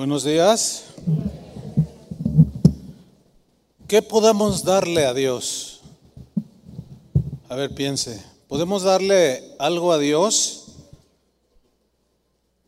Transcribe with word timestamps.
Buenos 0.00 0.24
días. 0.24 0.84
¿Qué 3.86 4.00
podemos 4.00 4.64
darle 4.64 5.04
a 5.04 5.12
Dios? 5.12 5.82
A 7.50 7.54
ver, 7.54 7.74
piense. 7.74 8.24
¿Podemos 8.48 8.82
darle 8.82 9.54
algo 9.58 9.92
a 9.92 9.98
Dios? 9.98 10.68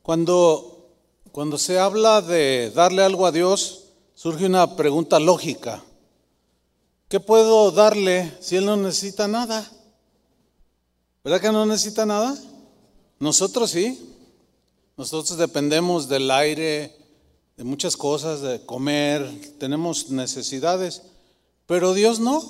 Cuando, 0.03 0.90
cuando 1.32 1.56
se 1.56 1.79
habla 1.79 2.21
de 2.21 2.71
darle 2.74 3.03
algo 3.03 3.24
a 3.24 3.33
Dios, 3.33 3.85
surge 4.14 4.44
una 4.44 4.76
pregunta 4.76 5.19
lógica. 5.19 5.83
¿Qué 7.08 7.19
puedo 7.19 7.71
darle 7.71 8.30
si 8.40 8.56
Él 8.56 8.67
no 8.67 8.76
necesita 8.76 9.26
nada? 9.26 9.72
¿Verdad 11.24 11.40
que 11.40 11.51
no 11.51 11.64
necesita 11.64 12.04
nada? 12.04 12.37
Nosotros 13.19 13.71
sí. 13.71 14.17
Nosotros 14.99 15.38
dependemos 15.38 16.10
del 16.10 16.30
aire, 16.30 17.02
de 17.56 17.64
muchas 17.64 17.96
cosas, 17.96 18.41
de 18.41 18.64
comer, 18.64 19.29
tenemos 19.59 20.10
necesidades, 20.10 21.02
pero 21.66 21.95
Dios 21.95 22.20
no. 22.20 22.43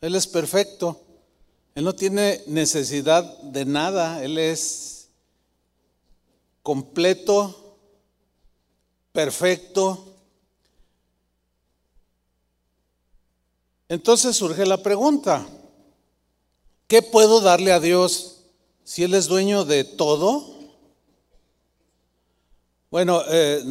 Él 0.00 0.14
es 0.14 0.26
perfecto. 0.26 1.00
Él 1.74 1.84
no 1.84 1.94
tiene 1.94 2.42
necesidad 2.46 3.24
de 3.42 3.64
nada. 3.64 4.22
Él 4.22 4.38
es 4.38 5.08
completo, 6.62 7.76
perfecto. 9.12 10.14
Entonces 13.88 14.36
surge 14.36 14.66
la 14.66 14.82
pregunta, 14.82 15.46
¿qué 16.88 17.02
puedo 17.02 17.40
darle 17.40 17.72
a 17.72 17.80
Dios 17.80 18.42
si 18.82 19.04
Él 19.04 19.14
es 19.14 19.28
dueño 19.28 19.64
de 19.64 19.84
todo? 19.84 20.56
Bueno, 22.90 23.22
eh, 23.28 23.62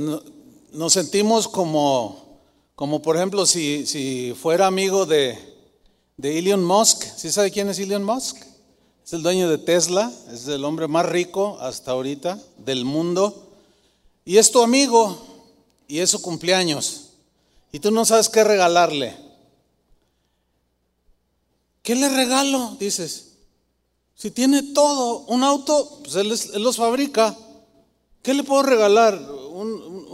nos 0.76 0.94
sentimos 0.94 1.48
como, 1.48 2.40
como 2.76 3.02
por 3.02 3.16
ejemplo, 3.16 3.46
si, 3.46 3.86
si 3.86 4.34
fuera 4.40 4.68
amigo 4.68 5.06
de, 5.06 5.38
de 6.18 6.38
Elon 6.40 6.64
Musk. 6.64 7.04
¿Sí 7.18 7.32
sabe 7.32 7.52
quién 7.52 7.70
es 7.70 7.80
Elon 7.80 8.04
Musk? 8.04 8.38
Es 9.04 9.14
el 9.14 9.24
dueño 9.24 9.50
de 9.50 9.58
Tesla, 9.58 10.12
es 10.32 10.48
el 10.48 10.66
hombre 10.66 10.88
más 10.88 11.06
rico 11.06 11.58
hasta 11.62 11.92
ahorita 11.92 12.42
del 12.58 12.86
mundo. 12.86 13.54
Y 14.26 14.38
es 14.38 14.52
tu 14.52 14.62
amigo 14.62 15.18
y 15.88 16.00
es 16.00 16.10
su 16.10 16.22
cumpleaños. 16.22 17.12
Y 17.72 17.80
tú 17.80 17.92
no 17.92 18.06
sabes 18.06 18.30
qué 18.30 18.44
regalarle. 18.44 19.16
¿Qué 21.84 21.96
le 21.96 22.10
regalo? 22.10 22.76
Dices. 22.80 23.34
Si 24.16 24.32
tiene 24.32 24.64
todo, 24.64 25.20
un 25.28 25.44
auto, 25.44 26.00
pues 26.04 26.16
él, 26.16 26.34
él 26.54 26.64
los 26.64 26.78
fabrica. 26.78 27.38
¿Qué 28.24 28.34
le 28.34 28.44
puedo 28.44 28.64
regalar? 28.64 29.20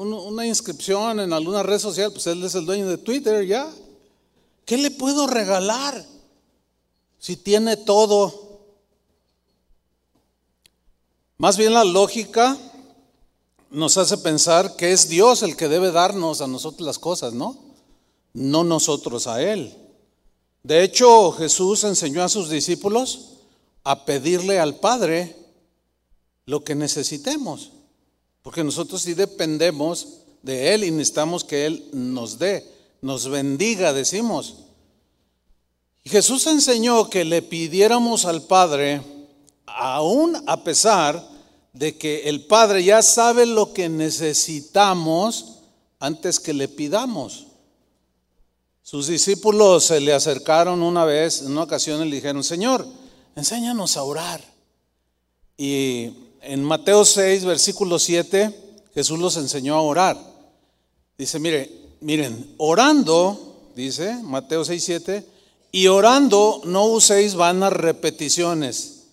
Una 0.10 0.46
inscripción 0.46 1.20
en 1.20 1.34
alguna 1.34 1.64
red 1.64 1.80
social, 1.80 2.12
pues 2.12 2.28
él 2.28 2.44
es 2.44 2.56
el 2.56 2.66
dueño 2.66 2.88
de 2.88 2.98
Twitter, 2.98 3.46
ya. 3.46 3.72
¿Qué 4.66 4.78
le 4.78 4.92
puedo 4.92 5.28
regalar? 5.28 6.06
Si 7.20 7.38
tiene 7.38 7.78
todo. 7.78 8.60
Más 11.38 11.58
bien 11.58 11.74
la 11.74 11.84
lógica 11.84 12.58
nos 13.70 13.98
hace 13.98 14.18
pensar 14.18 14.76
que 14.76 14.92
es 14.92 15.08
Dios 15.08 15.44
el 15.44 15.56
que 15.56 15.68
debe 15.68 15.92
darnos 15.92 16.42
a 16.42 16.48
nosotros 16.48 16.86
las 16.86 17.00
cosas, 17.00 17.34
¿no? 17.34 17.58
No 18.34 18.64
nosotros 18.64 19.28
a 19.28 19.42
Él. 19.42 19.76
De 20.64 20.84
hecho, 20.84 21.32
Jesús 21.32 21.84
enseñó 21.84 22.24
a 22.24 22.30
sus 22.30 22.50
discípulos 22.50 23.30
a 23.84 24.06
pedirle 24.06 24.60
al 24.60 24.80
Padre 24.80 25.36
lo 26.46 26.64
que 26.64 26.76
necesitemos. 26.76 27.72
Porque 28.42 28.64
nosotros 28.64 29.02
sí 29.02 29.14
dependemos 29.14 30.22
de 30.42 30.74
Él 30.74 30.84
y 30.84 30.92
necesitamos 30.92 31.44
que 31.44 31.66
Él 31.66 31.90
nos 31.94 32.40
dé, 32.40 32.66
nos 33.02 33.30
bendiga, 33.30 33.94
decimos. 33.94 34.56
Y 36.04 36.10
Jesús 36.10 36.48
enseñó 36.48 37.10
que 37.10 37.24
le 37.24 37.42
pidiéramos 37.42 38.26
al 38.26 38.42
Padre, 38.44 39.02
aún 39.68 40.36
a 40.48 40.64
pesar 40.64 41.24
de 41.74 41.98
que 41.98 42.30
el 42.30 42.46
Padre 42.46 42.84
ya 42.84 43.02
sabe 43.02 43.46
lo 43.46 43.74
que 43.74 43.88
necesitamos 43.88 45.60
antes 46.00 46.40
que 46.40 46.54
le 46.54 46.68
pidamos. 46.68 47.48
Sus 48.82 49.08
discípulos 49.08 49.86
se 49.86 50.02
le 50.02 50.12
acercaron 50.12 50.82
una 50.82 51.06
vez, 51.06 51.42
en 51.42 51.52
una 51.52 51.64
ocasión, 51.64 52.02
y 52.02 52.10
le 52.10 52.16
dijeron, 52.16 52.44
Señor, 52.44 52.86
enséñanos 53.36 53.96
a 53.96 54.04
orar. 54.04 54.44
Y 55.56 56.12
en 56.42 56.64
Mateo 56.64 57.06
6, 57.06 57.46
versículo 57.46 58.00
7, 58.00 58.54
Jesús 58.94 59.20
los 59.20 59.38
enseñó 59.38 59.76
a 59.76 59.82
orar. 59.82 60.18
Dice, 61.18 61.40
mire, 61.40 61.70
miren, 62.02 62.56
orando, 62.58 63.72
dice 63.76 64.16
Mateo 64.24 64.66
6, 64.66 64.84
7, 64.84 65.26
y 65.72 65.88
orando 65.88 66.62
no 66.66 66.86
uséis 66.86 67.36
vanas 67.36 67.74
repeticiones. 67.74 69.04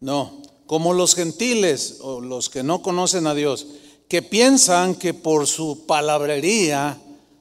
No, 0.00 0.40
como 0.66 0.94
los 0.94 1.14
gentiles 1.14 1.98
o 2.00 2.20
los 2.20 2.48
que 2.48 2.62
no 2.62 2.82
conocen 2.82 3.26
a 3.26 3.34
Dios, 3.34 3.66
que 4.08 4.22
piensan 4.22 4.94
que 4.94 5.12
por 5.12 5.46
su 5.46 5.86
palabrería 5.86 6.98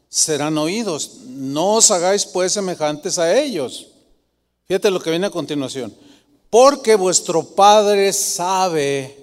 serán 0.09 0.57
oídos. 0.57 1.19
No 1.27 1.75
os 1.75 1.91
hagáis 1.91 2.25
pues 2.25 2.51
semejantes 2.51 3.17
a 3.17 3.39
ellos. 3.39 3.87
Fíjate 4.65 4.91
lo 4.91 4.99
que 4.99 5.09
viene 5.09 5.27
a 5.27 5.31
continuación. 5.31 5.95
Porque 6.49 6.95
vuestro 6.95 7.43
Padre 7.43 8.11
sabe 8.11 9.18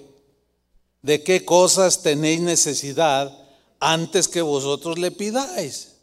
de 1.01 1.23
qué 1.23 1.45
cosas 1.45 2.01
tenéis 2.01 2.41
necesidad 2.41 3.37
antes 3.79 4.27
que 4.27 4.41
vosotros 4.41 4.97
le 4.97 5.11
pidáis. 5.11 5.93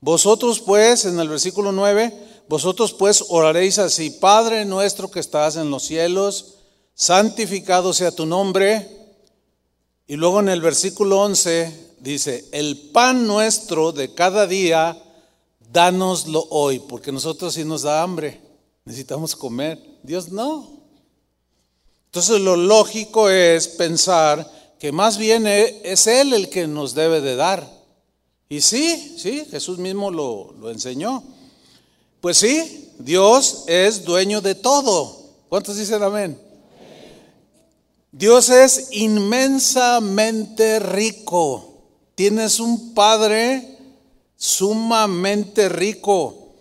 Vosotros 0.00 0.60
pues, 0.60 1.04
en 1.06 1.18
el 1.18 1.28
versículo 1.28 1.72
9, 1.72 2.12
vosotros 2.48 2.92
pues 2.92 3.24
oraréis 3.28 3.78
así, 3.78 4.10
Padre 4.10 4.64
nuestro 4.64 5.10
que 5.10 5.20
estás 5.20 5.56
en 5.56 5.70
los 5.70 5.84
cielos, 5.84 6.56
santificado 6.94 7.92
sea 7.92 8.10
tu 8.12 8.26
nombre. 8.26 8.86
Y 10.06 10.16
luego 10.16 10.40
en 10.40 10.50
el 10.50 10.60
versículo 10.60 11.22
11 11.22 11.94
dice, 12.00 12.44
el 12.52 12.90
pan 12.92 13.26
nuestro 13.26 13.92
de 13.92 14.12
cada 14.12 14.46
día, 14.46 15.02
dánoslo 15.72 16.46
hoy, 16.50 16.80
porque 16.80 17.10
nosotros 17.10 17.54
sí 17.54 17.64
nos 17.64 17.82
da 17.82 18.02
hambre, 18.02 18.40
necesitamos 18.84 19.34
comer, 19.34 19.80
Dios 20.02 20.28
no. 20.28 20.73
Entonces 22.14 22.40
lo 22.42 22.54
lógico 22.54 23.28
es 23.28 23.66
pensar 23.66 24.48
que 24.78 24.92
más 24.92 25.18
bien 25.18 25.48
e, 25.48 25.80
es 25.82 26.06
Él 26.06 26.32
el 26.32 26.48
que 26.48 26.68
nos 26.68 26.94
debe 26.94 27.20
de 27.20 27.34
dar. 27.34 27.68
Y 28.48 28.60
sí, 28.60 29.16
sí, 29.18 29.44
Jesús 29.50 29.78
mismo 29.78 30.12
lo, 30.12 30.52
lo 30.60 30.70
enseñó. 30.70 31.24
Pues 32.20 32.38
sí, 32.38 32.92
Dios 33.00 33.64
es 33.66 34.04
dueño 34.04 34.40
de 34.40 34.54
todo. 34.54 35.24
¿Cuántos 35.48 35.76
dicen 35.76 36.04
amén? 36.04 36.40
Dios 38.12 38.48
es 38.48 38.90
inmensamente 38.92 40.78
rico. 40.78 41.80
Tienes 42.14 42.60
un 42.60 42.94
Padre 42.94 43.76
sumamente 44.36 45.68
rico. 45.68 46.52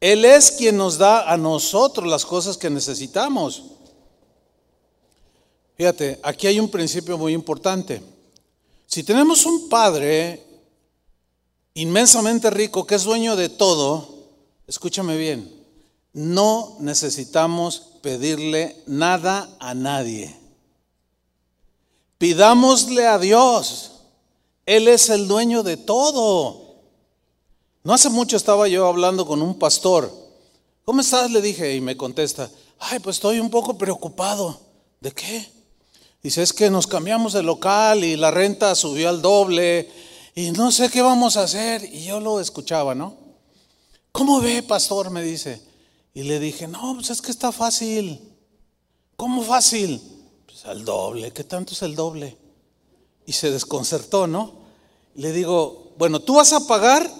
Él 0.00 0.24
es 0.24 0.52
quien 0.52 0.76
nos 0.76 0.96
da 0.96 1.28
a 1.28 1.36
nosotros 1.36 2.08
las 2.08 2.24
cosas 2.24 2.56
que 2.56 2.70
necesitamos. 2.70 3.71
Fíjate, 5.82 6.20
aquí 6.22 6.46
hay 6.46 6.60
un 6.60 6.68
principio 6.68 7.18
muy 7.18 7.32
importante. 7.32 8.00
Si 8.86 9.02
tenemos 9.02 9.44
un 9.46 9.68
Padre 9.68 10.40
inmensamente 11.74 12.50
rico 12.50 12.86
que 12.86 12.94
es 12.94 13.02
dueño 13.02 13.34
de 13.34 13.48
todo, 13.48 14.08
escúchame 14.68 15.16
bien, 15.16 15.52
no 16.12 16.76
necesitamos 16.78 17.94
pedirle 18.00 18.76
nada 18.86 19.56
a 19.58 19.74
nadie. 19.74 20.32
Pidámosle 22.16 23.08
a 23.08 23.18
Dios. 23.18 24.02
Él 24.64 24.86
es 24.86 25.10
el 25.10 25.26
dueño 25.26 25.64
de 25.64 25.78
todo. 25.78 26.76
No 27.82 27.92
hace 27.92 28.08
mucho 28.08 28.36
estaba 28.36 28.68
yo 28.68 28.86
hablando 28.86 29.26
con 29.26 29.42
un 29.42 29.58
pastor. 29.58 30.14
¿Cómo 30.84 31.00
estás? 31.00 31.28
Le 31.32 31.42
dije 31.42 31.74
y 31.74 31.80
me 31.80 31.96
contesta, 31.96 32.48
ay, 32.78 33.00
pues 33.00 33.16
estoy 33.16 33.40
un 33.40 33.50
poco 33.50 33.76
preocupado. 33.76 34.60
¿De 35.00 35.10
qué? 35.10 35.61
Dice, 36.22 36.42
es 36.42 36.52
que 36.52 36.70
nos 36.70 36.86
cambiamos 36.86 37.32
de 37.32 37.42
local 37.42 38.04
y 38.04 38.16
la 38.16 38.30
renta 38.30 38.74
subió 38.76 39.08
al 39.08 39.20
doble 39.20 39.90
y 40.34 40.52
no 40.52 40.70
sé 40.70 40.88
qué 40.88 41.02
vamos 41.02 41.36
a 41.36 41.42
hacer. 41.42 41.84
Y 41.84 42.04
yo 42.04 42.20
lo 42.20 42.40
escuchaba, 42.40 42.94
¿no? 42.94 43.16
¿Cómo 44.12 44.40
ve, 44.40 44.62
pastor? 44.62 45.10
Me 45.10 45.22
dice. 45.22 45.60
Y 46.14 46.22
le 46.22 46.38
dije, 46.38 46.68
no, 46.68 46.94
pues 46.94 47.10
es 47.10 47.20
que 47.20 47.32
está 47.32 47.50
fácil. 47.50 48.20
¿Cómo 49.16 49.42
fácil? 49.42 50.00
Pues 50.46 50.64
al 50.66 50.84
doble. 50.84 51.32
¿Qué 51.32 51.42
tanto 51.42 51.72
es 51.72 51.82
el 51.82 51.96
doble? 51.96 52.36
Y 53.26 53.32
se 53.32 53.50
desconcertó, 53.50 54.26
¿no? 54.26 54.52
Le 55.16 55.32
digo, 55.32 55.92
bueno, 55.98 56.20
¿tú 56.20 56.36
vas 56.36 56.52
a 56.52 56.66
pagar? 56.66 57.10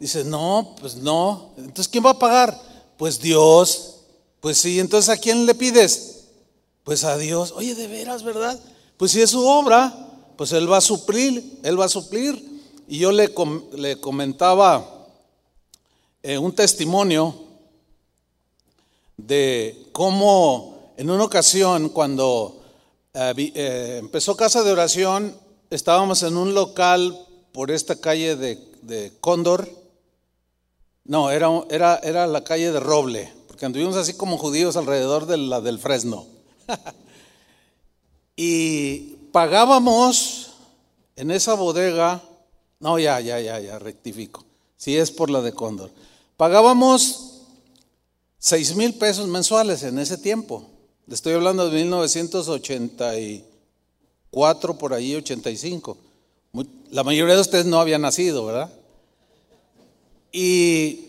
Dice, 0.00 0.24
no, 0.24 0.74
pues 0.80 0.96
no. 0.96 1.50
Entonces, 1.58 1.88
¿quién 1.88 2.04
va 2.06 2.10
a 2.10 2.18
pagar? 2.18 2.58
Pues 2.96 3.20
Dios. 3.20 3.96
Pues 4.40 4.58
sí, 4.58 4.80
entonces 4.80 5.10
¿a 5.10 5.18
quién 5.18 5.44
le 5.44 5.54
pides? 5.54 6.15
Pues 6.86 7.02
a 7.02 7.18
Dios, 7.18 7.52
oye, 7.56 7.74
de 7.74 7.88
veras, 7.88 8.22
¿verdad? 8.22 8.60
Pues 8.96 9.10
si 9.10 9.20
es 9.20 9.30
su 9.30 9.44
obra, 9.44 9.92
pues 10.36 10.52
Él 10.52 10.70
va 10.70 10.76
a 10.76 10.80
suplir, 10.80 11.58
Él 11.64 11.80
va 11.80 11.86
a 11.86 11.88
suplir. 11.88 12.40
Y 12.86 12.98
yo 12.98 13.10
le, 13.10 13.34
le 13.72 14.00
comentaba 14.00 15.08
eh, 16.22 16.38
un 16.38 16.54
testimonio 16.54 17.34
de 19.16 19.88
cómo 19.90 20.92
en 20.96 21.10
una 21.10 21.24
ocasión 21.24 21.88
cuando 21.88 22.62
eh, 23.14 23.34
eh, 23.36 23.96
empezó 23.98 24.36
Casa 24.36 24.62
de 24.62 24.70
Oración, 24.70 25.36
estábamos 25.70 26.22
en 26.22 26.36
un 26.36 26.54
local 26.54 27.18
por 27.50 27.72
esta 27.72 28.00
calle 28.00 28.36
de, 28.36 28.64
de 28.82 29.12
Cóndor, 29.20 29.68
no, 31.04 31.32
era, 31.32 31.48
era, 31.68 31.96
era 31.96 32.28
la 32.28 32.44
calle 32.44 32.70
de 32.70 32.78
Roble, 32.78 33.32
porque 33.48 33.66
anduvimos 33.66 33.96
así 33.96 34.14
como 34.14 34.38
judíos 34.38 34.76
alrededor 34.76 35.26
de 35.26 35.36
la 35.36 35.60
del 35.60 35.80
Fresno. 35.80 36.35
y 38.36 39.16
pagábamos 39.32 40.52
en 41.16 41.30
esa 41.30 41.54
bodega, 41.54 42.22
no, 42.80 42.98
ya, 42.98 43.20
ya, 43.20 43.40
ya, 43.40 43.60
ya, 43.60 43.78
rectifico, 43.78 44.44
si 44.76 44.96
es 44.96 45.10
por 45.10 45.28
la 45.30 45.42
de 45.42 45.52
Cóndor, 45.52 45.90
pagábamos 46.36 47.42
seis 48.38 48.76
mil 48.76 48.94
pesos 48.94 49.28
mensuales 49.28 49.82
en 49.82 49.98
ese 49.98 50.16
tiempo. 50.18 50.66
Estoy 51.10 51.32
hablando 51.34 51.70
de 51.70 51.78
1984, 51.78 54.78
por 54.78 54.92
ahí, 54.92 55.14
85. 55.14 55.96
La 56.90 57.04
mayoría 57.04 57.36
de 57.36 57.40
ustedes 57.40 57.64
no 57.66 57.78
habían 57.78 58.02
nacido, 58.02 58.44
¿verdad? 58.44 58.68
Y 60.32 61.04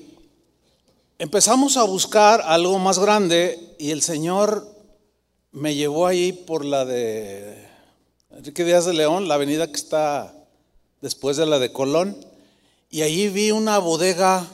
empezamos 1.17 1.77
a 1.77 1.83
buscar 1.83 2.41
algo 2.41 2.77
más 2.79 2.99
grande 2.99 3.75
y 3.79 3.89
el 3.91 4.03
Señor 4.03 4.76
me 5.57 5.73
llevó 5.73 6.05
ahí 6.05 6.33
por 6.33 6.63
la 6.63 6.85
de 6.85 7.67
Enrique 8.29 8.63
Díaz 8.63 8.85
de 8.85 8.93
León, 8.93 9.27
la 9.27 9.33
avenida 9.33 9.65
que 9.65 9.75
está 9.75 10.35
después 11.01 11.35
de 11.35 11.47
la 11.47 11.57
de 11.57 11.71
Colón, 11.71 12.15
y 12.91 13.01
allí 13.01 13.27
vi 13.29 13.49
una 13.49 13.79
bodega 13.79 14.47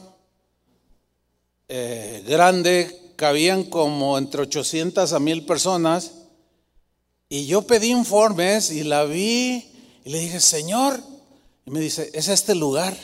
eh, 1.67 2.23
grande, 2.25 3.13
cabían 3.17 3.65
como 3.65 4.17
entre 4.17 4.43
800 4.43 5.11
a 5.11 5.19
1000 5.19 5.45
personas, 5.45 6.13
y 7.27 7.47
yo 7.47 7.63
pedí 7.63 7.91
informes 7.91 8.71
y 8.71 8.83
la 8.83 9.03
vi 9.03 9.71
y 10.05 10.09
le 10.09 10.19
dije, 10.19 10.39
Señor, 10.39 11.01
y 11.65 11.71
me 11.71 11.81
dice, 11.81 12.11
es 12.13 12.29
este 12.29 12.55
lugar. 12.55 12.95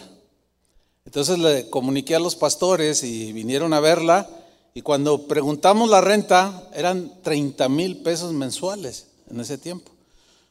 Entonces 1.05 1.37
le 1.37 1.69
comuniqué 1.69 2.15
a 2.15 2.19
los 2.19 2.35
pastores 2.35 3.03
y 3.03 3.33
vinieron 3.33 3.73
a 3.73 3.79
verla. 3.79 4.29
Y 4.73 4.81
cuando 4.81 5.27
preguntamos 5.27 5.89
la 5.89 6.01
renta, 6.01 6.69
eran 6.73 7.21
30 7.21 7.69
mil 7.69 7.97
pesos 7.97 8.33
mensuales 8.33 9.07
en 9.29 9.39
ese 9.39 9.57
tiempo. 9.57 9.91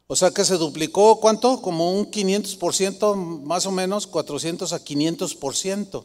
O 0.07 0.17
sea 0.17 0.31
que 0.31 0.45
se 0.45 0.57
duplicó, 0.57 1.21
¿cuánto? 1.21 1.61
Como 1.61 1.93
un 1.93 2.11
500%, 2.11 3.43
más 3.43 3.67
o 3.67 3.71
menos, 3.71 4.07
400 4.07 4.73
a 4.73 4.83
500%. 4.83 6.05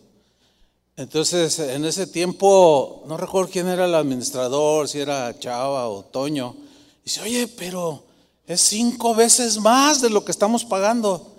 Entonces, 0.96 1.58
en 1.58 1.86
ese 1.86 2.06
tiempo, 2.06 3.04
no 3.08 3.18
recuerdo 3.18 3.50
quién 3.50 3.68
era 3.68 3.86
el 3.86 3.96
administrador, 3.96 4.88
si 4.88 5.00
era 5.00 5.40
Chava 5.40 5.88
o 5.88 6.04
Toño. 6.04 6.56
Dice, 7.04 7.22
oye, 7.22 7.48
pero 7.48 8.04
es 8.46 8.62
cinco 8.62 9.16
veces 9.16 9.58
más 9.60 10.02
de 10.02 10.10
lo 10.10 10.24
que 10.24 10.32
estamos 10.32 10.66
pagando. 10.66 11.34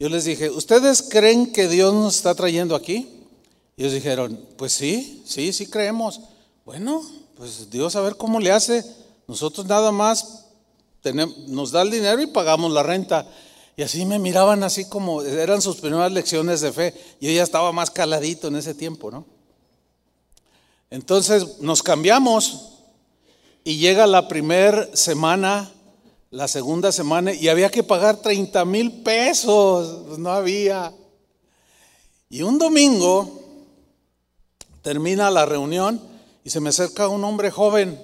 Yo 0.00 0.08
les 0.08 0.24
dije, 0.24 0.50
¿ustedes 0.50 1.02
creen 1.02 1.52
que 1.52 1.68
Dios 1.68 1.92
nos 1.92 2.16
está 2.16 2.34
trayendo 2.34 2.74
aquí? 2.74 3.17
Y 3.78 3.82
ellos 3.82 3.94
dijeron, 3.94 4.44
pues 4.56 4.72
sí, 4.72 5.22
sí, 5.24 5.52
sí 5.52 5.68
creemos. 5.68 6.20
Bueno, 6.64 7.00
pues 7.36 7.70
Dios 7.70 7.94
a 7.94 8.00
ver 8.00 8.16
cómo 8.16 8.40
le 8.40 8.50
hace. 8.50 8.84
Nosotros 9.28 9.66
nada 9.66 9.92
más 9.92 10.46
tenemos, 11.00 11.38
nos 11.46 11.70
da 11.70 11.82
el 11.82 11.92
dinero 11.92 12.20
y 12.20 12.26
pagamos 12.26 12.72
la 12.72 12.82
renta. 12.82 13.24
Y 13.76 13.82
así 13.84 14.04
me 14.04 14.18
miraban 14.18 14.64
así 14.64 14.88
como 14.88 15.22
eran 15.22 15.62
sus 15.62 15.76
primeras 15.76 16.10
lecciones 16.10 16.60
de 16.60 16.72
fe. 16.72 16.92
Yo 17.20 17.30
ya 17.30 17.44
estaba 17.44 17.70
más 17.70 17.92
caladito 17.92 18.48
en 18.48 18.56
ese 18.56 18.74
tiempo, 18.74 19.12
¿no? 19.12 19.24
Entonces 20.90 21.60
nos 21.60 21.80
cambiamos 21.84 22.70
y 23.62 23.76
llega 23.76 24.08
la 24.08 24.26
primera 24.26 24.88
semana 24.96 25.70
la 26.30 26.48
segunda 26.48 26.90
semana 26.90 27.32
y 27.32 27.48
había 27.48 27.70
que 27.70 27.84
pagar 27.84 28.16
30 28.16 28.64
mil 28.64 29.02
pesos, 29.02 30.04
pues 30.08 30.18
no 30.18 30.30
había. 30.32 30.92
Y 32.28 32.42
un 32.42 32.58
domingo 32.58 33.47
termina 34.88 35.30
la 35.30 35.44
reunión 35.44 36.00
y 36.42 36.48
se 36.48 36.60
me 36.60 36.70
acerca 36.70 37.08
un 37.08 37.22
hombre 37.22 37.50
joven. 37.50 38.00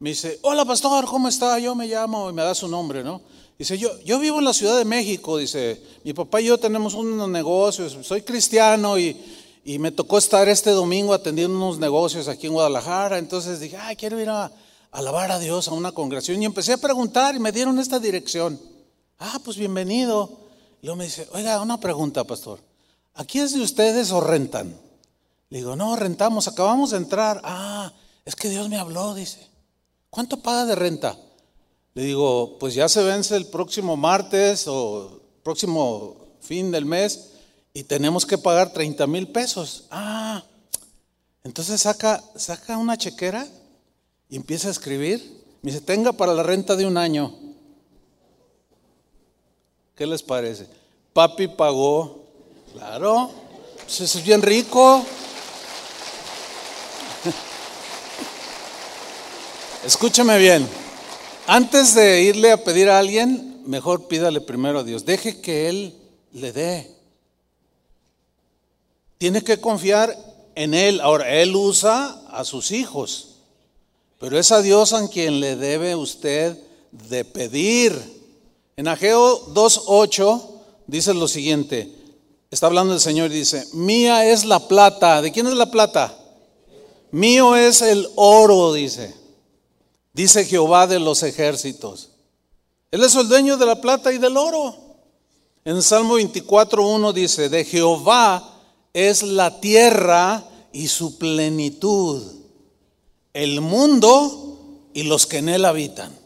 Me 0.00 0.08
dice, 0.08 0.40
hola 0.42 0.64
pastor, 0.64 1.04
¿cómo 1.04 1.28
está? 1.28 1.60
Yo 1.60 1.76
me 1.76 1.86
llamo 1.86 2.28
y 2.28 2.32
me 2.32 2.42
da 2.42 2.56
su 2.56 2.66
nombre, 2.66 3.04
¿no? 3.04 3.22
Dice, 3.56 3.78
yo, 3.78 3.88
yo 4.00 4.18
vivo 4.18 4.40
en 4.40 4.46
la 4.46 4.52
Ciudad 4.52 4.76
de 4.76 4.84
México, 4.84 5.36
dice, 5.36 5.80
mi 6.02 6.12
papá 6.12 6.40
y 6.40 6.46
yo 6.46 6.58
tenemos 6.58 6.94
unos 6.94 7.28
negocios, 7.28 7.96
soy 8.04 8.22
cristiano 8.22 8.98
y, 8.98 9.16
me 9.78 9.92
tocó 9.92 10.18
estar 10.18 10.48
este 10.48 10.70
domingo 10.70 11.14
atendiendo 11.14 11.56
unos 11.56 11.78
negocios 11.78 12.26
aquí 12.26 12.48
en 12.48 12.54
Guadalajara, 12.54 13.18
entonces 13.18 13.60
dije, 13.60 13.76
ay, 13.76 13.94
quiero 13.94 14.20
ir 14.20 14.28
a, 14.28 14.50
alabar 14.90 15.30
a 15.30 15.38
Dios 15.38 15.68
a 15.68 15.72
una 15.72 15.92
congregación 15.92 16.42
y 16.42 16.46
empecé 16.46 16.72
a 16.72 16.78
preguntar 16.78 17.36
y 17.36 17.38
me 17.38 17.52
dieron 17.52 17.78
esta 17.78 18.00
dirección. 18.00 18.58
Ah, 19.20 19.38
pues 19.44 19.56
bienvenido. 19.56 20.36
Y 20.82 20.86
luego 20.86 20.96
me 20.96 21.04
dice, 21.04 21.28
oiga, 21.32 21.62
una 21.62 21.78
pregunta, 21.78 22.24
pastor. 22.24 22.58
¿Aquí 23.14 23.38
es 23.38 23.54
de 23.54 23.60
ustedes 23.60 24.10
o 24.10 24.20
rentan? 24.20 24.89
Le 25.50 25.58
digo, 25.58 25.74
no, 25.74 25.96
rentamos, 25.96 26.46
acabamos 26.46 26.90
de 26.90 26.96
entrar. 26.96 27.40
Ah, 27.44 27.92
es 28.24 28.36
que 28.36 28.48
Dios 28.48 28.68
me 28.68 28.78
habló, 28.78 29.14
dice. 29.14 29.46
¿Cuánto 30.08 30.38
paga 30.38 30.64
de 30.64 30.76
renta? 30.76 31.16
Le 31.94 32.04
digo, 32.04 32.56
pues 32.58 32.74
ya 32.74 32.88
se 32.88 33.02
vence 33.02 33.36
el 33.36 33.46
próximo 33.46 33.96
martes 33.96 34.66
o 34.68 35.20
próximo 35.42 36.16
fin 36.40 36.70
del 36.70 36.84
mes 36.84 37.32
y 37.72 37.82
tenemos 37.82 38.24
que 38.24 38.38
pagar 38.38 38.72
30 38.72 39.06
mil 39.08 39.28
pesos. 39.28 39.86
Ah, 39.90 40.42
entonces 41.42 41.80
saca, 41.80 42.22
saca 42.36 42.76
una 42.78 42.96
chequera 42.96 43.46
y 44.28 44.36
empieza 44.36 44.68
a 44.68 44.72
escribir. 44.72 45.44
Me 45.62 45.72
dice, 45.72 45.82
tenga 45.82 46.12
para 46.12 46.32
la 46.32 46.44
renta 46.44 46.76
de 46.76 46.86
un 46.86 46.96
año. 46.96 47.34
¿Qué 49.96 50.06
les 50.06 50.22
parece? 50.22 50.68
Papi 51.12 51.48
pagó. 51.48 52.24
Claro, 52.72 53.30
pues 53.84 54.00
es 54.00 54.24
bien 54.24 54.42
rico. 54.42 55.04
Escúchame 59.84 60.36
bien. 60.36 60.68
Antes 61.46 61.94
de 61.94 62.22
irle 62.22 62.52
a 62.52 62.62
pedir 62.62 62.90
a 62.90 62.98
alguien, 62.98 63.62
mejor 63.64 64.08
pídale 64.08 64.42
primero 64.42 64.80
a 64.80 64.84
Dios. 64.84 65.06
Deje 65.06 65.40
que 65.40 65.70
Él 65.70 65.94
le 66.32 66.52
dé. 66.52 66.94
Tiene 69.16 69.42
que 69.42 69.58
confiar 69.58 70.14
en 70.54 70.74
Él. 70.74 71.00
Ahora, 71.00 71.30
Él 71.40 71.56
usa 71.56 72.22
a 72.28 72.44
sus 72.44 72.72
hijos. 72.72 73.36
Pero 74.18 74.38
es 74.38 74.52
a 74.52 74.60
Dios 74.60 74.92
a 74.92 75.08
quien 75.08 75.40
le 75.40 75.56
debe 75.56 75.96
usted 75.96 76.58
de 76.92 77.24
pedir. 77.24 77.98
En 78.76 78.86
Ageo 78.86 79.46
2.8 79.54 80.42
dice 80.88 81.14
lo 81.14 81.26
siguiente. 81.26 81.90
Está 82.50 82.66
hablando 82.66 82.92
el 82.92 83.00
Señor 83.00 83.32
y 83.32 83.36
dice, 83.36 83.66
mía 83.72 84.26
es 84.26 84.44
la 84.44 84.68
plata. 84.68 85.22
¿De 85.22 85.32
quién 85.32 85.46
es 85.46 85.54
la 85.54 85.70
plata? 85.70 86.14
Mío 87.12 87.56
es 87.56 87.80
el 87.80 88.06
oro, 88.16 88.74
dice. 88.74 89.19
Dice 90.12 90.44
Jehová 90.44 90.86
de 90.86 90.98
los 90.98 91.22
ejércitos. 91.22 92.10
Él 92.90 93.04
es 93.04 93.14
el 93.14 93.28
dueño 93.28 93.56
de 93.56 93.66
la 93.66 93.80
plata 93.80 94.12
y 94.12 94.18
del 94.18 94.36
oro. 94.36 94.74
En 95.64 95.82
Salmo 95.82 96.18
24.1 96.18 97.12
dice, 97.12 97.48
de 97.48 97.64
Jehová 97.64 98.60
es 98.92 99.22
la 99.22 99.60
tierra 99.60 100.44
y 100.72 100.88
su 100.88 101.18
plenitud 101.18 102.40
el 103.32 103.60
mundo 103.60 104.88
y 104.92 105.04
los 105.04 105.26
que 105.26 105.38
en 105.38 105.48
él 105.48 105.64
habitan. 105.64 106.16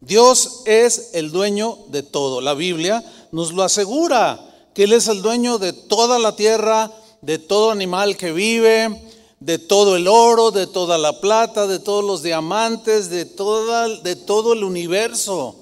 Dios 0.00 0.62
es 0.64 1.10
el 1.12 1.30
dueño 1.30 1.78
de 1.88 2.02
todo. 2.02 2.40
La 2.40 2.54
Biblia 2.54 3.04
nos 3.32 3.52
lo 3.52 3.62
asegura, 3.62 4.38
que 4.74 4.84
Él 4.84 4.92
es 4.92 5.08
el 5.08 5.22
dueño 5.22 5.58
de 5.58 5.72
toda 5.72 6.18
la 6.18 6.36
tierra, 6.36 6.92
de 7.20 7.38
todo 7.38 7.72
animal 7.72 8.16
que 8.16 8.32
vive, 8.32 9.07
de 9.40 9.58
todo 9.58 9.96
el 9.96 10.08
oro, 10.08 10.50
de 10.50 10.66
toda 10.66 10.98
la 10.98 11.20
plata, 11.20 11.66
de 11.66 11.78
todos 11.78 12.04
los 12.04 12.22
diamantes, 12.22 13.08
de, 13.10 13.24
toda, 13.24 13.88
de 13.88 14.16
todo 14.16 14.52
el 14.52 14.64
universo. 14.64 15.56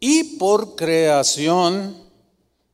Y 0.00 0.36
por 0.38 0.76
creación, 0.76 1.96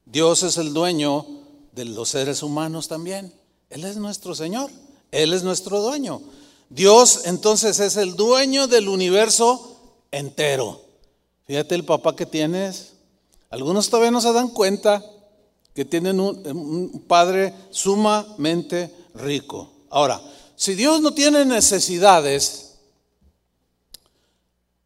Dios 0.04 0.42
es 0.42 0.58
el 0.58 0.74
dueño 0.74 1.26
de 1.72 1.86
los 1.86 2.10
seres 2.10 2.42
humanos 2.42 2.88
también. 2.88 3.32
Él 3.70 3.84
es 3.84 3.96
nuestro 3.96 4.34
Señor, 4.34 4.70
Él 5.10 5.32
es 5.32 5.42
nuestro 5.42 5.80
dueño. 5.80 6.20
Dios 6.68 7.22
entonces 7.24 7.80
es 7.80 7.96
el 7.96 8.16
dueño 8.16 8.66
del 8.66 8.88
universo 8.88 9.78
entero. 10.10 10.80
Fíjate 11.46 11.74
el 11.74 11.84
papá 11.84 12.16
que 12.16 12.26
tienes. 12.26 12.94
Algunos 13.50 13.88
todavía 13.88 14.10
no 14.10 14.20
se 14.20 14.32
dan 14.32 14.48
cuenta 14.48 15.04
que 15.74 15.84
tienen 15.84 16.20
un, 16.20 17.04
padre 17.06 17.54
sumamente 17.70 18.94
rico. 19.14 19.70
Ahora, 19.90 20.20
si 20.56 20.74
Dios 20.74 21.00
no 21.00 21.12
tiene 21.12 21.44
necesidades, 21.44 22.64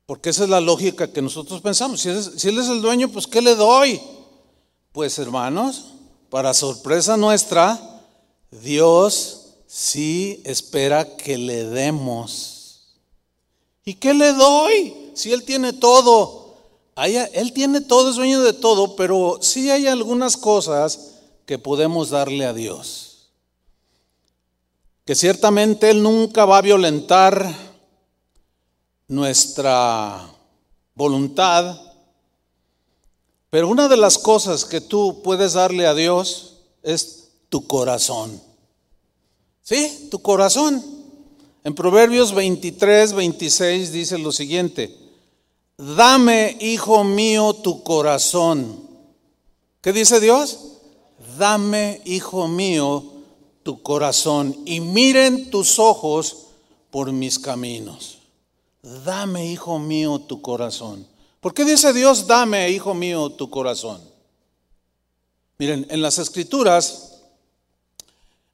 Porque 0.09 0.31
esa 0.31 0.45
es 0.45 0.49
la 0.49 0.63
lógica 0.63 1.13
que 1.13 1.21
nosotros 1.21 1.61
pensamos. 1.61 2.01
Si, 2.01 2.09
Él 2.09 2.59
es 2.59 2.69
el 2.69 2.81
dueño, 2.81 3.11
pues 3.11 3.27
¿qué 3.27 3.43
le 3.43 3.55
doy? 3.55 4.01
Pues 4.91 5.19
hermanos, 5.19 5.93
para 6.31 6.55
sorpresa 6.55 7.19
nuestra, 7.19 7.79
Dios 8.51 9.49
sí 9.67 10.41
espera 10.45 11.15
que 11.17 11.37
le 11.37 11.65
demos. 11.65 12.87
¿Y 13.85 13.97
qué 13.97 14.15
le 14.15 14.33
doy? 14.33 15.11
Si 15.13 15.31
Él 15.31 15.43
tiene 15.43 15.75
todo. 15.75 16.55
Él 16.97 17.53
tiene 17.53 17.83
todo, 17.83 18.09
es 18.09 18.17
dueño 18.17 18.41
de 18.41 18.55
todo, 18.55 18.97
pero 18.97 19.39
sí 19.43 19.71
hay 19.71 19.87
algunas 19.87 20.39
cosas 20.39 21.17
que 21.45 21.59
podemos 21.59 22.09
darle 22.09 22.47
a 22.47 22.55
Dios. 22.55 23.08
Que 25.09 25.15
ciertamente 25.15 25.89
Él 25.89 26.03
nunca 26.03 26.45
va 26.45 26.59
a 26.59 26.61
violentar 26.61 27.57
nuestra 29.07 30.31
voluntad, 30.95 31.81
pero 33.49 33.69
una 33.69 33.89
de 33.89 33.97
las 33.97 34.19
cosas 34.19 34.67
que 34.67 34.83
tú 34.83 35.23
puedes 35.23 35.55
darle 35.55 35.87
a 35.87 35.95
Dios 35.95 36.59
es 36.83 37.31
tu 37.49 37.67
corazón. 37.67 38.39
¿Sí? 39.63 40.09
Tu 40.11 40.21
corazón. 40.21 40.85
En 41.65 41.75
Proverbios 41.75 42.35
23, 42.35 43.15
26 43.15 43.93
dice 43.93 44.19
lo 44.19 44.31
siguiente, 44.31 44.95
dame, 45.79 46.55
hijo 46.61 47.03
mío, 47.03 47.55
tu 47.55 47.83
corazón. 47.83 48.79
¿Qué 49.81 49.95
dice 49.95 50.21
Dios? 50.21 50.59
Dame, 51.39 52.03
hijo 52.05 52.47
mío, 52.47 53.18
tu 53.69 53.83
corazón 53.83 54.57
y 54.65 54.81
miren 54.81 55.51
tus 55.51 55.79
ojos 55.79 56.47
por 56.91 57.13
mis 57.13 57.39
caminos. 57.39 58.17
Dame, 59.05 59.45
hijo 59.45 59.79
mío, 59.79 60.21
tu 60.21 60.41
corazón. 60.41 61.07
¿Por 61.39 61.53
qué 61.53 61.67
dice 61.67 61.93
Dios, 61.93 62.27
dame, 62.27 62.71
hijo 62.71 62.95
mío, 62.95 63.29
tu 63.29 63.51
corazón? 63.51 64.01
Miren, 65.59 65.87
en 65.91 66.01
las 66.01 66.17
escrituras, 66.17 67.21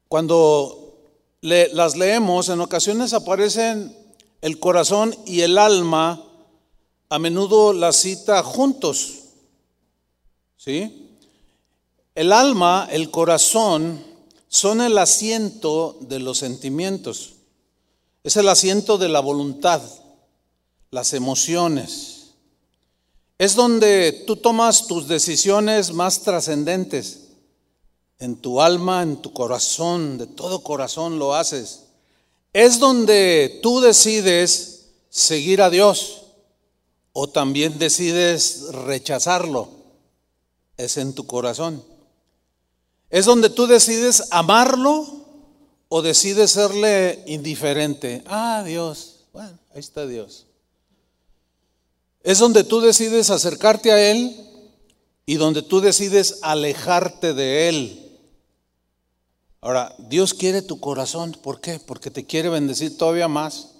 cuando 0.09 0.97
las 1.39 1.95
leemos, 1.95 2.49
en 2.49 2.59
ocasiones 2.59 3.13
aparecen 3.13 3.95
el 4.41 4.59
corazón 4.59 5.15
y 5.25 5.43
el 5.43 5.57
alma, 5.57 6.21
a 7.07 7.19
menudo 7.19 7.71
la 7.71 7.93
cita 7.93 8.43
juntos. 8.43 9.19
¿Sí? 10.57 11.21
El 12.15 12.33
alma, 12.33 12.89
el 12.91 13.09
corazón, 13.11 14.14
son 14.55 14.81
el 14.81 14.97
asiento 14.97 15.97
de 16.01 16.19
los 16.19 16.39
sentimientos. 16.39 17.33
Es 18.23 18.37
el 18.37 18.47
asiento 18.49 18.97
de 18.97 19.09
la 19.09 19.19
voluntad, 19.19 19.81
las 20.91 21.13
emociones. 21.13 22.31
Es 23.37 23.55
donde 23.55 24.23
tú 24.25 24.37
tomas 24.37 24.87
tus 24.87 25.07
decisiones 25.07 25.93
más 25.93 26.21
trascendentes. 26.21 27.19
En 28.17 28.37
tu 28.37 28.61
alma, 28.61 29.03
en 29.03 29.17
tu 29.17 29.33
corazón, 29.33 30.17
de 30.17 30.25
todo 30.25 30.63
corazón 30.63 31.19
lo 31.19 31.35
haces. 31.35 31.83
Es 32.53 32.79
donde 32.79 33.59
tú 33.61 33.81
decides 33.81 34.85
seguir 35.09 35.61
a 35.61 35.69
Dios 35.69 36.21
o 37.11 37.27
también 37.27 37.77
decides 37.77 38.67
rechazarlo. 38.71 39.69
Es 40.77 40.95
en 40.95 41.13
tu 41.13 41.27
corazón. 41.27 41.83
Es 43.09 43.25
donde 43.25 43.49
tú 43.49 43.67
decides 43.67 44.23
amarlo 44.31 45.25
o 45.89 46.01
decides 46.01 46.51
serle 46.51 47.23
indiferente. 47.27 48.23
Ah, 48.25 48.63
Dios. 48.65 49.25
Bueno, 49.31 49.57
ahí 49.73 49.79
está 49.79 50.07
Dios. 50.07 50.45
Es 52.23 52.39
donde 52.39 52.63
tú 52.63 52.81
decides 52.81 53.29
acercarte 53.29 53.91
a 53.91 54.11
Él 54.11 54.35
y 55.25 55.35
donde 55.35 55.61
tú 55.61 55.81
decides 55.81 56.39
alejarte 56.41 57.33
de 57.33 57.69
Él. 57.69 58.05
Ahora, 59.61 59.95
Dios 59.97 60.33
quiere 60.33 60.61
tu 60.61 60.79
corazón. 60.79 61.35
¿Por 61.41 61.59
qué? 61.59 61.79
Porque 61.79 62.11
te 62.11 62.25
quiere 62.25 62.49
bendecir 62.49 62.97
todavía 62.97 63.27
más. 63.27 63.71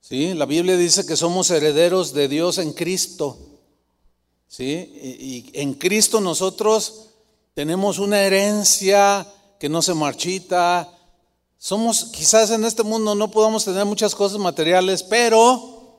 ¿Sí? 0.00 0.34
La 0.34 0.46
Biblia 0.46 0.76
dice 0.76 1.06
que 1.06 1.16
somos 1.16 1.50
herederos 1.50 2.12
de 2.12 2.26
Dios 2.26 2.58
en 2.58 2.72
Cristo. 2.72 3.38
¿Sí? 4.48 4.66
Y, 4.72 5.50
en 5.54 5.74
Cristo 5.74 6.20
nosotros 6.20 7.11
tenemos 7.54 7.98
una 7.98 8.20
herencia 8.20 9.26
que 9.58 9.68
no 9.68 9.82
se 9.82 9.94
marchita. 9.94 10.88
Somos, 11.58 12.06
quizás 12.06 12.50
en 12.50 12.64
este 12.64 12.82
mundo 12.82 13.14
no 13.14 13.30
podamos 13.30 13.64
tener 13.64 13.84
muchas 13.84 14.14
cosas 14.14 14.38
materiales, 14.38 15.02
pero 15.02 15.98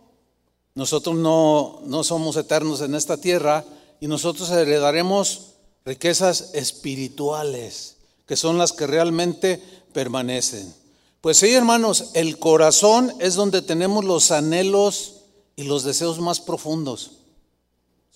nosotros 0.75 1.15
no, 1.15 1.81
no 1.85 2.03
somos 2.03 2.35
eternos 2.35 2.81
en 2.81 2.95
esta 2.95 3.17
tierra 3.17 3.63
y 3.99 4.07
nosotros 4.07 4.49
heredaremos 4.49 5.53
riquezas 5.85 6.51
espirituales, 6.53 7.97
que 8.25 8.35
son 8.35 8.57
las 8.57 8.73
que 8.73 8.87
realmente 8.87 9.61
permanecen. 9.93 10.73
Pues 11.21 11.37
sí, 11.37 11.53
hermanos, 11.53 12.09
el 12.15 12.37
corazón 12.39 13.13
es 13.19 13.35
donde 13.35 13.61
tenemos 13.61 14.03
los 14.03 14.31
anhelos 14.31 15.21
y 15.55 15.63
los 15.63 15.83
deseos 15.83 16.19
más 16.19 16.41
profundos. 16.41 17.11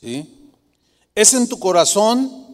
¿Sí? 0.01 0.51
Es 1.15 1.33
en 1.33 1.47
tu 1.47 1.57
corazón 1.59 2.46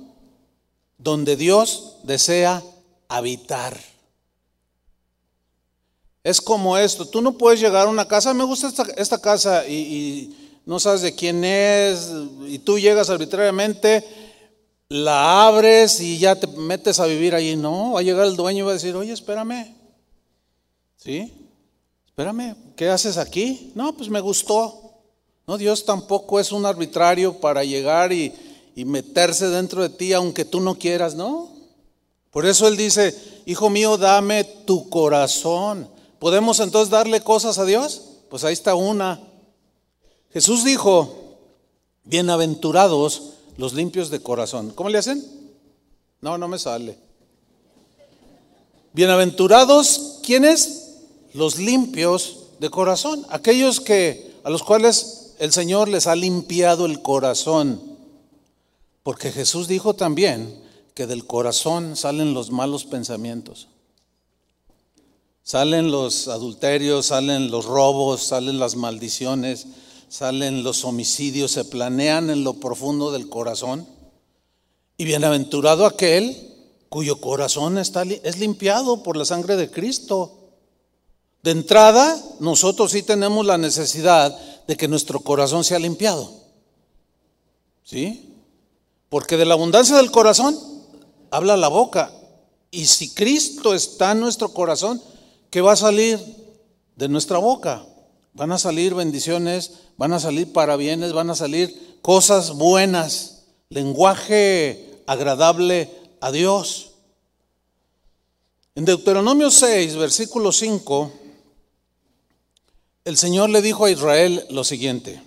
donde 1.04 1.36
Dios 1.36 1.98
desea 2.04 2.64
habitar. 3.10 3.78
Es 6.24 6.40
como 6.40 6.78
esto, 6.78 7.06
tú 7.06 7.22
no 7.22 7.38
puedes 7.38 7.60
llegar 7.60 7.88
a 7.88 7.90
una 7.90 8.08
casa, 8.08 8.34
me 8.34 8.46
gusta 8.46 8.72
esta, 8.96 9.20
casa 9.20 9.68
y, 9.68 10.62
no 10.66 10.80
sabes 10.80 11.02
de 11.02 11.14
quién 11.14 11.44
es, 11.44 12.10
y 12.48 12.60
tú 12.60 12.80
llegas 12.80 13.10
arbitrariamente, 13.10 14.06
la 14.88 15.46
abres 15.46 16.00
y 16.00 16.18
ya 16.18 16.36
te 16.36 16.48
metes 16.48 17.02
a 17.02 17.06
vivir 17.06 17.36
allí. 17.36 17.58
No, 17.58 17.94
va 17.94 18.00
a 18.00 18.04
llegar 18.04 18.26
el 18.26 18.38
dueño 18.38 18.60
y 18.60 18.62
va 18.62 18.72
a 18.72 18.76
decir, 18.76 18.96
oye, 18.96 19.12
espérame. 19.12 19.76
¿Sí? 20.96 21.34
Espérame, 22.06 22.56
¿qué 22.78 22.88
haces 22.88 23.18
aquí? 23.18 23.74
No, 23.76 23.94
pues 23.98 24.10
me 24.10 24.22
gustó. 24.22 25.02
No, 25.46 25.58
Dios 25.58 25.84
tampoco 25.84 26.40
es 26.40 26.54
un 26.54 26.66
arbitrario 26.66 27.34
para 27.42 27.66
llegar 27.66 28.14
y, 28.14 28.34
y 28.76 28.86
meterse 28.86 29.48
dentro 29.50 29.82
de 29.82 29.90
ti 29.90 30.14
aunque 30.14 30.46
tú 30.46 30.60
no 30.60 30.76
quieras, 30.76 31.16
¿no? 31.16 31.50
Por 32.32 32.46
eso 32.46 32.68
Él 32.68 32.78
dice, 32.78 33.16
hijo 33.46 33.70
mío, 33.70 33.98
dame 33.98 34.44
tu 34.44 34.90
corazón. 34.90 35.88
¿Podemos 36.20 36.60
entonces 36.60 36.90
darle 36.90 37.22
cosas 37.22 37.60
a 37.60 37.66
Dios? 37.66 38.02
Pues 38.30 38.44
ahí 38.44 38.54
está 38.54 38.74
una. 38.74 39.22
Jesús 40.32 40.64
dijo, 40.64 41.38
bienaventurados 42.04 43.34
los 43.58 43.74
limpios 43.74 44.10
de 44.10 44.20
corazón. 44.20 44.72
¿Cómo 44.72 44.90
le 44.90 44.98
hacen? 44.98 45.24
No, 46.22 46.38
no 46.38 46.48
me 46.48 46.58
sale. 46.58 46.98
Bienaventurados, 48.94 50.20
¿quiénes? 50.24 50.96
Los 51.34 51.58
limpios 51.58 52.38
de 52.60 52.70
corazón, 52.70 53.26
aquellos 53.30 53.80
que 53.80 54.34
a 54.44 54.50
los 54.50 54.64
cuales 54.64 55.34
el 55.40 55.52
Señor 55.52 55.88
les 55.90 56.08
ha 56.08 56.16
limpiado 56.16 56.86
el 56.86 57.02
corazón. 57.02 57.93
Porque 59.04 59.32
Jesús 59.32 59.68
dijo 59.68 59.94
también 59.94 60.64
que 60.94 61.08
del 61.08 61.26
corazón 61.28 61.96
salen 61.98 62.34
los 62.34 62.52
malos 62.52 62.86
pensamientos. 62.86 63.68
Salen 65.44 65.92
los 65.92 66.30
adulterios, 66.30 67.08
salen 67.08 67.52
los 67.52 67.66
robos, 67.66 68.24
salen 68.24 68.60
las 68.60 68.78
maldiciones, 68.78 69.68
salen 70.08 70.64
los 70.64 70.86
homicidios, 70.86 71.52
se 71.52 71.66
planean 71.66 72.30
en 72.30 72.46
lo 72.46 72.54
profundo 72.54 73.12
del 73.12 73.28
corazón. 73.28 73.86
Y 74.98 75.04
bienaventurado 75.04 75.86
aquel 75.86 76.52
cuyo 76.88 77.20
corazón 77.20 77.78
está, 77.78 78.04
es 78.04 78.38
limpiado 78.38 79.04
por 79.04 79.18
la 79.18 79.26
sangre 79.26 79.58
de 79.58 79.70
Cristo. 79.70 80.40
De 81.42 81.52
entrada, 81.52 82.24
nosotros 82.40 82.92
sí 82.92 83.04
tenemos 83.04 83.46
la 83.46 83.58
necesidad 83.58 84.38
de 84.66 84.78
que 84.78 84.88
nuestro 84.88 85.20
corazón 85.20 85.66
sea 85.66 85.80
limpiado. 85.80 86.32
¿Sí? 87.84 88.33
Porque 89.14 89.38
de 89.38 89.46
la 89.46 89.54
abundancia 89.54 89.98
del 89.98 90.10
corazón 90.10 90.60
habla 91.30 91.56
la 91.56 91.68
boca. 91.68 92.12
Y 92.72 92.88
si 92.88 93.14
Cristo 93.14 93.76
está 93.76 94.14
en 94.14 94.22
nuestro 94.22 94.52
corazón, 94.56 95.00
¿qué 95.52 95.62
va 95.62 95.74
a 95.74 95.76
salir 95.76 96.20
de 96.96 97.08
nuestra 97.10 97.38
boca? 97.38 97.86
Van 98.34 98.52
a 98.52 98.58
salir 98.58 98.96
bendiciones, 98.96 99.74
van 99.98 100.14
a 100.14 100.20
salir 100.20 100.52
parabienes, 100.52 101.14
van 101.14 101.30
a 101.30 101.36
salir 101.36 102.00
cosas 102.02 102.54
buenas, 102.54 103.44
lenguaje 103.70 105.04
agradable 105.06 105.92
a 106.20 106.32
Dios. 106.32 106.94
En 108.74 108.84
Deuteronomio 108.84 109.52
6, 109.52 109.96
versículo 109.96 110.52
5, 110.52 111.12
el 113.06 113.16
Señor 113.16 113.52
le 113.52 113.62
dijo 113.62 113.86
a 113.86 113.92
Israel 113.92 114.44
lo 114.50 114.64
siguiente, 114.64 115.22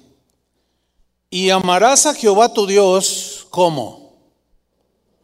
y 1.31 1.50
amarás 1.50 2.07
a 2.07 2.14
Jehová 2.14 2.52
tu 2.52 2.66
Dios 2.66 3.36
como 3.56 4.12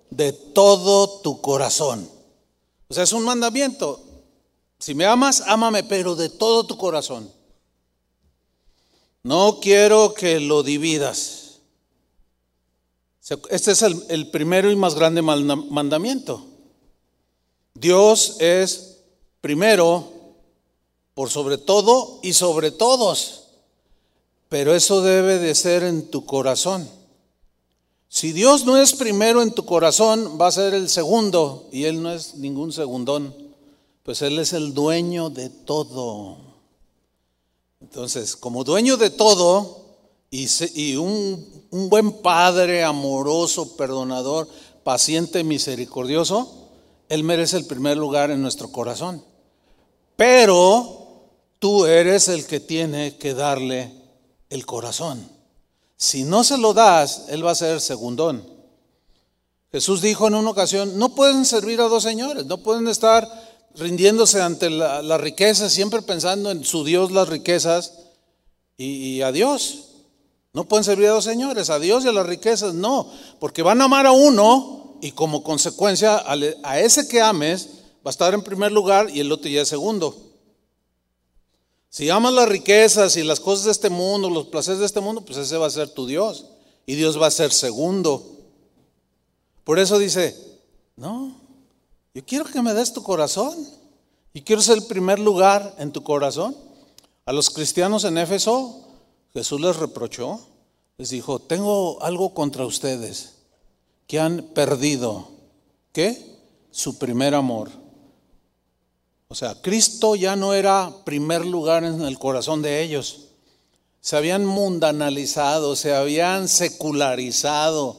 de 0.09 0.33
todo 0.33 1.21
tu 1.21 1.43
corazón. 1.43 2.09
O 2.89 2.95
sea, 2.95 3.03
es 3.03 3.13
un 3.13 3.25
mandamiento. 3.25 4.03
Si 4.79 4.95
me 4.95 5.05
amas, 5.05 5.43
ámame, 5.47 5.85
pero 5.85 6.17
de 6.17 6.31
todo 6.31 6.65
tu 6.65 6.79
corazón. 6.79 7.31
No 9.23 9.59
quiero 9.61 10.15
que 10.15 10.41
lo 10.41 10.63
dividas. 10.63 11.59
Este 13.51 13.73
es 13.73 13.83
el, 13.83 14.03
el 14.09 14.31
primero 14.31 14.71
y 14.71 14.77
más 14.77 14.95
grande 14.95 15.21
mandamiento. 15.21 16.43
Dios 17.75 18.37
es 18.41 19.01
primero 19.43 20.11
por 21.13 21.29
sobre 21.29 21.59
todo 21.59 22.19
y 22.23 22.33
sobre 22.33 22.71
todos. 22.71 23.49
Pero 24.49 24.75
eso 24.75 25.03
debe 25.03 25.39
de 25.39 25.55
ser 25.55 25.83
en 25.83 26.11
tu 26.11 26.25
corazón. 26.25 27.02
Si 28.15 28.33
Dios 28.33 28.67
no 28.67 28.77
es 28.77 28.93
primero 28.93 29.41
en 29.41 29.53
tu 29.53 29.65
corazón, 29.65 30.37
va 30.39 30.49
a 30.49 30.53
ser 30.53 30.75
el 30.75 30.91
segundo 30.91 31.71
y 31.73 31.85
Él 31.85 32.03
no 32.03 32.13
es 32.13 32.35
ningún 32.35 32.71
segundón. 32.71 33.35
Pues 34.03 34.21
Él 34.21 34.39
es 34.39 34.53
el 34.53 34.75
dueño 34.75 35.31
de 35.31 35.49
todo. 35.49 36.37
Entonces, 37.81 38.37
como 38.37 38.65
dueño 38.65 38.99
de 38.99 39.09
todo 39.09 39.87
y, 40.31 40.97
un, 40.97 41.65
un 41.71 41.89
buen 41.89 42.13
padre 42.21 42.85
amoroso, 42.85 43.79
perdonador, 43.79 44.47
paciente, 44.85 45.43
misericordioso, 45.43 46.69
Él 47.09 47.25
merece 47.25 47.57
el 47.57 47.65
primer 47.65 47.97
lugar 47.97 48.31
en 48.31 48.43
nuestro 48.43 48.71
corazón. 48.71 49.25
Pero 50.17 51.31
tú 51.59 51.87
eres 51.87 52.29
el 52.29 52.45
que 52.45 52.61
tiene 52.61 53.17
que 53.17 53.33
darle 53.33 53.91
el 54.51 54.67
corazón. 54.67 55.42
Si 56.03 56.25
no 56.25 56.43
se 56.43 56.59
lo 56.59 56.75
das, 56.75 57.27
Él 57.29 57.47
va 57.47 57.53
a 57.53 57.55
ser 57.55 57.81
segundón. 57.81 58.45
Jesús 59.71 60.03
dijo 60.03 60.27
en 60.27 60.35
una 60.35 60.51
ocasión, 60.51 60.99
no 60.99 61.15
pueden 61.15 61.45
servir 61.45 61.81
a 61.81 61.85
dos 61.85 62.03
señores, 62.03 62.45
no 62.47 62.59
pueden 62.59 62.89
estar 62.89 63.29
rindiéndose 63.77 64.43
ante 64.43 64.69
la, 64.69 65.17
riqueza, 65.17 65.71
siempre 65.71 66.03
pensando 66.03 66.51
en 66.51 66.65
su 66.65 66.83
Dios 66.83 67.13
las 67.13 67.29
riquezas 67.29 68.01
y, 68.77 69.23
a 69.23 69.31
Dios. 69.31 69.91
No 70.53 70.65
pueden 70.65 70.83
servir 70.83 71.07
a 71.07 71.13
dos 71.13 71.23
señores, 71.23 71.71
a 71.71 71.79
Dios 71.79 72.05
y 72.05 72.09
a 72.09 72.13
las 72.13 72.27
riquezas, 72.27 72.75
no, 72.75 73.09
porque 73.39 73.63
van 73.63 73.81
a 73.81 73.85
amar 73.85 74.07
a 74.07 74.11
uno 74.11 74.97
y 75.03 75.13
como 75.13 75.45
consecuencia 75.45 76.21
a, 76.65 76.81
ese 76.81 77.07
que 77.07 77.23
ames 77.23 77.69
va 78.05 78.09
a 78.09 78.11
estar 78.11 78.35
en 78.35 78.43
primer 78.43 78.73
lugar 78.73 79.09
y 79.09 79.21
el 79.21 79.31
otro 79.31 79.49
ya 79.49 79.63
es 79.63 79.69
segundo. 79.69 80.32
Si 81.93 82.09
amas 82.09 82.33
las 82.33 82.49
riquezas 82.49 83.19
y 83.19 83.23
las 83.23 83.39
cosas 83.39 83.67
de 83.67 83.71
este 83.73 83.91
mundo, 83.91 84.31
los 84.31 84.47
placeres 84.47 84.81
de 84.81 84.87
este 84.87 85.03
mundo, 85.03 85.21
pues 85.27 85.37
ese 85.37 85.59
va 85.59 85.67
a 85.67 85.71
ser 85.71 85.91
tu 85.91 86.07
Dios. 86.07 86.47
Y 86.87 86.95
Dios 86.95 87.21
va 87.21 87.27
a 87.27 87.31
ser 87.31 87.53
segundo. 87.53 88.25
Por 89.63 89.79
eso 89.79 89.99
dice, 89.99 90.35
no, 90.97 91.37
yo 92.15 92.25
quiero 92.25 92.47
que 92.47 92.63
me 92.63 92.73
des 92.73 92.95
tu 92.95 93.03
corazón. 93.03 93.55
Y 94.33 94.41
quiero 94.41 94.63
ser 94.63 94.79
el 94.79 94.87
primer 94.87 95.19
lugar 95.19 95.75
en 95.77 95.93
tu 95.93 96.03
corazón. 96.03 96.57
A 97.27 97.33
los 97.35 97.51
cristianos 97.51 98.05
en 98.05 98.17
Éfeso, 98.17 98.87
Jesús 99.35 99.61
les 99.61 99.77
reprochó. 99.77 100.41
Les 100.97 101.11
dijo, 101.11 101.41
tengo 101.41 102.03
algo 102.03 102.33
contra 102.33 102.65
ustedes, 102.65 103.35
que 104.07 104.19
han 104.19 104.41
perdido, 104.55 105.29
¿qué? 105.93 106.39
Su 106.71 106.97
primer 106.97 107.35
amor. 107.35 107.82
O 109.33 109.35
sea, 109.35 109.55
Cristo 109.55 110.15
ya 110.15 110.37
no 110.37 110.53
era 110.53 110.93
primer 111.07 111.47
lugar 111.47 111.85
en 111.85 112.03
el 112.03 112.19
corazón 112.19 112.61
de 112.61 112.83
ellos. 112.83 113.29
Se 114.03 114.15
habían 114.15 114.45
mundanalizado, 114.45 115.75
se 115.75 115.95
habían 115.95 116.49
secularizado. 116.49 117.97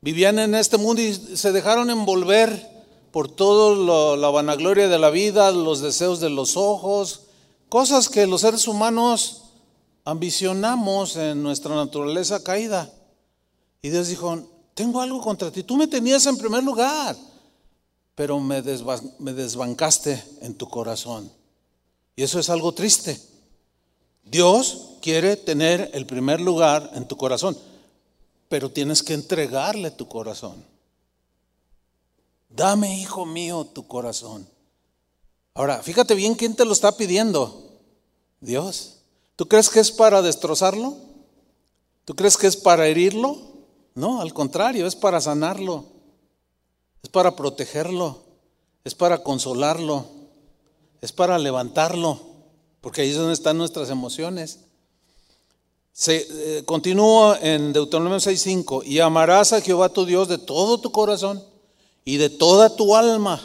Vivían 0.00 0.40
en 0.40 0.56
este 0.56 0.76
mundo 0.76 1.02
y 1.02 1.14
se 1.14 1.52
dejaron 1.52 1.88
envolver 1.88 2.68
por 3.12 3.28
toda 3.28 4.16
la 4.16 4.28
vanagloria 4.30 4.88
de 4.88 4.98
la 4.98 5.10
vida, 5.10 5.52
los 5.52 5.82
deseos 5.82 6.18
de 6.18 6.30
los 6.30 6.56
ojos, 6.56 7.26
cosas 7.68 8.08
que 8.08 8.26
los 8.26 8.40
seres 8.40 8.66
humanos 8.66 9.42
ambicionamos 10.04 11.14
en 11.14 11.44
nuestra 11.44 11.76
naturaleza 11.76 12.42
caída. 12.42 12.92
Y 13.82 13.90
Dios 13.90 14.08
dijo, 14.08 14.48
tengo 14.74 15.00
algo 15.00 15.20
contra 15.20 15.52
ti, 15.52 15.62
tú 15.62 15.76
me 15.76 15.86
tenías 15.86 16.26
en 16.26 16.36
primer 16.36 16.64
lugar 16.64 17.16
pero 18.14 18.40
me, 18.40 18.62
desbancaste 18.62 20.22
en 20.42 20.54
tu 20.54 20.68
corazón. 20.68 21.30
Y 22.16 22.22
eso 22.22 22.38
es 22.38 22.50
algo 22.50 22.72
triste. 22.72 23.20
Dios 24.24 24.90
quiere 25.00 25.36
tener 25.36 25.90
el 25.94 26.06
primer 26.06 26.40
lugar 26.40 26.90
en 26.94 27.06
tu 27.08 27.16
corazón, 27.16 27.56
pero 28.48 28.70
tienes 28.70 29.02
que 29.02 29.14
entregarle 29.14 29.90
tu 29.90 30.06
corazón. 30.06 30.64
Dame, 32.48 33.00
hijo 33.00 33.24
mío, 33.24 33.64
tu 33.64 33.86
corazón. 33.86 34.46
Ahora, 35.54 35.82
fíjate 35.82 36.14
bien 36.14 36.34
quién 36.34 36.54
te 36.54 36.64
lo 36.64 36.72
está 36.72 36.96
pidiendo. 36.96 37.70
Dios. 38.40 38.96
¿Tú 39.36 39.48
crees 39.48 39.70
que 39.70 39.80
es 39.80 39.90
para 39.90 40.20
destrozarlo? 40.20 40.96
¿Tú 42.04 42.14
crees 42.14 42.36
que 42.36 42.46
es 42.46 42.56
para 42.56 42.86
herirlo? 42.86 43.38
No, 43.94 44.20
al 44.20 44.34
contrario, 44.34 44.86
es 44.86 44.96
para 44.96 45.20
sanarlo 45.20 45.99
es 47.02 47.10
para 47.10 47.36
protegerlo, 47.36 48.22
es 48.84 48.94
para 48.94 49.22
consolarlo, 49.22 50.06
es 51.00 51.12
para 51.12 51.38
levantarlo, 51.38 52.20
porque 52.80 53.02
ahí 53.02 53.10
es 53.10 53.16
donde 53.16 53.34
están 53.34 53.58
nuestras 53.58 53.90
emociones. 53.90 54.60
Se, 55.92 56.26
eh, 56.30 56.64
continúa 56.64 57.38
en 57.42 57.72
Deuteronomio 57.72 58.20
6:5, 58.20 58.82
y 58.84 59.00
amarás 59.00 59.52
a 59.52 59.60
Jehová 59.60 59.88
tu 59.88 60.04
Dios 60.04 60.28
de 60.28 60.38
todo 60.38 60.80
tu 60.80 60.92
corazón 60.92 61.42
y 62.04 62.16
de 62.16 62.30
toda 62.30 62.74
tu 62.76 62.94
alma. 62.96 63.40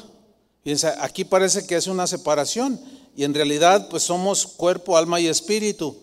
Fíjense, 0.64 0.94
aquí 1.00 1.26
parece 1.26 1.68
que 1.68 1.76
es 1.76 1.88
una 1.88 2.08
separación 2.08 2.80
y 3.16 3.24
en 3.24 3.34
realidad 3.34 3.88
pues 3.90 4.04
somos 4.04 4.48
cuerpo, 4.48 4.98
alma 4.98 5.20
y 5.20 5.28
espíritu. 5.28 5.96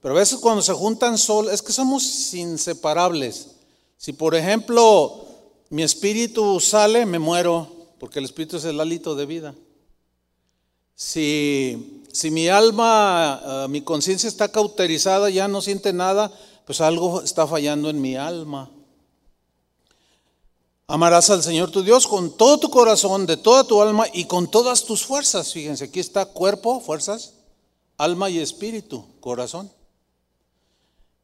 Pero 0.00 0.14
a 0.14 0.18
veces 0.18 0.38
cuando 0.38 0.62
se 0.62 0.72
juntan 0.72 1.18
solo, 1.18 1.50
es 1.50 1.62
que 1.62 1.72
somos 1.72 2.34
inseparables. 2.34 3.48
Si 3.96 4.12
por 4.12 4.34
ejemplo 4.34 5.26
mi 5.70 5.84
espíritu 5.84 6.58
sale, 6.58 7.06
me 7.06 7.20
muero, 7.20 7.68
porque 8.00 8.18
el 8.18 8.24
espíritu 8.24 8.56
es 8.56 8.64
el 8.64 8.80
hálito 8.80 9.14
de 9.14 9.24
vida. 9.24 9.54
Si, 10.96 12.02
si 12.12 12.30
mi 12.32 12.48
alma, 12.48 13.34
ah, 13.34 13.66
mi 13.68 13.80
conciencia 13.80 14.28
está 14.28 14.48
cauterizada, 14.48 15.30
ya 15.30 15.46
no 15.46 15.62
siente 15.62 15.92
nada, 15.92 16.32
pues 16.66 16.80
algo 16.80 17.22
está 17.22 17.46
fallando 17.46 17.88
en 17.88 18.00
mi 18.00 18.16
alma. 18.16 18.68
Amarás 20.88 21.30
al 21.30 21.44
Señor 21.44 21.70
tu 21.70 21.84
Dios 21.84 22.08
con 22.08 22.36
todo 22.36 22.58
tu 22.58 22.68
corazón, 22.68 23.24
de 23.24 23.36
toda 23.36 23.62
tu 23.62 23.80
alma 23.80 24.06
y 24.12 24.24
con 24.24 24.50
todas 24.50 24.84
tus 24.84 25.06
fuerzas. 25.06 25.52
Fíjense, 25.52 25.84
aquí 25.84 26.00
está 26.00 26.26
cuerpo, 26.26 26.80
fuerzas, 26.80 27.34
alma 27.96 28.28
y 28.28 28.40
espíritu, 28.40 29.06
corazón. 29.20 29.70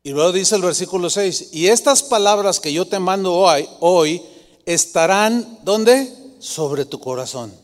Y 0.05 0.11
luego 0.11 0.31
dice 0.31 0.55
el 0.55 0.63
versículo 0.63 1.11
6, 1.11 1.49
y 1.51 1.67
estas 1.67 2.05
palabras 2.05 2.61
que 2.61 2.73
yo 2.73 2.87
te 2.87 3.01
mando 3.01 3.35
hoy, 3.35 3.69
hoy 3.81 4.23
estarán, 4.67 5.61
¿dónde? 5.63 6.13
Sobre 6.41 6.85
tu 6.85 7.01
corazón. 7.01 7.55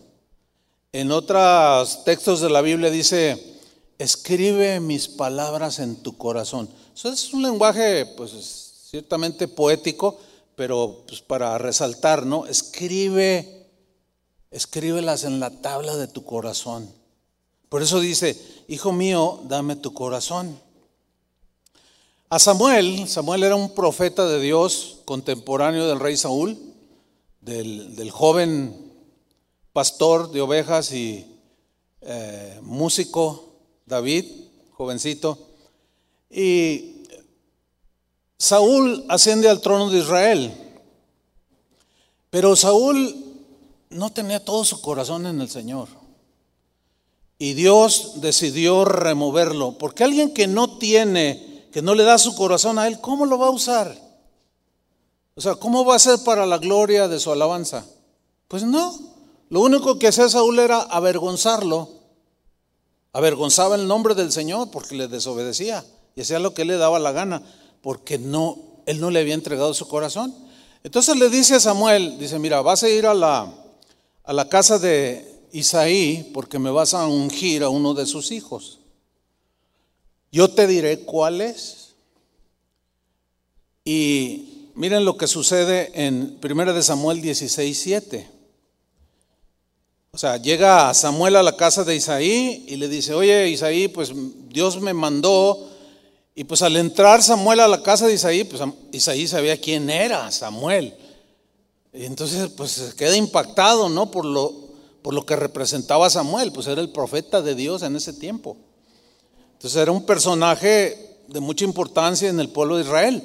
En 0.93 1.11
otros 1.11 2.05
textos 2.05 2.41
de 2.41 2.49
la 2.49 2.61
Biblia 2.61 2.91
dice, 2.91 3.59
escribe 3.99 4.81
mis 4.81 5.09
palabras 5.09 5.81
en 5.81 5.97
tu 5.97 6.17
corazón. 6.17 6.71
Eso 6.95 7.09
es 7.11 7.35
un 7.35 7.43
lenguaje, 7.43 8.07
pues, 8.07 8.89
ciertamente 8.91 9.49
poético, 9.49 10.19
pero 10.55 11.03
pues, 11.07 11.21
para 11.21 11.59
resaltar, 11.59 12.25
¿no? 12.25 12.47
Escribe, 12.47 13.67
escríbelas 14.51 15.25
en 15.25 15.41
la 15.41 15.51
tabla 15.51 15.97
de 15.97 16.09
tu 16.09 16.25
corazón. 16.25 16.89
Por 17.69 17.83
eso 17.83 18.01
dice, 18.01 18.39
hijo 18.69 18.93
mío, 18.93 19.41
dame 19.45 19.77
tu 19.77 19.93
corazón. 19.95 20.61
A 22.29 22.39
Samuel, 22.39 23.09
Samuel 23.09 23.43
era 23.45 23.57
un 23.57 23.75
profeta 23.75 24.27
de 24.27 24.41
Dios 24.41 24.99
contemporáneo 25.05 25.87
del 25.87 26.01
rey 26.01 26.17
Saúl 26.17 26.72
del, 27.43 28.11
joven 28.11 28.93
pastor 29.73 30.31
de 30.31 30.41
ovejas 30.41 30.93
y 30.93 31.27
eh, 32.01 32.59
músico 32.63 33.57
David, 33.85 34.25
jovencito. 34.73 35.39
Y 36.31 37.05
Saúl 38.39 39.05
asciende 39.09 39.49
al 39.49 39.61
trono 39.61 39.91
de 39.91 39.99
Israel, 39.99 40.53
pero 42.31 42.57
Saúl 42.57 43.15
no 43.91 44.11
tenía 44.11 44.43
todo 44.43 44.65
su 44.65 44.81
corazón 44.81 45.27
en 45.27 45.41
el 45.41 45.51
Señor. 45.51 45.89
Y 47.39 47.55
Dios 47.55 48.21
decidió 48.21 48.85
removerlo, 48.85 49.77
porque 49.77 50.05
alguien 50.05 50.33
que 50.33 50.47
no 50.47 50.79
tiene, 50.79 51.67
que 51.73 51.83
no 51.83 51.95
le 51.95 52.05
da 52.05 52.17
su 52.19 52.37
corazón 52.37 52.79
a 52.79 52.87
Él, 52.87 53.01
¿cómo 53.01 53.27
lo 53.27 53.37
va 53.37 53.49
a 53.49 53.51
usar? 53.51 54.12
O 55.35 55.41
sea, 55.41 55.55
¿cómo 55.55 55.85
va 55.85 55.97
a 55.97 55.99
ser 55.99 56.19
para 56.25 56.47
la 56.47 56.59
gloria 56.59 57.09
de 57.09 57.19
su 57.19 57.33
alabanza? 57.33 57.87
Pues 58.49 58.65
no. 58.65 58.95
Lo 59.49 59.61
único 59.61 59.99
que 59.99 60.09
hacía 60.09 60.29
Saúl 60.29 60.59
era 60.59 60.81
avergonzarlo. 60.81 61.89
Avergonzaba 63.13 63.75
el 63.75 63.87
nombre 63.87 64.15
del 64.15 64.33
Señor 64.33 64.71
porque 64.71 64.95
le 64.95 65.09
desobedecía 65.09 65.85
y 66.15 66.23
hacía 66.23 66.39
lo 66.39 66.55
que 66.55 66.65
le 66.65 66.77
daba 66.77 66.99
la 66.99 67.13
gana, 67.13 67.43
porque 67.81 68.19
no, 68.19 68.59
él 68.87 69.01
no 69.01 69.11
le 69.11 69.21
había 69.21 69.35
entregado 69.35 69.75
su 69.75 69.89
corazón. 69.89 70.35
Entonces 70.85 71.17
le 71.17 71.29
dice 71.29 71.55
a 71.55 71.61
Samuel, 71.61 72.19
dice, 72.19 72.39
mira, 72.39 72.61
vas 72.61 72.83
a 72.83 72.89
ir 72.89 73.07
a 73.07 73.15
la, 73.15 73.53
a 74.25 74.33
la 74.33 74.49
casa 74.49 74.79
de 74.79 75.47
Isaí 75.53 76.31
porque 76.35 76.59
me 76.59 76.71
vas 76.71 76.95
a 76.95 77.07
ungir 77.07 77.63
a 77.63 77.69
uno 77.69 77.95
de 77.95 78.07
sus 78.07 78.33
hijos. 78.33 78.81
Yo 80.31 80.49
te 80.49 80.67
diré 80.67 81.05
cuáles. 81.05 81.95
Y 83.85 84.52
miren 84.75 85.05
lo 85.05 85.17
que 85.17 85.27
sucede 85.27 85.91
en 85.95 86.39
1 86.43 86.73
de 86.73 86.83
Samuel 86.83 87.21
16, 87.21 87.79
7. 87.79 88.31
O 90.15 90.19
sea, 90.19 90.37
llega 90.37 90.93
Samuel 90.93 91.37
a 91.37 91.43
la 91.43 91.57
casa 91.57 91.85
de 91.85 91.97
Isaí 91.97 92.67
y 92.69 92.77
le 92.77 92.89
dice, 92.89 93.15
oye 93.15 93.49
Isaí, 93.49 93.89
pues 93.89 94.13
Dios 94.49 94.81
me 94.81 94.93
mandó. 94.93 95.71
Y 96.35 96.45
pues 96.45 96.61
al 96.63 96.77
entrar 96.77 97.23
Samuel 97.23 97.61
a 97.61 97.69
la 97.69 97.83
casa 97.83 98.07
de 98.07 98.15
Isaí, 98.15 98.45
pues 98.45 98.63
Isaí 98.93 99.27
sabía 99.27 99.59
quién 99.59 99.89
era 99.89 100.31
Samuel. 100.31 100.95
Y 101.95 102.05
entonces 102.05 102.51
pues 102.51 102.95
queda 102.97 103.17
impactado, 103.17 103.89
¿no? 103.89 104.11
Por 104.11 104.27
lo, 104.27 104.53
por 105.01 105.15
lo 105.15 105.25
que 105.25 105.35
representaba 105.35 106.11
Samuel, 106.11 106.53
pues 106.53 106.67
era 106.67 106.81
el 106.81 106.91
profeta 106.91 107.41
de 107.41 107.55
Dios 107.55 107.83
en 107.83 107.97
ese 107.97 108.13
tiempo. 108.13 108.59
Entonces 109.55 109.81
era 109.81 109.93
un 109.93 110.05
personaje 110.05 111.21
de 111.29 111.41
mucha 111.41 111.65
importancia 111.65 112.29
en 112.29 112.39
el 112.39 112.51
pueblo 112.51 112.77
de 112.77 112.83
Israel. 112.83 113.23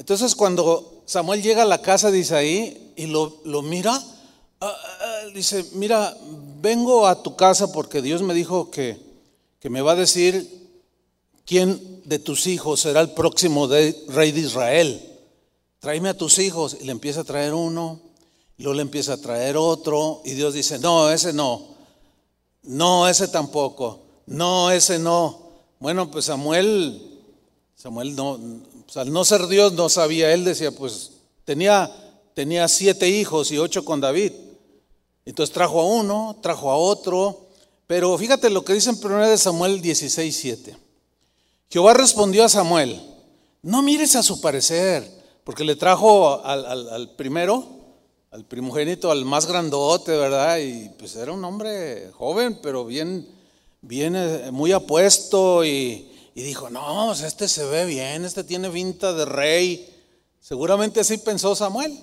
Entonces 0.00 0.34
cuando 0.34 1.02
Samuel 1.04 1.42
llega 1.42 1.60
a 1.60 1.66
la 1.66 1.82
casa 1.82 2.10
de 2.10 2.20
Isaí 2.20 2.94
y 2.96 3.04
lo, 3.04 3.36
lo 3.44 3.60
mira, 3.60 4.02
ah, 4.62 4.76
ah, 5.00 5.26
dice, 5.34 5.62
mira, 5.74 6.16
vengo 6.62 7.06
a 7.06 7.22
tu 7.22 7.36
casa 7.36 7.70
porque 7.70 8.00
Dios 8.00 8.22
me 8.22 8.32
dijo 8.32 8.70
que, 8.70 8.98
que 9.60 9.68
me 9.68 9.82
va 9.82 9.92
a 9.92 9.96
decir 9.96 10.48
quién 11.44 12.00
de 12.06 12.18
tus 12.18 12.46
hijos 12.46 12.80
será 12.80 13.02
el 13.02 13.10
próximo 13.10 13.66
rey 13.66 14.32
de 14.32 14.40
Israel. 14.40 15.06
Tráeme 15.80 16.08
a 16.08 16.16
tus 16.16 16.38
hijos. 16.38 16.78
Y 16.80 16.84
le 16.84 16.92
empieza 16.92 17.20
a 17.20 17.24
traer 17.24 17.52
uno, 17.52 18.00
y 18.56 18.62
luego 18.62 18.76
le 18.76 18.82
empieza 18.82 19.12
a 19.12 19.20
traer 19.20 19.58
otro, 19.58 20.22
y 20.24 20.30
Dios 20.32 20.54
dice, 20.54 20.78
no, 20.78 21.10
ese 21.10 21.34
no, 21.34 21.76
no, 22.62 23.06
ese 23.06 23.28
tampoco. 23.28 24.00
No, 24.24 24.70
ese 24.70 24.98
no. 24.98 25.40
Bueno, 25.78 26.10
pues 26.10 26.24
Samuel, 26.24 27.09
Samuel 27.80 28.14
no, 28.14 28.38
al 28.94 29.10
no 29.10 29.24
ser 29.24 29.46
Dios 29.46 29.72
no 29.72 29.88
sabía, 29.88 30.34
él 30.34 30.44
decía, 30.44 30.70
pues 30.70 31.12
tenía, 31.46 31.90
tenía 32.34 32.68
siete 32.68 33.08
hijos 33.08 33.50
y 33.52 33.56
ocho 33.56 33.86
con 33.86 34.02
David. 34.02 34.32
Entonces 35.24 35.54
trajo 35.54 35.80
a 35.80 35.86
uno, 35.86 36.36
trajo 36.42 36.70
a 36.70 36.76
otro, 36.76 37.46
pero 37.86 38.18
fíjate 38.18 38.50
lo 38.50 38.66
que 38.66 38.74
dice 38.74 38.90
en 38.90 38.96
1 39.02 39.34
Samuel 39.38 39.80
16, 39.80 40.36
7. 40.36 40.76
Jehová 41.70 41.94
respondió 41.94 42.44
a 42.44 42.50
Samuel, 42.50 43.00
no 43.62 43.80
mires 43.80 44.14
a 44.14 44.22
su 44.22 44.42
parecer, 44.42 45.10
porque 45.42 45.64
le 45.64 45.74
trajo 45.74 46.44
al, 46.44 46.66
al 46.66 47.10
primero, 47.16 47.66
al 48.30 48.44
primogénito, 48.44 49.10
al 49.10 49.24
más 49.24 49.46
grandote, 49.46 50.14
¿verdad? 50.18 50.58
Y 50.58 50.90
pues 50.98 51.16
era 51.16 51.32
un 51.32 51.42
hombre 51.46 52.10
joven, 52.12 52.58
pero 52.62 52.84
bien 52.84 53.26
viene 53.80 54.50
muy 54.50 54.72
apuesto 54.72 55.64
y, 55.64 56.09
dijo, 56.42 56.70
no, 56.70 57.12
este 57.12 57.48
se 57.48 57.64
ve 57.64 57.84
bien, 57.86 58.24
este 58.24 58.44
tiene 58.44 58.70
pinta 58.70 59.12
de 59.12 59.24
rey. 59.24 59.88
Seguramente 60.40 61.00
así 61.00 61.18
pensó 61.18 61.54
Samuel. 61.54 61.98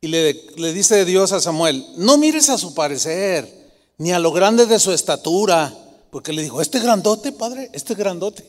Y 0.00 0.08
le, 0.08 0.34
le 0.56 0.72
dice 0.72 1.04
Dios 1.04 1.32
a 1.32 1.40
Samuel, 1.40 1.86
no 1.96 2.18
mires 2.18 2.50
a 2.50 2.58
su 2.58 2.74
parecer, 2.74 3.70
ni 3.98 4.12
a 4.12 4.18
lo 4.18 4.32
grande 4.32 4.66
de 4.66 4.78
su 4.78 4.92
estatura, 4.92 5.72
porque 6.10 6.32
le 6.32 6.42
dijo, 6.42 6.60
este 6.60 6.80
grandote, 6.80 7.32
padre, 7.32 7.70
este 7.72 7.94
grandote. 7.94 8.44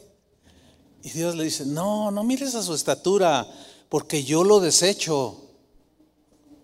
Y 1.04 1.10
Dios 1.12 1.36
le 1.36 1.44
dice, 1.44 1.66
no, 1.66 2.12
no 2.12 2.24
mires 2.24 2.56
a 2.56 2.64
su 2.64 2.74
estatura, 2.74 3.48
porque 3.90 4.24
yo 4.24 4.44
lo 4.44 4.60
desecho. 4.60 5.42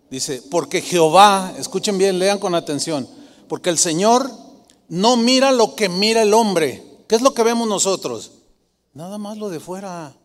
Dice, 0.09 0.41
porque 0.49 0.81
Jehová, 0.81 1.53
escuchen 1.59 1.97
bien, 1.97 2.17
lean 2.17 2.39
con 2.39 2.55
atención, 2.55 3.07
porque 3.47 3.69
el 3.69 3.77
Señor 3.77 4.31
no 4.87 5.17
mira 5.17 5.51
lo 5.51 5.75
que 5.75 5.87
mira 5.87 6.23
el 6.23 6.33
hombre. 6.33 6.88
¿Qué 7.09 7.15
es 7.15 7.23
lo 7.23 7.33
que 7.33 7.41
vemos 7.41 7.67
nosotros? 7.67 8.33
Nada 8.93 9.17
más 9.17 9.35
lo 9.35 9.49
de 9.49 9.59
fuera. 9.59 10.15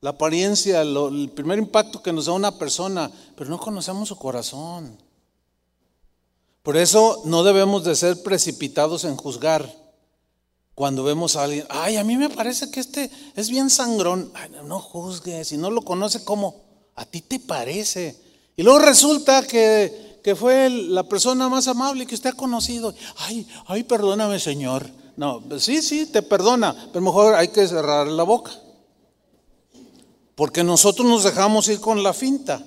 La 0.00 0.10
apariencia, 0.10 0.82
el 0.82 1.32
primer 1.34 1.58
impacto 1.58 2.00
que 2.00 2.12
nos 2.12 2.26
da 2.26 2.32
una 2.32 2.56
persona, 2.56 3.10
pero 3.34 3.50
no 3.50 3.58
conocemos 3.58 4.08
su 4.08 4.14
corazón. 4.14 4.96
Por 6.62 6.76
eso 6.76 7.22
no 7.24 7.42
debemos 7.42 7.82
de 7.82 7.96
ser 7.96 8.22
precipitados 8.22 9.02
en 9.02 9.16
juzgar 9.16 9.68
cuando 10.76 11.02
vemos 11.02 11.34
a 11.34 11.42
alguien. 11.42 11.66
Ay, 11.70 11.96
a 11.96 12.04
mí 12.04 12.16
me 12.16 12.30
parece 12.30 12.70
que 12.70 12.78
este 12.78 13.10
es 13.34 13.50
bien 13.50 13.68
sangrón. 13.68 14.32
no 14.64 14.78
juzgues, 14.78 15.48
si 15.48 15.56
no 15.56 15.72
lo 15.72 15.82
conoce, 15.82 16.24
¿cómo? 16.24 16.62
A 16.94 17.04
ti 17.04 17.20
te 17.20 17.40
parece. 17.40 18.16
Y 18.54 18.62
luego 18.62 18.78
resulta 18.78 19.44
que 19.44 20.06
que 20.22 20.34
fue 20.34 20.68
la 20.68 21.04
persona 21.04 21.48
más 21.48 21.68
amable 21.68 22.04
que 22.04 22.16
usted 22.16 22.30
ha 22.30 22.36
conocido. 22.36 22.92
Ay, 23.18 23.46
ay, 23.68 23.84
perdóname, 23.84 24.40
Señor. 24.40 24.84
No, 25.16 25.42
sí, 25.58 25.80
sí, 25.80 26.06
te 26.06 26.22
perdona, 26.22 26.88
pero 26.92 27.04
mejor 27.04 27.34
hay 27.34 27.48
que 27.48 27.66
cerrar 27.66 28.06
la 28.06 28.22
boca. 28.22 28.52
Porque 30.34 30.62
nosotros 30.62 31.08
nos 31.08 31.24
dejamos 31.24 31.68
ir 31.68 31.80
con 31.80 32.02
la 32.02 32.12
finta. 32.12 32.62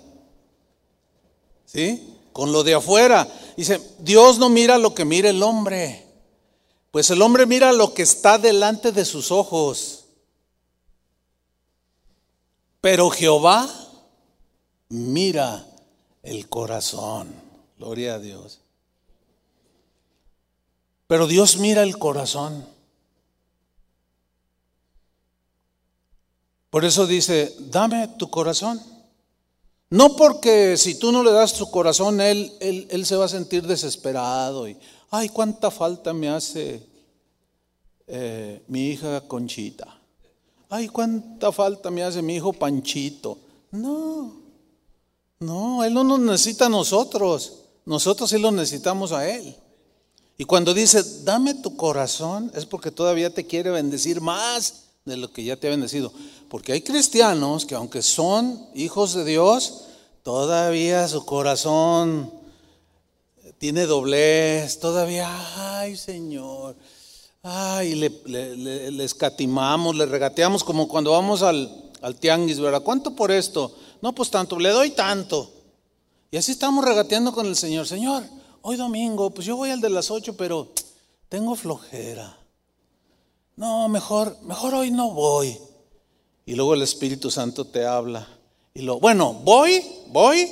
¿Sí? 1.66 2.16
Con 2.34 2.52
lo 2.52 2.64
de 2.64 2.74
afuera. 2.74 3.28
Dice, 3.56 3.80
Dios 4.00 4.40
no 4.40 4.50
mira 4.50 4.80
lo 4.80 4.96
que 4.96 5.06
mira 5.06 5.30
el 5.30 5.44
hombre. 5.44 6.08
Pues 6.90 7.12
el 7.12 7.22
hombre 7.22 7.46
mira 7.46 7.72
lo 7.72 7.94
que 7.94 8.02
está 8.02 8.40
delante 8.40 8.92
de 8.92 9.06
sus 9.06 9.32
ojos. 9.32 10.06
Pero 12.82 13.12
Jehová 13.12 13.70
mira 14.90 15.68
el 16.24 16.50
corazón. 16.50 17.32
Gloria 17.78 18.16
a 18.16 18.20
Dios. 18.20 18.62
Pero 21.10 21.26
Dios 21.26 21.58
mira 21.58 21.82
el 21.82 21.98
corazón. 21.98 22.64
Por 26.70 26.86
eso 26.86 27.08
dice, 27.08 27.52
dame 27.58 28.08
tu 28.10 28.30
corazón. 28.30 28.80
No 29.90 30.16
porque 30.16 30.78
si 30.78 31.00
tú 31.00 31.12
no 31.12 31.24
le 31.24 31.32
das 31.32 31.54
tu 31.54 31.72
corazón, 31.72 32.22
él, 32.22 32.54
él, 32.60 33.06
se 33.08 33.16
va 33.16 33.26
a 33.26 33.28
sentir 33.28 33.66
desesperado 33.66 34.68
y, 34.68 34.78
ay, 35.10 35.30
cuánta 35.30 35.72
falta 35.72 36.14
me 36.14 36.30
hace 36.30 36.88
eh, 38.06 38.62
mi 38.68 38.90
hija 38.90 39.22
Conchita. 39.22 40.00
Ay, 40.70 40.90
cuánta 40.90 41.52
falta 41.52 41.90
me 41.90 42.04
hace 42.04 42.22
mi 42.22 42.36
hijo 42.36 42.54
Panchito. 42.54 43.40
No, 43.72 44.32
no, 45.40 45.84
Él 45.84 45.96
no 45.96 46.04
nos 46.04 46.20
necesita 46.20 46.68
a 46.68 46.70
nosotros. 46.70 47.64
Nosotros 47.84 48.30
sí 48.30 48.38
lo 48.38 48.52
necesitamos 48.52 49.12
a 49.12 49.28
Él. 49.28 49.56
Y 50.40 50.46
cuando 50.46 50.74
dice, 50.74 51.04
dame 51.26 51.54
tu 51.54 51.76
corazón, 51.76 52.50
es 52.56 52.66
porque 52.66 52.92
todavía 52.92 53.30
te 53.30 53.46
quiere 53.46 53.72
bendecir 53.72 54.22
más 54.22 54.86
de 55.04 55.18
lo 55.18 55.34
que 55.34 55.44
ya 55.44 55.58
te 55.58 55.68
ha 55.68 55.72
bendecido. 55.72 56.14
Porque 56.48 56.72
hay 56.72 56.82
cristianos 56.82 57.66
que 57.66 57.76
aunque 57.76 58.02
son 58.02 58.66
hijos 58.74 59.14
de 59.14 59.26
Dios, 59.26 59.82
todavía 60.24 61.10
su 61.10 61.26
corazón 61.26 62.32
tiene 63.58 63.86
doblez, 63.86 64.80
todavía, 64.80 65.30
ay 65.82 65.98
Señor, 65.98 66.78
ay, 67.44 67.96
le, 67.96 69.04
escatimamos, 69.04 69.98
le 69.98 70.06
regateamos 70.06 70.64
como 70.64 70.88
cuando 70.88 71.12
vamos 71.12 71.42
al, 71.42 71.92
al 72.02 72.16
tianguis, 72.16 72.62
¿verdad? 72.62 72.82
¿Cuánto 72.82 73.14
por 73.14 73.30
esto? 73.30 73.76
No, 74.02 74.16
pues 74.16 74.32
tanto, 74.32 74.58
le 74.58 74.70
doy 74.70 74.92
tanto. 74.92 75.52
Y 76.32 76.38
así 76.38 76.54
estamos 76.54 76.86
regateando 76.86 77.34
con 77.34 77.46
el 77.46 77.58
Señor. 77.58 77.86
Señor, 77.86 78.24
hoy 78.62 78.76
domingo, 78.78 79.30
pues 79.32 79.46
yo 79.46 79.56
voy 79.56 79.70
al 79.70 79.82
de 79.82 79.90
las 79.90 80.12
ocho, 80.12 80.36
pero 80.36 80.70
tengo 81.28 81.56
flojera. 81.56 82.38
No, 83.56 83.90
mejor, 83.90 84.38
mejor 84.44 84.74
hoy 84.74 84.92
no 84.92 85.12
voy. 85.12 85.58
Y 86.46 86.56
luego 86.56 86.74
el 86.74 86.82
Espíritu 86.82 87.30
Santo 87.30 87.66
te 87.66 87.86
habla. 87.86 88.28
Y 88.74 88.82
lo, 88.82 89.00
bueno, 89.00 89.34
voy, 89.34 89.86
voy. 90.08 90.50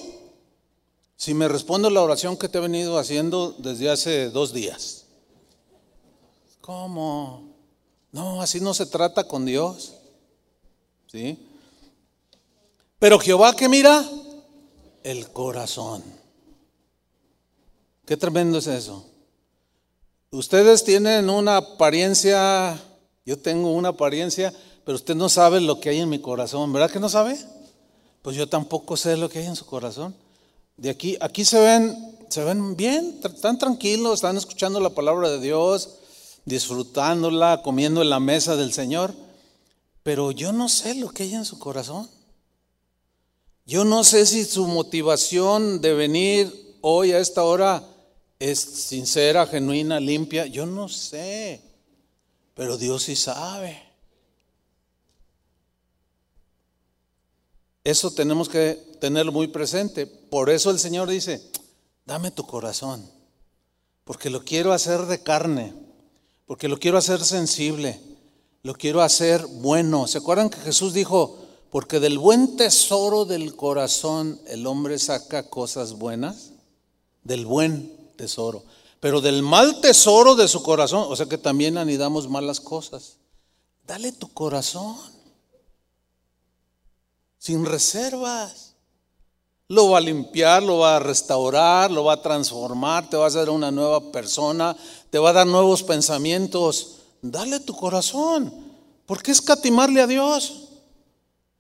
Si 1.16 1.34
me 1.34 1.48
respondo 1.48 1.90
la 1.90 2.02
oración 2.02 2.38
que 2.38 2.50
te 2.50 2.58
he 2.58 2.62
venido 2.62 3.00
haciendo 3.00 3.56
desde 3.58 3.90
hace 3.90 4.30
dos 4.30 4.54
días. 4.54 5.06
¿Cómo? 6.62 7.56
No, 8.12 8.42
así 8.42 8.60
no 8.60 8.74
se 8.74 8.86
trata 8.86 9.28
con 9.28 9.46
Dios. 9.46 9.94
¿Sí? 11.08 11.40
Pero 13.00 13.20
Jehová 13.20 13.56
que 13.56 13.70
mira, 13.70 14.04
el 15.04 15.32
corazón. 15.32 16.04
Qué 18.08 18.16
tremendo 18.16 18.58
es 18.58 18.68
eso. 18.68 19.06
Ustedes 20.32 20.86
tienen 20.86 21.30
una 21.30 21.58
apariencia, 21.58 22.82
yo 23.26 23.38
tengo 23.38 23.74
una 23.74 23.90
apariencia, 23.90 24.54
pero 24.86 24.96
usted 24.96 25.14
no 25.14 25.28
sabe 25.28 25.60
lo 25.60 25.82
que 25.82 25.90
hay 25.90 26.00
en 26.00 26.08
mi 26.08 26.20
corazón, 26.20 26.72
¿verdad 26.72 26.90
que 26.90 27.02
no 27.02 27.10
sabe? 27.10 27.38
Pues 28.22 28.38
yo 28.38 28.48
tampoco 28.48 28.96
sé 28.96 29.18
lo 29.18 29.28
que 29.28 29.40
hay 29.40 29.48
en 29.48 29.58
su 29.58 29.66
corazón. 29.66 30.16
De 30.78 30.90
aquí, 30.90 31.18
aquí 31.20 31.44
se 31.44 31.60
ven, 31.60 32.18
se 32.30 32.46
ven 32.46 32.78
bien, 32.78 33.20
están 33.22 33.60
tranquilos, 33.60 34.14
están 34.14 34.38
escuchando 34.38 34.80
la 34.80 34.92
palabra 34.92 35.30
de 35.30 35.42
Dios, 35.42 35.96
disfrutándola, 36.46 37.62
comiendo 37.62 38.02
en 38.02 38.10
la 38.10 38.22
mesa 38.22 38.56
del 38.56 38.72
Señor, 38.72 39.14
pero 40.04 40.32
yo 40.32 40.54
no 40.54 40.70
sé 40.70 40.96
lo 40.96 41.10
que 41.10 41.24
hay 41.24 41.36
en 41.36 41.44
su 41.44 41.60
corazón. 41.60 42.10
Yo 43.66 43.84
no 43.84 44.06
sé 44.06 44.26
si 44.26 44.46
su 44.46 44.66
motivación 44.66 45.82
de 45.82 45.94
venir 45.94 46.78
hoy 46.80 47.12
a 47.12 47.20
esta 47.20 47.44
hora 47.44 47.84
es 48.40 48.60
sincera, 48.60 49.48
genuina, 49.48 50.00
limpia. 50.00 50.46
Yo 50.46 50.66
no 50.66 50.90
sé. 50.90 51.62
pero 52.54 52.78
Dios 52.78 53.04
sí 53.04 53.16
sabe. 53.16 53.84
Eso 57.84 58.12
tenemos 58.12 58.50
que 58.50 58.74
tenerlo 59.00 59.32
muy 59.32 59.48
presente. 59.48 60.08
Por 60.08 60.50
eso 60.50 60.72
el 60.72 60.80
Señor 60.80 61.08
dice, 61.08 61.42
dame 62.06 62.32
tu 62.32 62.46
corazón, 62.46 63.10
porque 64.04 64.30
lo 64.30 64.44
quiero 64.44 64.74
hacer 64.74 65.06
de 65.06 65.24
carne, 65.24 65.74
porque 66.46 66.68
lo 66.68 66.80
quiero 66.80 66.98
hacer 66.98 67.24
sensible, 67.24 68.02
lo 68.64 68.74
quiero 68.74 69.02
hacer 69.02 69.46
bueno. 69.46 70.08
¿Se 70.08 70.18
acuerdan 70.18 70.50
que 70.50 70.60
Jesús 70.60 70.94
dijo, 70.94 71.38
porque 71.70 72.00
del 72.00 72.18
buen 72.18 72.58
tesoro 72.58 73.24
del 73.24 73.56
corazón 73.56 74.42
el 74.48 74.68
hombre 74.68 75.00
saca 75.00 75.50
cosas 75.50 75.94
buenas? 75.94 76.52
Del 77.24 77.46
buen 77.46 77.97
tesoro. 78.18 78.64
Pero 79.00 79.22
del 79.22 79.44
mal 79.44 79.80
tesoro 79.80 80.36
de 80.36 80.48
su 80.48 80.64
corazón, 80.64 81.06
o 81.08 81.16
sea 81.16 81.28
que 81.28 81.38
también 81.38 81.78
anidamos 81.78 82.28
malas 82.28 82.60
cosas. 82.60 83.18
Dale 83.86 84.12
tu 84.12 84.28
corazón 84.34 84.98
sin 87.38 87.66
reservas. 87.66 88.74
Lo 89.70 89.92
va 89.92 90.00
a 90.00 90.02
limpiar, 90.02 90.64
lo 90.64 90.80
va 90.80 90.96
a 90.96 91.00
restaurar, 91.00 91.92
lo 91.92 92.06
va 92.06 92.14
a 92.14 92.22
transformar, 92.22 93.10
te 93.10 93.18
va 93.18 93.26
a 93.26 93.28
hacer 93.28 93.50
una 93.50 93.70
nueva 93.70 94.12
persona, 94.12 94.76
te 95.10 95.20
va 95.20 95.30
a 95.30 95.34
dar 95.34 95.48
nuevos 95.48 95.84
pensamientos. 95.84 96.96
Dale 97.22 97.60
tu 97.60 97.76
corazón. 97.76 98.54
¿Por 99.06 99.22
qué 99.22 99.32
escatimarle 99.32 100.02
a 100.02 100.08
Dios? 100.08 100.70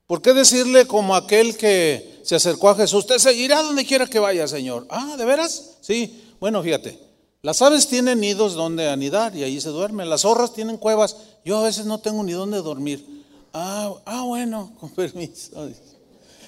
¿Por 0.07 0.21
qué 0.21 0.33
decirle 0.33 0.87
como 0.87 1.15
aquel 1.15 1.57
que 1.57 2.21
se 2.23 2.35
acercó 2.35 2.69
a 2.69 2.75
Jesús, 2.75 2.99
usted 2.99 3.19
seguirá 3.19 3.61
donde 3.61 3.85
quiera 3.85 4.07
que 4.07 4.19
vaya, 4.19 4.47
Señor? 4.47 4.85
Ah, 4.89 5.15
¿de 5.17 5.25
veras? 5.25 5.77
Sí. 5.81 6.26
Bueno, 6.39 6.61
fíjate, 6.61 6.99
las 7.41 7.61
aves 7.61 7.87
tienen 7.87 8.19
nidos 8.19 8.53
donde 8.53 8.89
anidar 8.89 9.35
y 9.35 9.43
ahí 9.43 9.61
se 9.61 9.69
duermen. 9.69 10.09
Las 10.09 10.21
zorras 10.21 10.53
tienen 10.53 10.77
cuevas. 10.77 11.15
Yo 11.45 11.57
a 11.57 11.63
veces 11.63 11.85
no 11.85 11.99
tengo 11.99 12.23
ni 12.23 12.33
dónde 12.33 12.61
dormir. 12.61 13.25
Ah, 13.53 13.93
ah, 14.05 14.23
bueno, 14.23 14.73
con 14.79 14.89
permiso. 14.89 15.69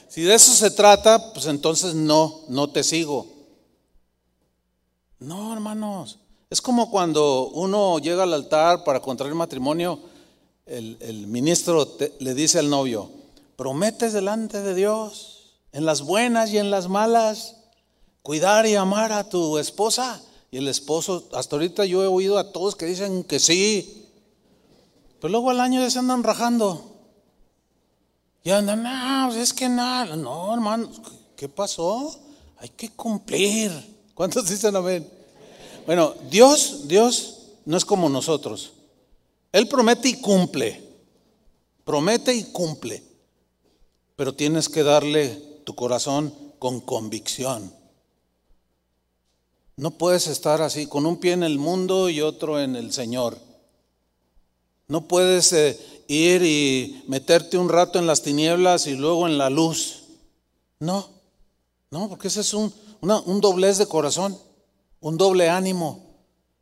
Si 0.07 0.21
de 0.21 0.33
eso 0.33 0.53
se 0.53 0.71
trata, 0.71 1.33
pues 1.33 1.45
entonces 1.45 1.93
no, 1.93 2.41
no 2.49 2.69
te 2.69 2.83
sigo. 2.83 3.27
No, 5.19 5.53
hermanos. 5.53 6.19
Es 6.49 6.61
como 6.61 6.89
cuando 6.89 7.49
uno 7.49 7.99
llega 7.99 8.23
al 8.23 8.33
altar 8.33 8.83
para 8.83 8.99
contraer 8.99 9.35
matrimonio, 9.35 9.99
el, 10.65 11.27
ministro 11.27 11.87
le 12.19 12.33
dice 12.33 12.57
al 12.59 12.69
novio, 12.69 13.11
prometes 13.55 14.13
delante 14.13 14.61
de 14.61 14.73
Dios, 14.73 15.57
en 15.71 15.85
las 15.85 16.01
buenas 16.01 16.51
y 16.51 16.57
en 16.57 16.71
las 16.71 16.87
malas, 16.87 17.57
cuidar 18.21 18.65
y 18.65 18.75
amar 18.75 19.11
a 19.11 19.27
tu 19.29 19.57
esposa. 19.57 20.21
Y 20.51 20.57
el 20.57 20.67
esposo, 20.67 21.29
hasta 21.33 21.55
ahorita 21.55 21.85
yo 21.85 22.03
he 22.03 22.07
oído 22.07 22.39
a 22.39 22.51
todos 22.51 22.75
que 22.75 22.85
dicen 22.85 23.23
que 23.23 23.39
sí, 23.39 24.07
pero 25.19 25.31
luego 25.31 25.49
al 25.49 25.59
año 25.59 25.81
ya 25.81 25.89
se 25.89 25.99
andan 25.99 26.23
rajando. 26.23 26.85
Y 28.43 28.51
andan, 28.51 28.83
no, 28.83 29.27
pues 29.27 29.37
es 29.39 29.53
que 29.53 29.67
nada, 29.67 30.15
no, 30.15 30.53
hermano, 30.53 30.89
¿qué 31.35 31.49
pasó? 31.49 32.17
Hay 32.57 32.69
que 32.69 32.89
cumplir. 32.89 33.71
¿Cuántos 34.15 34.49
dicen 34.49 34.75
amén? 34.75 35.07
Bueno, 35.85 36.13
Dios, 36.29 36.87
Dios 36.87 37.39
no 37.65 37.77
es 37.77 37.85
como 37.85 38.09
nosotros. 38.09 38.73
Él 39.51 39.67
promete 39.67 40.09
y 40.09 40.15
cumple. 40.15 40.81
Promete 41.83 42.33
y 42.33 42.45
cumple. 42.45 43.03
Pero 44.15 44.33
tienes 44.33 44.69
que 44.69 44.83
darle 44.83 45.61
tu 45.65 45.75
corazón 45.75 46.33
con 46.59 46.79
convicción. 46.81 47.73
No 49.79 49.91
puedes 49.91 50.27
estar 50.27 50.61
así, 50.61 50.87
con 50.87 51.05
un 51.05 51.21
pie 51.21 51.31
en 51.31 51.41
el 51.41 51.57
mundo 51.57 52.09
y 52.09 52.19
otro 52.19 52.59
en 52.59 52.75
el 52.75 52.91
Señor. 52.91 53.37
No 54.89 55.07
puedes 55.07 55.53
eh, 55.53 55.79
ir 56.09 56.43
y 56.43 57.05
meterte 57.07 57.57
un 57.57 57.69
rato 57.69 57.97
en 57.97 58.05
las 58.05 58.21
tinieblas 58.21 58.87
y 58.87 58.95
luego 58.95 59.25
en 59.25 59.37
la 59.37 59.49
luz. 59.49 60.03
No, 60.81 61.07
no, 61.91 62.09
porque 62.09 62.27
ese 62.27 62.41
es 62.41 62.53
un, 62.53 62.73
un 62.99 63.39
doblez 63.39 63.77
de 63.77 63.85
corazón, 63.85 64.37
un 64.99 65.15
doble 65.15 65.47
ánimo. 65.47 66.17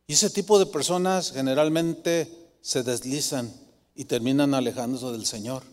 Y 0.06 0.12
ese 0.12 0.30
tipo 0.30 0.60
de 0.60 0.66
personas 0.66 1.32
generalmente 1.32 2.32
se 2.60 2.84
deslizan 2.84 3.52
y 3.96 4.04
terminan 4.04 4.54
alejándose 4.54 5.06
del 5.06 5.26
Señor. 5.26 5.64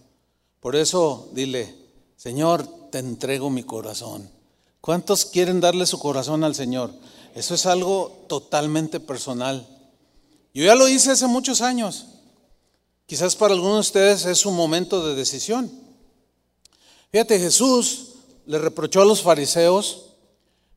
Por 0.61 0.75
eso 0.75 1.29
dile, 1.33 1.75
Señor, 2.15 2.65
te 2.89 2.97
entrego 2.97 3.51
mi 3.51 3.61
corazón. 3.61 4.31
¿Cuántos 4.81 5.25
quieren 5.25 5.61
darle 5.61 5.85
su 5.85 5.99
corazón 5.99 6.43
al 6.43 6.55
Señor? 6.55 6.91
Eso 7.35 7.53
es 7.53 7.65
algo 7.65 8.25
totalmente 8.27 9.01
personal. 9.01 9.67
Yo 10.53 10.63
ya 10.63 10.73
lo 10.73 10.87
hice 10.87 11.11
hace 11.11 11.27
muchos 11.27 11.59
años. 11.59 12.05
Quizás 13.05 13.35
para 13.35 13.53
algunos 13.53 13.75
de 13.75 13.79
ustedes 13.81 14.25
es 14.25 14.45
un 14.45 14.55
momento 14.55 15.05
de 15.05 15.15
decisión. 15.15 15.69
Fíjate, 17.11 17.37
Jesús 17.37 18.13
le 18.45 18.57
reprochó 18.57 19.01
a 19.01 19.05
los 19.05 19.21
fariseos 19.21 20.03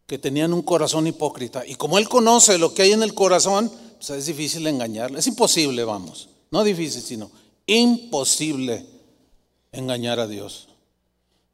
que 0.09 0.19
tenían 0.19 0.53
un 0.53 0.63
corazón 0.63 1.07
hipócrita. 1.07 1.65
Y 1.65 1.77
como 1.77 1.97
él 1.97 2.09
conoce 2.09 2.59
lo 2.59 2.75
que 2.75 2.83
hay 2.83 2.93
en 2.93 3.05
el 3.05 3.15
corazón, 3.15 3.71
pues 3.97 4.11
es 4.11 4.27
difícil 4.27 4.67
engañarle. 4.67 5.21
Es 5.21 5.27
imposible, 5.29 5.85
vamos. 5.85 6.29
No 6.51 6.65
difícil, 6.65 7.03
sino 7.03 7.31
imposible 7.67 8.85
engañar 9.71 10.19
a 10.19 10.27
Dios. 10.27 10.69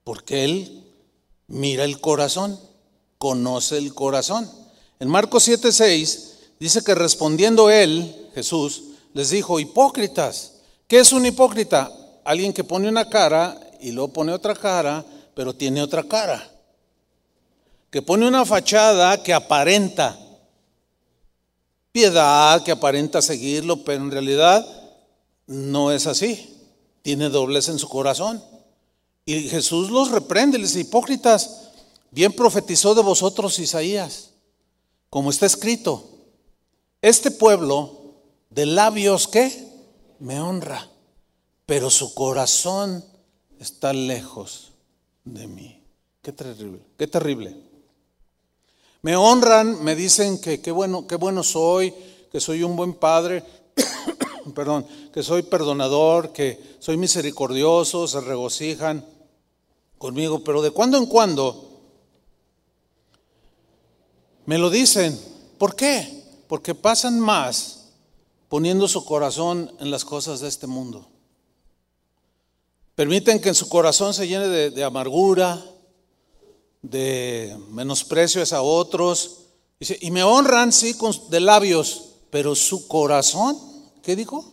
Porque 0.03 0.45
él 0.45 0.83
mira 1.47 1.85
el 1.85 2.01
corazón, 2.01 2.59
conoce 3.19 3.77
el 3.77 3.93
corazón. 3.93 4.63
En 4.98 5.09
Marcos 5.09 5.48
7:6 5.48 6.33
dice 6.59 6.83
que 6.83 6.94
respondiendo 6.94 7.70
él, 7.70 8.30
Jesús, 8.35 8.85
les 9.12 9.30
dijo, 9.30 9.61
hipócritas, 9.61 10.54
¿Qué 10.87 10.98
es 10.98 11.12
un 11.12 11.24
hipócrita? 11.24 11.90
Alguien 12.24 12.52
que 12.52 12.64
pone 12.64 12.88
una 12.88 13.09
cara 13.09 13.59
y 13.80 13.92
luego 13.92 14.12
pone 14.12 14.33
otra 14.33 14.54
cara, 14.54 15.04
pero 15.35 15.54
tiene 15.54 15.83
otra 15.83 16.04
cara. 16.04 16.50
Que 17.90 18.02
pone 18.02 18.28
una 18.28 18.44
fachada 18.44 19.22
que 19.22 19.33
aparenta 19.33 20.18
piedad, 21.90 22.62
que 22.62 22.72
aparenta 22.72 23.22
seguirlo, 23.22 23.85
pero 23.85 24.02
en 24.02 24.11
realidad 24.11 24.66
no 25.46 25.90
es 25.90 26.07
así. 26.07 26.50
Tiene 27.02 27.28
doblez 27.28 27.68
en 27.68 27.78
su 27.78 27.88
corazón. 27.88 28.42
Y 29.24 29.48
Jesús 29.48 29.90
los 29.90 30.11
reprende, 30.11 30.59
les 30.59 30.74
dice, 30.74 30.88
hipócritas, 30.88 31.70
bien 32.11 32.33
profetizó 32.33 32.94
de 32.94 33.02
vosotros 33.02 33.59
Isaías, 33.59 34.30
como 35.14 35.31
está 35.31 35.46
escrito, 35.46 36.03
este 37.00 37.31
pueblo 37.31 38.16
de 38.50 38.66
labios 38.66 39.29
que 39.29 39.48
me 40.18 40.40
honra, 40.40 40.90
pero 41.66 41.88
su 41.88 42.14
corazón 42.14 43.05
está 43.61 43.92
lejos 43.92 44.72
de 45.22 45.46
mí. 45.46 45.81
Qué 46.20 46.33
terrible, 46.33 46.81
qué 46.98 47.07
terrible. 47.07 47.57
Me 49.03 49.14
honran, 49.14 49.85
me 49.85 49.94
dicen 49.94 50.40
que 50.40 50.61
qué 50.61 50.72
bueno, 50.72 51.07
qué 51.07 51.14
bueno 51.14 51.44
soy, 51.44 51.94
que 52.33 52.40
soy 52.40 52.64
un 52.64 52.74
buen 52.74 52.94
padre, 52.94 53.44
perdón, 54.53 54.85
que 55.12 55.22
soy 55.22 55.44
perdonador, 55.44 56.33
que 56.33 56.59
soy 56.81 56.96
misericordioso, 56.96 58.09
se 58.09 58.20
regocijan 58.20 59.07
conmigo, 59.96 60.42
pero 60.42 60.61
de 60.61 60.72
cuando 60.72 60.98
en 60.98 61.07
cuando 61.07 61.74
me 64.46 64.59
lo 64.59 64.70
dicen. 64.70 65.18
¿Por 65.59 65.74
qué? 65.76 66.22
Porque 66.48 66.74
pasan 66.74 67.18
más 67.20 67.85
poniendo 68.48 68.87
su 68.87 69.04
corazón 69.04 69.72
en 69.80 69.90
las 69.90 70.04
cosas 70.04 70.40
de 70.40 70.48
este 70.48 70.66
mundo. 70.66 71.09
Permiten 72.94 73.40
que 73.40 73.48
en 73.48 73.54
su 73.54 73.68
corazón 73.68 74.14
se 74.14 74.28
llene 74.28 74.48
de, 74.48 74.85
amargura, 74.85 75.61
de 76.83 77.59
menosprecios 77.70 78.52
a 78.52 78.62
otros. 78.62 79.38
Y 80.00 80.11
me 80.11 80.22
honran, 80.22 80.72
sí, 80.72 80.96
de 81.30 81.40
labios, 81.40 82.11
pero 82.30 82.54
su 82.54 82.87
corazón, 82.87 83.59
¿qué 84.02 84.14
dijo? 84.14 84.52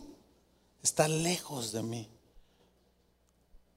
Está 0.81 1.07
lejos 1.07 1.71
de 1.71 1.83
mí. 1.83 2.07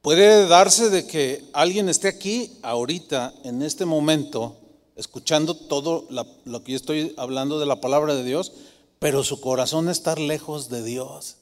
Puede 0.00 0.46
darse 0.46 0.88
de 0.88 1.07
que 1.07 1.44
alguien 1.53 1.88
esté 1.88 2.09
aquí 2.09 2.59
ahorita, 2.62 3.35
en 3.44 3.62
este 3.62 3.85
momento, 3.85 4.57
escuchando 4.97 5.55
todo 5.57 6.07
lo 6.45 6.65
que 6.65 6.73
yo 6.73 6.77
estoy 6.77 7.15
hablando 7.17 7.59
de 7.59 7.67
la 7.67 7.81
palabra 7.81 8.15
de 8.15 8.25
Dios, 8.25 8.53
pero 8.99 9.25
su 9.25 9.41
corazón 9.41 9.89
estar 9.89 10.19
lejos 10.19 10.69
de 10.69 10.83
Dios. 10.83 11.37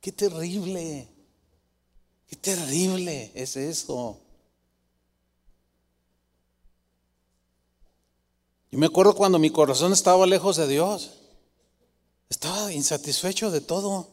Qué 0.00 0.12
terrible, 0.12 1.08
qué 2.28 2.36
terrible 2.36 3.32
es 3.34 3.56
eso. 3.56 4.18
Y 8.70 8.76
me 8.76 8.86
acuerdo 8.86 9.14
cuando 9.14 9.38
mi 9.38 9.50
corazón 9.50 9.92
estaba 9.92 10.26
lejos 10.26 10.56
de 10.56 10.66
Dios, 10.66 11.12
estaba 12.28 12.72
insatisfecho 12.72 13.50
de 13.50 13.60
todo. 13.60 14.08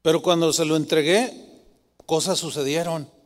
Pero 0.00 0.22
cuando 0.22 0.52
se 0.52 0.64
lo 0.64 0.76
entregué, 0.76 1.64
cosas 2.06 2.38
sucedieron. 2.38 3.17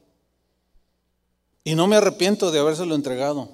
Y 1.64 1.75
no 1.75 1.87
me 1.87 1.96
arrepiento 1.96 2.51
de 2.51 2.59
habérselo 2.59 2.94
entregado. 2.94 3.48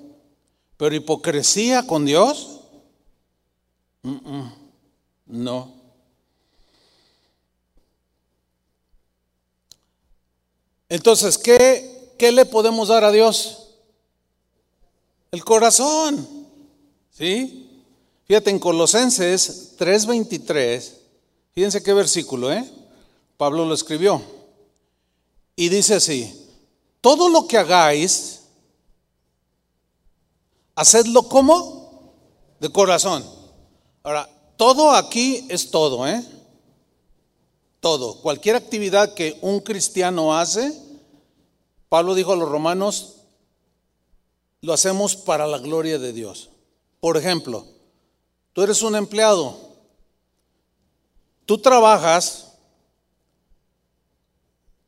Pero 0.76 0.94
hipocresía 0.94 1.86
con 1.86 2.04
Dios, 2.04 2.54
No. 5.26 5.74
Entonces, 10.88 11.36
¿qué, 11.36 12.14
¿qué 12.18 12.32
le 12.32 12.46
podemos 12.46 12.88
dar 12.88 13.04
a 13.04 13.12
Dios? 13.12 13.74
El 15.30 15.44
corazón. 15.44 16.26
¿Sí? 17.10 17.82
Fíjate, 18.26 18.50
en 18.50 18.58
Colosenses 18.58 19.74
3:23, 19.78 20.92
fíjense 21.54 21.82
qué 21.82 21.92
versículo, 21.92 22.52
¿eh? 22.52 22.64
Pablo 23.36 23.64
lo 23.64 23.74
escribió. 23.74 24.22
Y 25.56 25.68
dice 25.68 25.94
así, 25.94 26.47
todo 27.08 27.30
lo 27.30 27.48
que 27.48 27.56
hagáis, 27.56 28.42
hacedlo 30.74 31.22
como 31.22 32.12
de 32.60 32.68
corazón. 32.68 33.24
Ahora, 34.02 34.28
todo 34.58 34.90
aquí 34.90 35.46
es 35.48 35.70
todo, 35.70 36.06
¿eh? 36.06 36.22
Todo. 37.80 38.20
Cualquier 38.20 38.56
actividad 38.56 39.14
que 39.14 39.38
un 39.40 39.60
cristiano 39.60 40.36
hace, 40.36 40.70
Pablo 41.88 42.14
dijo 42.14 42.34
a 42.34 42.36
los 42.36 42.50
romanos, 42.50 43.14
lo 44.60 44.74
hacemos 44.74 45.16
para 45.16 45.46
la 45.46 45.56
gloria 45.56 45.98
de 45.98 46.12
Dios. 46.12 46.50
Por 47.00 47.16
ejemplo, 47.16 47.64
tú 48.52 48.60
eres 48.60 48.82
un 48.82 48.94
empleado, 48.94 49.56
tú 51.46 51.56
trabajas, 51.56 52.52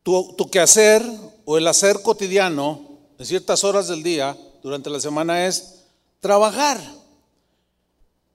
tu, 0.03 0.35
tu 0.35 0.51
quehacer 0.51 1.03
o 1.51 1.59
el 1.59 1.67
hacer 1.67 2.01
cotidiano 2.01 2.81
en 3.19 3.27
ciertas 3.27 3.65
horas 3.65 3.89
del 3.89 4.05
día 4.05 4.39
durante 4.63 4.89
la 4.89 5.01
semana 5.01 5.49
es 5.49 5.81
trabajar, 6.21 6.81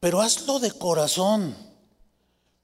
pero 0.02 0.20
hazlo 0.20 0.60
de 0.60 0.70
corazón, 0.74 1.56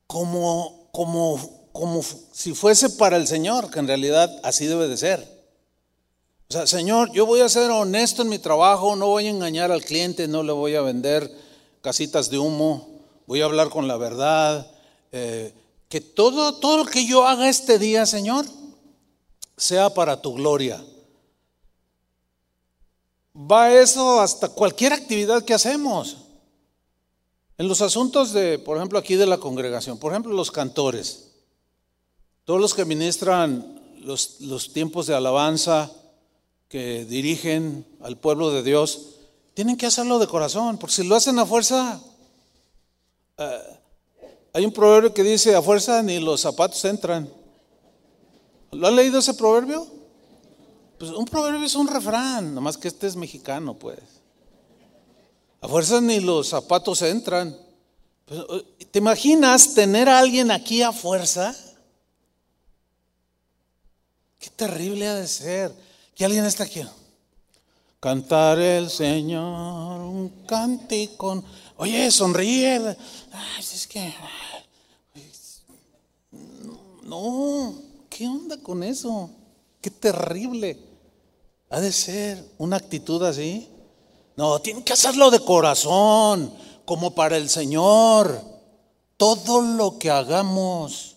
como, 0.07 0.89
como 0.91 1.39
como 1.71 2.03
si 2.33 2.53
fuese 2.53 2.89
para 2.89 3.15
el 3.15 3.27
Señor, 3.27 3.71
que 3.71 3.79
en 3.79 3.87
realidad 3.87 4.29
así 4.43 4.65
debe 4.65 4.89
de 4.89 4.97
ser. 4.97 5.21
O 6.49 6.51
sea, 6.51 6.67
Señor, 6.67 7.13
yo 7.13 7.25
voy 7.25 7.39
a 7.39 7.47
ser 7.47 7.71
honesto 7.71 8.21
en 8.21 8.27
mi 8.27 8.37
trabajo, 8.37 8.97
no 8.97 9.07
voy 9.07 9.27
a 9.27 9.29
engañar 9.29 9.71
al 9.71 9.85
cliente, 9.85 10.27
no 10.27 10.43
le 10.43 10.51
voy 10.51 10.75
a 10.75 10.81
vender 10.81 11.31
casitas 11.81 12.29
de 12.29 12.39
humo, 12.39 12.89
voy 13.25 13.39
a 13.39 13.45
hablar 13.45 13.69
con 13.69 13.87
la 13.87 13.95
verdad. 13.95 14.69
Eh, 15.13 15.53
que 15.87 16.01
todo, 16.01 16.55
todo 16.55 16.79
lo 16.79 16.85
que 16.85 17.05
yo 17.05 17.25
haga 17.25 17.47
este 17.47 17.79
día, 17.79 18.05
Señor, 18.05 18.45
sea 19.61 19.93
para 19.93 20.19
tu 20.19 20.33
gloria. 20.33 20.83
Va 23.35 23.71
eso 23.71 24.19
hasta 24.19 24.49
cualquier 24.49 24.91
actividad 24.91 25.45
que 25.45 25.53
hacemos. 25.53 26.17
En 27.59 27.67
los 27.67 27.81
asuntos 27.81 28.33
de, 28.33 28.57
por 28.57 28.77
ejemplo, 28.77 28.97
aquí 28.97 29.15
de 29.15 29.27
la 29.27 29.37
congregación, 29.37 29.99
por 29.99 30.11
ejemplo, 30.11 30.33
los 30.33 30.49
cantores. 30.49 31.27
Todos 32.43 32.59
los 32.59 32.73
que 32.73 32.85
ministran 32.85 33.79
los, 33.99 34.41
los 34.41 34.73
tiempos 34.73 35.05
de 35.05 35.13
alabanza, 35.13 35.91
que 36.67 37.05
dirigen 37.05 37.85
al 38.01 38.17
pueblo 38.17 38.49
de 38.49 38.63
Dios, 38.63 39.09
tienen 39.53 39.77
que 39.77 39.85
hacerlo 39.85 40.17
de 40.17 40.25
corazón, 40.25 40.79
porque 40.79 40.95
si 40.95 41.03
lo 41.03 41.15
hacen 41.15 41.37
a 41.37 41.45
fuerza, 41.45 42.01
eh, 43.37 43.61
hay 44.53 44.65
un 44.65 44.73
proverbio 44.73 45.13
que 45.13 45.21
dice, 45.21 45.53
a 45.53 45.61
fuerza 45.61 46.01
ni 46.01 46.19
los 46.19 46.41
zapatos 46.41 46.83
entran. 46.85 47.40
¿Lo 48.71 48.87
han 48.87 48.95
leído 48.95 49.19
ese 49.19 49.33
proverbio? 49.33 49.85
Pues 50.97 51.11
un 51.11 51.25
proverbio 51.25 51.65
es 51.65 51.75
un 51.75 51.87
refrán, 51.87 52.53
nomás 52.53 52.77
que 52.77 52.87
este 52.87 53.07
es 53.07 53.15
mexicano, 53.15 53.73
pues. 53.73 53.99
A 55.59 55.67
fuerza 55.67 55.99
ni 55.99 56.19
los 56.19 56.49
zapatos 56.49 57.01
entran. 57.01 57.57
Pues, 58.25 58.41
¿Te 58.91 58.99
imaginas 58.99 59.73
tener 59.73 60.07
a 60.09 60.19
alguien 60.19 60.51
aquí 60.51 60.81
a 60.81 60.91
fuerza? 60.91 61.55
Qué 64.39 64.49
terrible 64.49 65.07
ha 65.07 65.15
de 65.15 65.27
ser 65.27 65.73
que 66.15 66.25
alguien 66.25 66.45
está 66.45 66.63
aquí. 66.63 66.83
Cantar 67.99 68.59
el 68.59 68.89
Señor 68.89 70.01
un 70.01 70.45
cántico. 70.47 71.43
Oye, 71.77 72.09
sonríe. 72.09 72.97
Ay, 73.31 73.59
es 73.59 73.87
que. 73.87 74.13
No, 77.03 77.90
¿qué 78.11 78.27
onda 78.27 78.57
con 78.57 78.83
eso? 78.83 79.31
Qué 79.81 79.89
terrible. 79.89 80.77
Ha 81.71 81.79
de 81.79 81.91
ser 81.91 82.45
una 82.59 82.75
actitud 82.75 83.23
así. 83.23 83.67
No, 84.37 84.59
tiene 84.59 84.83
que 84.83 84.93
hacerlo 84.93 85.31
de 85.31 85.39
corazón, 85.39 86.53
como 86.85 87.15
para 87.15 87.37
el 87.37 87.49
Señor. 87.49 88.39
Todo 89.17 89.61
lo 89.61 89.97
que 89.97 90.11
hagamos 90.11 91.11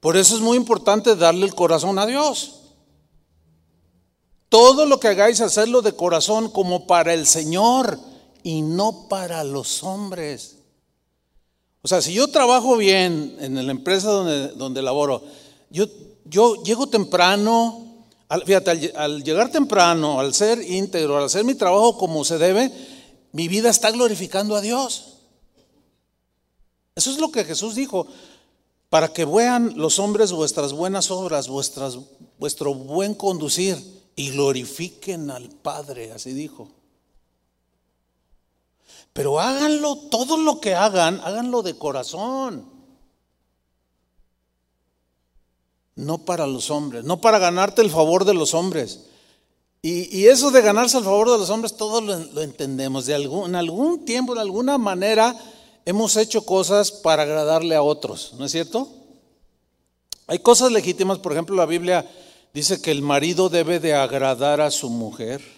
por 0.00 0.16
eso 0.16 0.36
es 0.36 0.40
muy 0.40 0.56
importante 0.56 1.16
darle 1.16 1.46
el 1.46 1.54
corazón 1.54 1.98
a 1.98 2.06
Dios. 2.06 2.54
Todo 4.48 4.86
lo 4.86 5.00
que 5.00 5.08
hagáis, 5.08 5.40
hacerlo 5.40 5.82
de 5.82 5.92
corazón 5.92 6.50
como 6.50 6.86
para 6.86 7.12
el 7.12 7.26
Señor 7.26 7.98
y 8.42 8.62
no 8.62 9.08
para 9.08 9.44
los 9.44 9.82
hombres. 9.82 10.57
O 11.82 11.88
sea, 11.88 12.02
si 12.02 12.12
yo 12.12 12.28
trabajo 12.28 12.76
bien 12.76 13.36
en 13.40 13.54
la 13.54 13.72
empresa 13.72 14.10
donde, 14.10 14.48
donde 14.48 14.82
laboro, 14.82 15.22
yo, 15.70 15.86
yo 16.24 16.62
llego 16.62 16.88
temprano, 16.88 18.06
fíjate, 18.44 18.92
al 18.96 19.22
llegar 19.22 19.50
temprano, 19.50 20.18
al 20.20 20.34
ser 20.34 20.60
íntegro, 20.60 21.16
al 21.16 21.24
hacer 21.24 21.44
mi 21.44 21.54
trabajo 21.54 21.96
como 21.96 22.24
se 22.24 22.38
debe, 22.38 22.72
mi 23.32 23.48
vida 23.48 23.70
está 23.70 23.90
glorificando 23.90 24.56
a 24.56 24.60
Dios. 24.60 25.18
Eso 26.94 27.10
es 27.10 27.18
lo 27.18 27.30
que 27.30 27.44
Jesús 27.44 27.74
dijo 27.74 28.06
para 28.88 29.12
que 29.12 29.24
vean 29.24 29.74
los 29.76 29.98
hombres 29.98 30.32
vuestras 30.32 30.72
buenas 30.72 31.10
obras, 31.10 31.48
vuestras, 31.48 31.98
vuestro 32.38 32.74
buen 32.74 33.14
conducir 33.14 33.76
y 34.16 34.30
glorifiquen 34.30 35.30
al 35.30 35.50
Padre, 35.50 36.12
así 36.12 36.32
dijo. 36.32 36.68
Pero 39.18 39.40
háganlo, 39.40 39.96
todo 39.96 40.36
lo 40.36 40.60
que 40.60 40.76
hagan, 40.76 41.20
háganlo 41.24 41.62
de 41.62 41.74
corazón. 41.74 42.70
No 45.96 46.18
para 46.18 46.46
los 46.46 46.70
hombres, 46.70 47.02
no 47.02 47.20
para 47.20 47.40
ganarte 47.40 47.82
el 47.82 47.90
favor 47.90 48.24
de 48.24 48.34
los 48.34 48.54
hombres. 48.54 49.06
Y, 49.82 50.26
eso 50.26 50.52
de 50.52 50.62
ganarse 50.62 50.98
el 50.98 51.02
favor 51.02 51.32
de 51.32 51.38
los 51.38 51.50
hombres, 51.50 51.76
todos 51.76 52.00
lo, 52.32 52.40
entendemos. 52.40 53.06
De 53.06 53.14
algún, 53.16 53.48
en 53.48 53.56
algún 53.56 54.04
tiempo, 54.04 54.36
de 54.36 54.42
alguna 54.42 54.78
manera, 54.78 55.34
hemos 55.84 56.16
hecho 56.16 56.46
cosas 56.46 56.92
para 56.92 57.24
agradarle 57.24 57.74
a 57.74 57.82
otros, 57.82 58.34
¿no 58.38 58.44
es 58.44 58.52
cierto? 58.52 58.88
Hay 60.28 60.38
cosas 60.38 60.70
legítimas, 60.70 61.18
por 61.18 61.32
ejemplo, 61.32 61.56
la 61.56 61.66
Biblia 61.66 62.08
dice 62.54 62.80
que 62.80 62.92
el 62.92 63.02
marido 63.02 63.48
debe 63.48 63.80
de 63.80 63.94
agradar 63.94 64.60
a 64.60 64.70
su 64.70 64.88
mujer, 64.90 65.57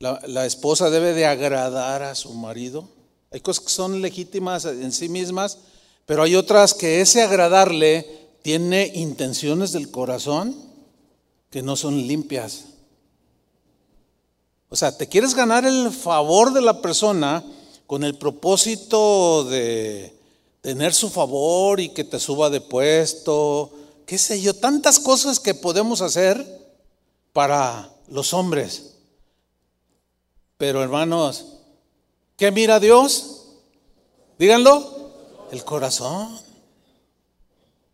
la, 0.00 0.46
esposa 0.46 0.88
debe 0.88 1.12
de 1.12 1.26
agradar 1.26 2.02
a 2.02 2.14
su 2.14 2.32
marido. 2.32 2.88
Hay 3.30 3.40
cosas 3.40 3.64
que 3.64 3.70
son 3.70 4.00
legítimas 4.00 4.64
en 4.64 4.92
sí 4.92 5.10
mismas, 5.10 5.58
pero 6.06 6.22
hay 6.22 6.36
otras 6.36 6.72
que 6.72 7.02
ese 7.02 7.22
agradarle 7.22 8.28
tiene 8.42 8.90
intenciones 8.94 9.72
del 9.72 9.90
corazón 9.90 10.56
que 11.50 11.60
no 11.60 11.76
son 11.76 12.06
limpias. 12.06 12.64
O 14.70 14.76
sea, 14.76 14.96
te 14.96 15.06
quieres 15.06 15.34
ganar 15.34 15.66
el 15.66 15.90
favor 15.90 16.54
de 16.54 16.62
la 16.62 16.80
persona, 16.80 17.44
con 17.86 18.02
el 18.02 18.16
propósito 18.16 19.44
de 19.44 20.16
tener 20.62 20.94
su 20.94 21.10
favor 21.10 21.78
y 21.80 21.90
que 21.90 22.04
te 22.04 22.20
suba 22.20 22.48
de 22.48 22.60
puesto, 22.60 23.70
qué 24.06 24.16
sé 24.16 24.40
yo, 24.40 24.54
tantas 24.54 24.98
cosas 24.98 25.40
que 25.40 25.54
podemos 25.54 26.00
hacer 26.00 26.46
para 27.32 27.92
los 28.08 28.32
hombres. 28.32 28.90
Pero 30.60 30.82
hermanos, 30.82 31.46
¿qué 32.36 32.50
mira 32.50 32.78
Dios? 32.78 33.46
Díganlo, 34.38 35.10
el 35.52 35.64
corazón. 35.64 36.38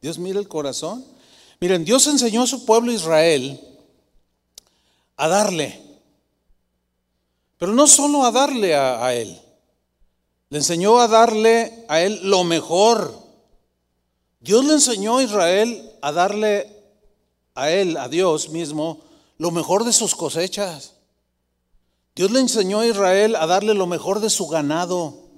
Dios 0.03 0.19
mira 0.19 0.41
el 0.41 0.49
corazón. 0.49 1.05
Miren, 1.61 1.85
Dios 1.85 2.09
enseñó 2.09 2.43
a 2.43 2.47
su 2.49 2.67
pueblo 2.67 2.91
Israel 2.91 3.61
a 5.17 5.29
darle, 5.29 5.81
pero 7.57 7.73
no 7.73 7.87
solo 7.87 8.25
a 8.25 8.33
darle 8.33 8.75
a, 8.75 9.07
a 9.07 9.15
él, 9.15 9.41
le 10.49 10.59
enseñó 10.59 10.99
a 10.99 11.07
darle 11.07 11.85
a 11.87 12.01
él 12.01 12.19
lo 12.25 12.43
mejor. 12.43 13.15
Dios 14.41 14.65
le 14.65 14.73
enseñó 14.73 15.19
a 15.19 15.23
Israel 15.23 15.89
a 16.03 16.11
darle 16.11 16.83
a 17.55 17.71
él, 17.71 17.97
a 17.97 18.09
Dios 18.09 18.49
mismo, 18.49 19.03
lo 19.39 19.53
mejor 19.53 19.85
de 19.85 19.93
sus 19.93 20.17
cosechas. 20.17 20.96
Dios 22.17 22.33
le 22.33 22.41
enseñó 22.41 22.81
a 22.81 22.87
Israel 22.87 23.37
a 23.37 23.47
darle 23.47 23.75
lo 23.75 23.87
mejor 23.87 24.21
de 24.21 24.31
su 24.31 24.49
ganado. 24.49 25.29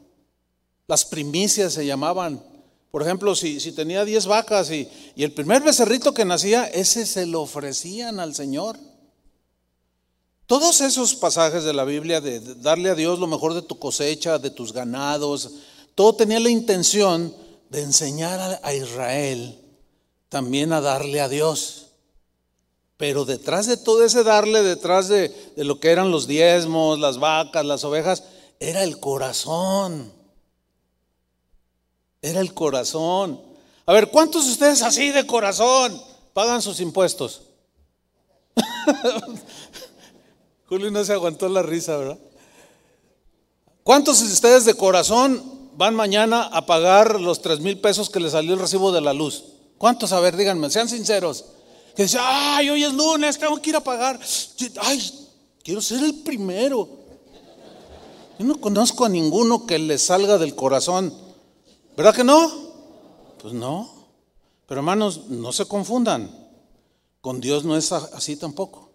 Las 0.86 1.04
primicias 1.04 1.74
se 1.74 1.84
llamaban. 1.84 2.42
Por 2.90 3.02
ejemplo, 3.02 3.34
si, 3.34 3.58
tenía 3.72 4.06
10 4.06 4.26
vacas 4.26 4.70
y, 4.70 4.88
y 5.14 5.24
el 5.24 5.32
primer 5.32 5.62
becerrito 5.62 6.14
que 6.14 6.24
nacía, 6.24 6.64
ese 6.64 7.04
se 7.04 7.26
lo 7.26 7.42
ofrecían 7.42 8.20
al 8.20 8.34
Señor. 8.34 8.78
Todos 10.46 10.80
esos 10.80 11.14
pasajes 11.14 11.64
de 11.64 11.74
la 11.74 11.84
Biblia 11.84 12.22
de 12.22 12.40
darle 12.40 12.88
a 12.88 12.94
Dios 12.94 13.18
lo 13.18 13.26
mejor 13.26 13.52
de 13.52 13.60
tu 13.60 13.78
cosecha, 13.78 14.38
de 14.38 14.48
tus 14.48 14.72
ganados, 14.72 15.50
todo 15.94 16.14
tenía 16.14 16.40
la 16.40 16.48
intención 16.48 17.34
de 17.68 17.82
enseñar 17.82 18.60
a 18.62 18.72
Israel 18.72 19.58
también 20.28 20.72
a 20.72 20.80
darle 20.80 21.20
a 21.20 21.28
Dios. 21.28 21.87
Pero 22.98 23.24
detrás 23.24 23.66
de 23.66 23.78
todo 23.78 24.04
ese 24.04 24.24
darle, 24.24 24.62
detrás 24.62 25.08
de, 25.08 25.30
de, 25.56 25.64
lo 25.64 25.80
que 25.80 25.90
eran 25.90 26.10
los 26.10 26.26
diezmos, 26.26 26.98
las 26.98 27.18
vacas, 27.18 27.64
las 27.64 27.84
ovejas, 27.84 28.24
era 28.60 28.82
el 28.82 28.98
corazón. 28.98 30.12
Era 32.20 32.40
el 32.40 32.52
corazón. 32.52 33.40
A 33.86 33.92
ver, 33.92 34.10
¿cuántos 34.10 34.46
de 34.46 34.52
ustedes 34.52 34.82
así 34.82 35.12
de 35.12 35.26
corazón 35.26 36.02
pagan 36.34 36.60
sus 36.60 36.80
impuestos? 36.80 37.42
Julio 40.68 40.90
no 40.90 41.04
se 41.04 41.12
aguantó 41.12 41.48
la 41.48 41.62
risa, 41.62 41.96
¿verdad? 41.96 42.18
¿Cuántos 43.84 44.20
de 44.20 44.32
ustedes 44.32 44.64
de 44.64 44.74
corazón 44.74 45.70
van 45.74 45.94
mañana 45.94 46.42
a 46.42 46.66
pagar 46.66 47.20
los 47.20 47.40
tres 47.40 47.60
mil 47.60 47.78
pesos 47.78 48.10
que 48.10 48.18
le 48.20 48.28
salió 48.28 48.54
el 48.54 48.60
recibo 48.60 48.90
de 48.90 49.00
la 49.00 49.12
luz? 49.12 49.44
¿Cuántos? 49.78 50.12
A 50.12 50.18
ver, 50.18 50.36
díganme, 50.36 50.68
sean 50.68 50.88
sinceros. 50.88 51.44
Que 51.98 52.04
dicen, 52.04 52.20
ay, 52.22 52.70
hoy 52.70 52.84
es 52.84 52.92
lunes, 52.92 53.40
tengo 53.40 53.60
que 53.60 53.70
ir 53.70 53.76
a 53.76 53.82
pagar. 53.82 54.20
Ay, 54.82 55.28
quiero 55.64 55.82
ser 55.82 56.04
el 56.04 56.14
primero. 56.20 56.88
Yo 58.38 58.44
no 58.44 58.60
conozco 58.60 59.04
a 59.04 59.08
ninguno 59.08 59.66
que 59.66 59.80
le 59.80 59.98
salga 59.98 60.38
del 60.38 60.54
corazón. 60.54 61.12
¿Verdad 61.96 62.14
que 62.14 62.22
no? 62.22 62.52
Pues 63.42 63.52
no. 63.52 63.92
Pero 64.68 64.80
hermanos, 64.80 65.26
no 65.26 65.50
se 65.50 65.66
confundan. 65.66 66.30
Con 67.20 67.40
Dios 67.40 67.64
no 67.64 67.76
es 67.76 67.90
así 67.90 68.36
tampoco. 68.36 68.92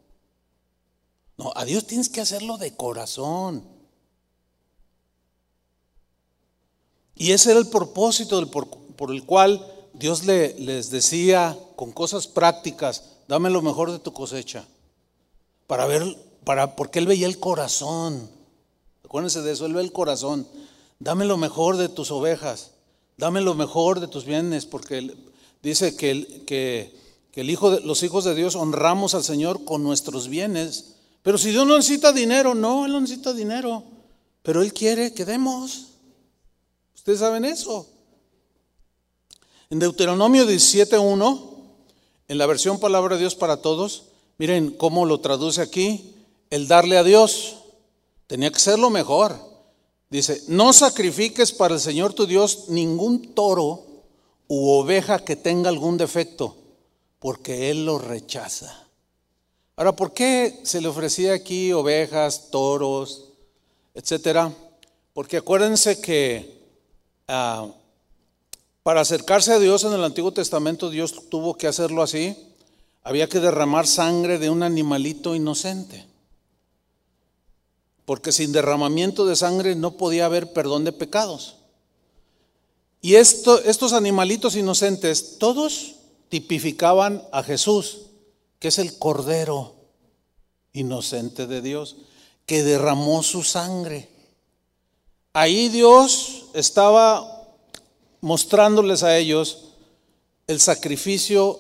No, 1.36 1.52
a 1.58 1.66
Dios 1.66 1.86
tienes 1.86 2.08
que 2.08 2.22
hacerlo 2.22 2.58
de 2.58 2.74
corazón. 2.74 3.68
Y 7.16 7.34
ese 7.34 7.52
era 7.52 7.60
el 7.60 7.68
propósito 7.68 8.50
por, 8.50 9.12
el 9.12 9.26
cual 9.26 9.73
Dios 9.94 10.26
le, 10.26 10.60
les 10.60 10.90
decía 10.90 11.58
con 11.76 11.92
cosas 11.92 12.28
prácticas, 12.28 13.04
dame 13.28 13.50
lo 13.50 13.62
mejor 13.62 13.92
de 13.92 14.00
tu 14.00 14.12
cosecha. 14.12 14.66
Para 15.68 15.86
ver, 15.86 16.04
para, 16.44 16.76
porque 16.76 17.00
él 17.00 17.08
veía 17.08 17.28
el 17.28 17.40
corazón. 17.40 18.30
Acuérdense 19.06 19.42
de 19.42 19.52
eso, 19.52 19.66
él 19.66 19.74
ve 19.74 19.82
el 19.82 19.92
corazón. 19.92 20.48
Dame 21.00 21.26
lo 21.26 21.38
mejor 21.38 21.78
de 21.78 21.90
tus 21.90 22.12
ovejas. 22.12 22.72
Dame 23.18 23.42
lo 23.42 23.54
mejor 23.54 24.00
de 24.00 24.08
tus 24.08 24.26
bienes, 24.26 24.66
porque 24.66 25.16
dice 25.62 25.96
que, 25.96 26.44
que, 26.48 26.96
que 27.32 27.42
el 27.42 27.50
hijo 27.50 27.70
de, 27.70 27.82
los 27.82 28.02
hijos 28.02 28.24
de 28.24 28.34
Dios 28.34 28.56
honramos 28.56 29.14
al 29.14 29.24
Señor 29.24 29.64
con 29.64 29.84
nuestros 29.84 30.28
bienes. 30.28 30.96
Pero 31.22 31.38
si 31.38 31.52
Dios 31.52 31.68
no 31.68 31.78
necesita 31.78 32.12
dinero, 32.12 32.56
no, 32.56 32.86
Él 32.86 32.92
no 32.92 33.02
necesita 33.02 33.34
dinero. 33.34 33.84
Pero 34.42 34.64
Él 34.64 34.74
quiere 34.74 35.14
que 35.14 35.26
demos. 35.26 35.90
Ustedes 36.96 37.20
saben 37.20 37.46
eso. 37.46 37.88
En 39.74 39.80
Deuteronomio 39.80 40.46
17.1, 40.46 41.42
en 42.28 42.38
la 42.38 42.46
versión 42.46 42.80
Palabra 42.80 43.16
de 43.16 43.22
Dios 43.22 43.34
para 43.34 43.58
Todos, 43.58 44.04
miren 44.38 44.70
cómo 44.70 45.08
lo 45.08 45.20
traduce 45.20 45.64
aquí, 45.64 46.14
el 46.52 46.68
darle 46.68 46.96
a 46.96 47.04
Dios. 47.04 47.56
Tenía 48.28 48.52
que 48.52 48.60
ser 48.60 48.78
lo 48.78 48.92
mejor. 48.92 49.36
Dice, 50.12 50.44
no 50.48 50.74
sacrifiques 50.74 51.52
para 51.52 51.74
el 51.74 51.80
Señor 51.80 52.14
tu 52.14 52.28
Dios 52.28 52.66
ningún 52.70 53.34
toro 53.34 53.84
u 54.48 54.70
oveja 54.70 55.18
que 55.18 55.36
tenga 55.36 55.70
algún 55.70 55.98
defecto, 55.98 56.56
porque 57.18 57.72
Él 57.72 57.84
lo 57.84 57.98
rechaza. 57.98 58.88
Ahora, 59.76 59.96
¿por 59.96 60.14
qué 60.14 60.60
se 60.62 60.82
le 60.82 60.88
ofrecía 60.88 61.34
aquí 61.34 61.74
ovejas, 61.74 62.52
toros, 62.52 63.30
etcétera? 63.96 64.54
Porque 65.16 65.38
acuérdense 65.38 66.00
que 66.00 66.62
Ah, 67.28 67.68
para 68.84 69.00
acercarse 69.00 69.54
a 69.54 69.60
Dios 69.60 69.86
en 69.86 69.94
el 69.94 70.04
Antiguo 70.04 70.34
Testamento, 70.34 70.90
Dios 70.90 71.30
tuvo 71.30 71.56
que 71.56 71.68
hacerlo 71.68 72.04
así. 72.04 72.38
Había 73.02 73.30
que 73.30 73.40
derramar 73.40 73.88
sangre 73.88 74.40
de 74.40 74.50
un 74.50 74.62
animalito 74.62 75.36
inocente. 75.36 76.06
Porque 78.06 78.34
sin 78.34 78.52
derramamiento 78.52 79.26
de 79.26 79.38
sangre 79.38 79.76
no 79.76 79.92
podía 79.92 80.26
haber 80.26 80.52
perdón 80.52 80.84
de 80.84 80.92
pecados. 80.92 81.56
Y 83.02 83.16
esto, 83.16 83.62
estos 83.64 83.94
animalitos 83.94 84.56
inocentes, 84.56 85.38
todos 85.38 85.96
tipificaban 86.28 87.24
a 87.32 87.44
Jesús, 87.44 88.02
que 88.60 88.68
es 88.68 88.80
el 88.80 88.98
Cordero 88.98 89.76
inocente 90.74 91.48
de 91.48 91.62
Dios, 91.62 91.96
que 92.46 92.64
derramó 92.64 93.24
su 93.24 93.44
sangre. 93.44 94.10
Ahí 95.32 95.70
Dios 95.70 96.46
estaba 96.54 97.43
mostrándoles 98.24 99.04
a 99.04 99.18
ellos 99.18 99.74
el 100.48 100.62
sacrificio 100.62 101.60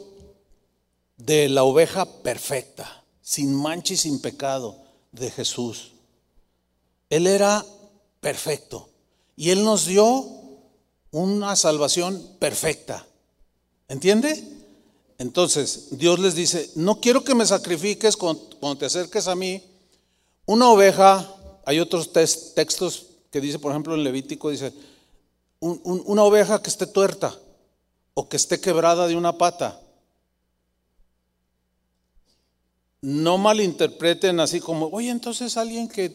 de 1.17 1.49
la 1.49 1.63
oveja 1.63 2.05
perfecta, 2.05 3.03
sin 3.21 3.53
mancha 3.53 3.95
y 3.95 3.97
sin 3.97 4.21
pecado 4.21 4.77
de 5.11 5.29
Jesús. 5.29 5.91
Él 7.09 7.27
era 7.27 7.65
perfecto 8.21 8.87
y 9.35 9.49
Él 9.49 9.65
nos 9.65 9.87
dio 9.87 10.25
una 11.11 11.57
salvación 11.57 12.25
perfecta. 12.39 13.05
¿Entiende? 13.89 14.41
Entonces, 15.17 15.89
Dios 15.91 16.17
les 16.19 16.33
dice, 16.33 16.71
no 16.75 17.01
quiero 17.01 17.25
que 17.25 17.35
me 17.35 17.45
sacrifiques 17.45 18.15
cuando, 18.15 18.77
te 18.77 18.85
acerques 18.85 19.27
a 19.27 19.35
mí 19.35 19.61
una 20.45 20.69
oveja, 20.69 21.29
hay 21.65 21.81
otros 21.81 22.13
textos 22.13 23.07
que 23.31 23.41
dice, 23.41 23.59
por 23.59 23.73
ejemplo, 23.73 23.95
en 23.95 24.05
Levítico, 24.05 24.49
dice, 24.49 24.71
una 25.63 26.23
oveja 26.23 26.61
que 26.61 26.69
esté 26.69 26.87
tuerta 26.87 27.33
o 28.13 28.27
que 28.27 28.35
esté 28.35 28.59
quebrada 28.59 29.07
de 29.07 29.15
una 29.15 29.37
pata. 29.37 29.79
No 33.01 33.37
malinterpreten 33.37 34.39
así 34.39 34.59
como, 34.59 34.87
oye, 34.87 35.09
entonces 35.09 35.57
alguien 35.57 35.87
que, 35.87 36.09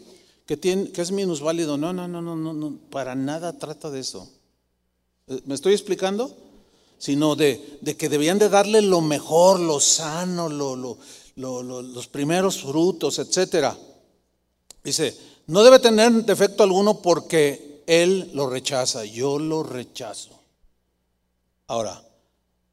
tiene, 0.56 0.90
que 0.90 1.02
es 1.02 1.10
minusválido. 1.12 1.76
No, 1.76 1.92
no, 1.92 2.08
no, 2.08 2.20
no, 2.20 2.36
no, 2.36 2.52
no, 2.52 2.78
para 2.90 3.14
nada 3.14 3.58
trata 3.58 3.90
de 3.90 4.00
eso. 4.00 4.28
Eh, 5.26 5.40
¿Me 5.46 5.54
estoy 5.54 5.72
explicando? 5.72 6.34
Sino 6.98 7.36
de, 7.36 7.78
que 7.98 8.08
debían 8.08 8.38
de 8.38 8.48
darle 8.48 8.82
lo 8.82 9.00
mejor, 9.00 9.60
lo 9.60 9.80
sano, 9.80 10.48
los 10.48 12.08
primeros 12.08 12.60
frutos, 12.62 13.18
etcétera. 13.18 13.76
Dice, 14.82 15.16
no 15.46 15.62
debe 15.62 15.78
tener 15.78 16.12
defecto 16.24 16.62
alguno 16.62 17.00
porque 17.00 17.67
Él 17.88 18.30
lo 18.34 18.50
rechaza, 18.50 19.06
yo 19.06 19.38
lo 19.38 19.62
rechazo. 19.62 20.38
Ahora, 21.68 22.04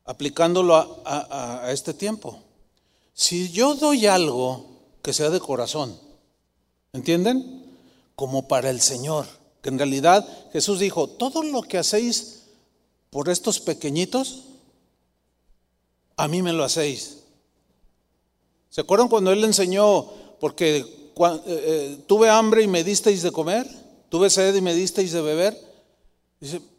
aplicándolo 0.04 0.76
a, 1.06 1.70
este 1.72 1.94
tiempo, 1.94 2.44
si 3.14 3.50
yo 3.50 3.76
doy 3.76 4.08
algo 4.08 4.66
que 5.02 5.14
sea 5.14 5.30
de 5.30 5.40
corazón, 5.40 5.98
¿entienden? 6.92 7.78
Como 8.18 8.50
para 8.50 8.70
el 8.70 8.82
Señor, 8.82 9.26
que 9.62 9.70
en 9.70 9.78
realidad 9.78 10.28
Jesús 10.52 10.80
dijo, 10.80 11.08
todo 11.08 11.44
lo 11.44 11.62
que 11.62 11.78
hacéis 11.78 12.48
por 13.10 13.30
estos 13.30 13.62
pequeñitos, 13.62 14.44
a 16.18 16.28
mí 16.28 16.42
me 16.42 16.52
lo 16.52 16.66
hacéis. 16.66 17.20
¿Se 18.70 18.82
acuerdan 18.82 19.08
cuando 19.08 19.32
Él 19.32 19.46
enseñó? 19.46 20.08
Porque 20.42 20.80
eh, 20.80 21.42
eh, 21.46 22.04
tuve 22.06 22.30
hambre 22.30 22.64
y 22.64 22.68
me 22.68 22.84
disteis 22.84 23.22
de 23.22 23.32
comer, 23.32 23.85
tuve 24.16 24.30
sed 24.30 24.56
y 24.56 24.62
me 24.62 24.74
disteis 24.74 25.12
de 25.12 25.22
beber. 25.22 25.60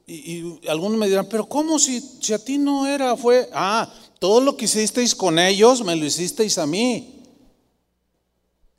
y, 0.06 0.66
algunos 0.68 0.96
me 0.96 1.06
dirán, 1.06 1.26
pero 1.28 1.46
¿cómo 1.46 1.78
si, 1.78 2.00
si 2.00 2.32
a 2.32 2.42
ti 2.42 2.56
no 2.56 2.86
era? 2.86 3.14
Fue, 3.14 3.50
ah, 3.52 3.92
todo 4.18 4.40
lo 4.40 4.56
que 4.56 4.64
hicisteis 4.64 5.14
con 5.14 5.38
ellos, 5.38 5.84
me 5.84 5.94
lo 5.96 6.06
hicisteis 6.06 6.56
a 6.56 6.66
mí. 6.66 7.22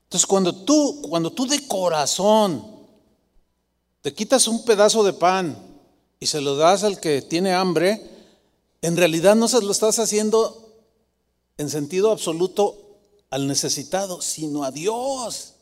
Entonces 0.05 0.25
cuando 0.25 0.55
tú, 0.55 1.03
cuando 1.07 1.31
tú 1.31 1.45
de 1.45 1.67
corazón 1.67 2.65
te 4.01 4.15
quitas 4.15 4.47
un 4.47 4.65
pedazo 4.65 5.03
de 5.03 5.13
pan 5.13 5.55
y 6.19 6.25
se 6.25 6.41
lo 6.41 6.55
das 6.55 6.83
al 6.83 6.99
que 6.99 7.21
tiene 7.21 7.53
hambre, 7.53 8.09
en 8.81 8.97
realidad 8.97 9.35
no 9.35 9.47
se 9.47 9.61
lo 9.61 9.71
estás 9.71 9.99
haciendo 9.99 10.73
en 11.59 11.69
sentido 11.69 12.11
absoluto 12.11 12.97
al 13.29 13.45
necesitado, 13.45 14.19
sino 14.19 14.63
a 14.63 14.71
Dios. 14.71 15.56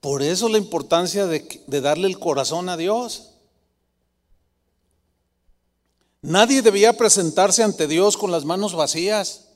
Por 0.00 0.22
eso 0.22 0.48
la 0.48 0.58
importancia 0.58 1.26
de, 1.26 1.64
darle 1.66 2.06
el 2.08 2.18
corazón 2.18 2.68
a 2.68 2.76
Dios. 2.76 3.30
Nadie 6.22 6.62
debía 6.62 6.96
presentarse 6.96 7.62
ante 7.62 7.86
Dios 7.86 8.16
con 8.16 8.30
las 8.30 8.44
manos 8.44 8.74
vacías. 8.74 9.48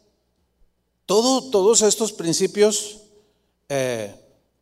Todo, 1.06 1.50
todos 1.50 1.82
estos 1.82 2.12
principios 2.12 2.98
eh, 3.68 4.14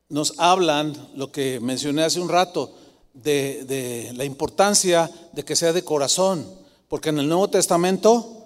nos 0.09 0.39
hablan, 0.39 1.11
lo 1.15 1.31
que 1.31 1.61
mencioné 1.61 2.05
hace 2.05 2.21
un 2.21 2.29
rato, 2.29 2.75
de, 3.15 4.13
la 4.15 4.25
importancia 4.25 5.11
de 5.33 5.45
que 5.45 5.57
sea 5.57 5.73
de 5.73 5.85
corazón. 5.85 6.47
Porque 6.89 7.11
en 7.11 7.19
el 7.19 7.29
Nuevo 7.29 7.49
Testamento 7.49 8.45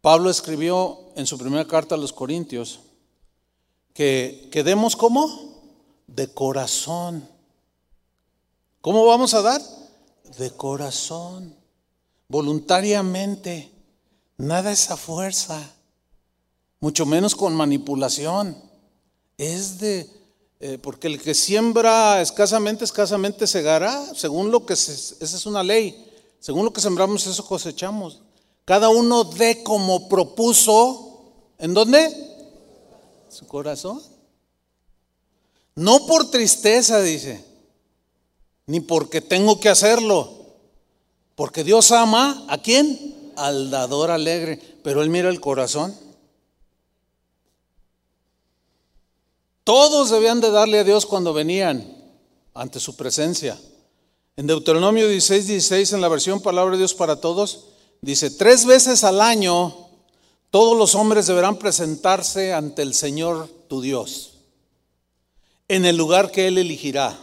Pablo 0.00 0.30
escribió 0.30 0.98
en 1.16 1.26
su 1.26 1.38
primera 1.38 1.66
carta 1.66 1.94
a 1.94 1.98
los 1.98 2.12
Corintios 2.12 2.80
que, 3.92 4.48
quedemos 4.50 4.96
como 4.96 5.49
de 6.14 6.28
corazón. 6.28 7.26
¿Cómo 8.80 9.06
vamos 9.06 9.34
a 9.34 9.42
dar? 9.42 9.62
De 10.38 10.50
corazón, 10.50 11.54
voluntariamente. 12.28 13.70
Nada 14.36 14.72
es 14.72 14.90
a 14.90 14.96
fuerza, 14.96 15.58
mucho 16.80 17.06
menos 17.06 17.34
con 17.34 17.54
manipulación. 17.54 18.56
Es 19.36 19.78
de, 19.78 20.10
eh, 20.60 20.78
porque 20.82 21.06
el 21.06 21.20
que 21.20 21.34
siembra 21.34 22.20
escasamente, 22.20 22.84
escasamente 22.84 23.46
segará, 23.46 24.14
según 24.14 24.50
lo 24.50 24.66
que, 24.66 24.74
esa 24.74 25.14
es 25.20 25.46
una 25.46 25.62
ley. 25.62 26.06
Según 26.40 26.64
lo 26.64 26.72
que 26.72 26.80
sembramos, 26.80 27.26
eso 27.26 27.46
cosechamos. 27.46 28.22
Cada 28.64 28.88
uno 28.88 29.24
dé 29.24 29.62
como 29.62 30.08
propuso, 30.08 31.34
¿en 31.58 31.74
dónde? 31.74 32.16
Su 33.28 33.46
corazón. 33.46 34.00
No 35.74 36.06
por 36.06 36.30
tristeza, 36.30 37.00
dice, 37.00 37.44
ni 38.66 38.80
porque 38.80 39.20
tengo 39.20 39.60
que 39.60 39.68
hacerlo, 39.68 40.30
porque 41.34 41.64
Dios 41.64 41.92
ama 41.92 42.44
a 42.48 42.58
quién? 42.58 43.32
Al 43.36 43.70
dador 43.70 44.10
alegre, 44.10 44.60
pero 44.82 45.02
Él 45.02 45.10
mira 45.10 45.28
el 45.28 45.40
corazón. 45.40 45.94
Todos 49.64 50.10
debían 50.10 50.40
de 50.40 50.50
darle 50.50 50.80
a 50.80 50.84
Dios 50.84 51.06
cuando 51.06 51.32
venían 51.32 51.96
ante 52.54 52.80
su 52.80 52.96
presencia. 52.96 53.58
En 54.36 54.46
Deuteronomio 54.46 55.06
16, 55.08 55.46
16, 55.46 55.92
en 55.92 56.00
la 56.00 56.08
versión 56.08 56.40
Palabra 56.40 56.72
de 56.72 56.78
Dios 56.78 56.94
para 56.94 57.16
Todos, 57.16 57.66
dice, 58.00 58.30
tres 58.30 58.64
veces 58.64 59.04
al 59.04 59.20
año 59.20 59.88
todos 60.50 60.76
los 60.76 60.94
hombres 60.94 61.26
deberán 61.26 61.58
presentarse 61.58 62.52
ante 62.52 62.82
el 62.82 62.94
Señor 62.94 63.48
tu 63.68 63.80
Dios, 63.80 64.29
en 65.70 65.84
el 65.84 65.96
lugar 65.96 66.32
que 66.32 66.48
Él 66.48 66.58
elegirá, 66.58 67.16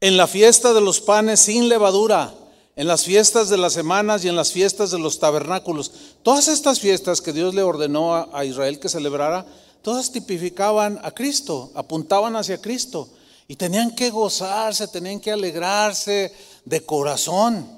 en 0.00 0.16
la 0.16 0.26
fiesta 0.26 0.74
de 0.74 0.80
los 0.80 1.00
panes 1.00 1.38
sin 1.38 1.68
levadura, 1.68 2.34
en 2.74 2.88
las 2.88 3.04
fiestas 3.04 3.48
de 3.48 3.56
las 3.56 3.74
semanas 3.74 4.24
y 4.24 4.28
en 4.28 4.34
las 4.34 4.50
fiestas 4.50 4.90
de 4.90 4.98
los 4.98 5.20
tabernáculos. 5.20 5.92
Todas 6.24 6.48
estas 6.48 6.80
fiestas 6.80 7.20
que 7.20 7.32
Dios 7.32 7.54
le 7.54 7.62
ordenó 7.62 8.28
a 8.34 8.44
Israel 8.44 8.80
que 8.80 8.88
celebrara, 8.88 9.46
todas 9.82 10.10
tipificaban 10.10 10.98
a 11.04 11.12
Cristo, 11.12 11.70
apuntaban 11.76 12.34
hacia 12.34 12.60
Cristo. 12.60 13.08
Y 13.46 13.54
tenían 13.54 13.94
que 13.94 14.10
gozarse, 14.10 14.88
tenían 14.88 15.20
que 15.20 15.30
alegrarse 15.30 16.32
de 16.64 16.84
corazón. 16.84 17.68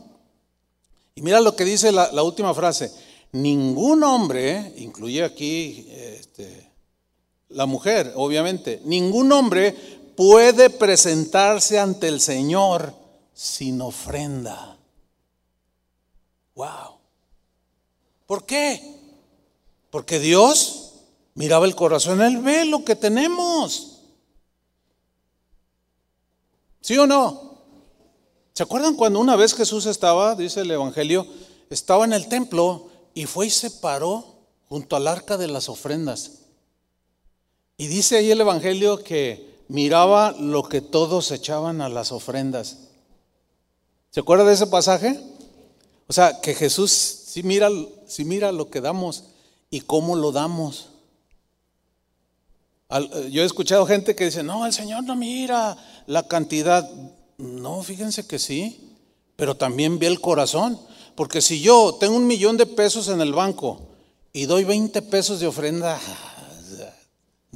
Y 1.14 1.20
mira 1.20 1.38
lo 1.42 1.55
que 1.55 1.66
dice 1.66 1.92
la, 1.92 2.22
última 2.22 2.55
frase. 2.55 2.90
Ningún 3.32 4.03
hombre, 4.05 4.72
incluye 4.78 5.22
aquí 5.22 5.86
este, 5.90 6.66
la 7.49 7.66
mujer, 7.66 8.12
obviamente, 8.16 8.80
ningún 8.84 9.30
hombre 9.32 9.72
puede 10.16 10.70
presentarse 10.70 11.78
ante 11.78 12.09
el 12.09 12.20
Señor 12.20 12.94
sin 13.32 13.80
ofrenda. 13.80 14.78
Wow. 16.55 16.99
¿Por 18.26 18.44
qué? 18.44 18.97
Porque 19.90 20.18
Dios 20.18 20.94
miraba 21.34 21.66
el 21.66 21.76
corazón, 21.76 22.22
Él 22.22 22.38
ve 22.38 22.64
lo 22.64 22.84
que 22.84 22.97
tenemos. 22.97 24.01
¿Sí 26.80 26.97
o 26.99 27.07
no? 27.07 27.47
¿Se 28.55 28.62
acuerdan 28.62 28.94
cuando 28.94 29.20
una 29.20 29.36
vez 29.36 29.55
Jesús 29.55 29.84
estaba, 29.86 30.34
dice 30.34 30.62
el 30.62 30.70
Evangelio, 30.70 31.26
estaba 31.68 32.07
en 32.07 32.14
el 32.14 32.28
templo 32.28 32.88
y 33.12 33.26
fue 33.26 33.49
y 33.49 33.51
se 33.51 33.70
paró 33.70 34.24
junto 34.68 34.97
al 34.97 35.07
arca 35.07 35.36
de 35.36 35.49
las 35.49 35.68
ofrendas? 35.68 36.45
Y 37.77 37.89
dice 37.89 38.16
ahí 38.16 38.31
el 38.31 38.41
Evangelio 38.41 39.03
que 39.03 39.57
miraba 39.68 40.33
lo 40.33 40.62
que 40.62 40.81
todos 40.81 41.31
echaban 41.31 41.81
a 41.81 41.89
las 41.89 42.12
ofrendas. 42.12 42.79
¿Se 44.11 44.20
acuerda 44.20 44.45
de 44.45 44.55
ese 44.55 44.66
pasaje? 44.66 45.20
O 46.07 46.12
sea, 46.12 46.41
que 46.41 46.55
Jesús 46.55 46.91
sí 46.91 47.43
mira, 47.43 47.68
sí 48.07 48.24
mira 48.24 48.53
lo 48.53 48.70
que 48.70 48.81
damos 48.81 49.24
y 49.70 49.81
cómo 49.81 50.16
lo 50.16 50.33
damos. 50.33 50.91
Eh, 52.89 53.29
yo 53.31 53.43
he 53.43 53.47
escuchado 53.47 53.85
gente 53.87 54.14
que 54.14 54.24
dice, 54.24 54.43
no, 54.43 54.64
el 54.64 54.72
Señor 54.72 55.05
no 55.05 55.16
mira 55.16 55.77
la 56.07 56.27
cantidad. 56.29 56.89
No, 57.39 57.83
fíjense 57.83 58.27
que 58.27 58.39
sí, 58.39 58.97
pero 59.37 59.57
también 59.57 59.99
ve 59.99 60.07
el 60.07 60.20
corazón. 60.20 60.79
Porque 61.14 61.41
si 61.41 61.61
yo 61.61 61.97
tengo 61.99 62.16
un 62.16 62.27
millón 62.27 62.57
de 62.57 62.66
pesos 62.66 63.09
en 63.09 63.20
el 63.20 63.33
banco 63.33 63.81
y 64.33 64.47
doy 64.47 64.64
20 64.64 65.03
pesos 65.03 65.41
de 65.41 65.47
ofrenda, 65.47 65.99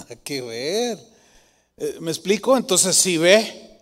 nada 0.01 0.17
que 0.17 0.43
ver. 0.43 0.99
Eh, 1.77 1.97
¿Me 2.01 2.11
explico? 2.11 2.57
Entonces 2.57 2.97
sí 2.97 3.17
ve, 3.17 3.79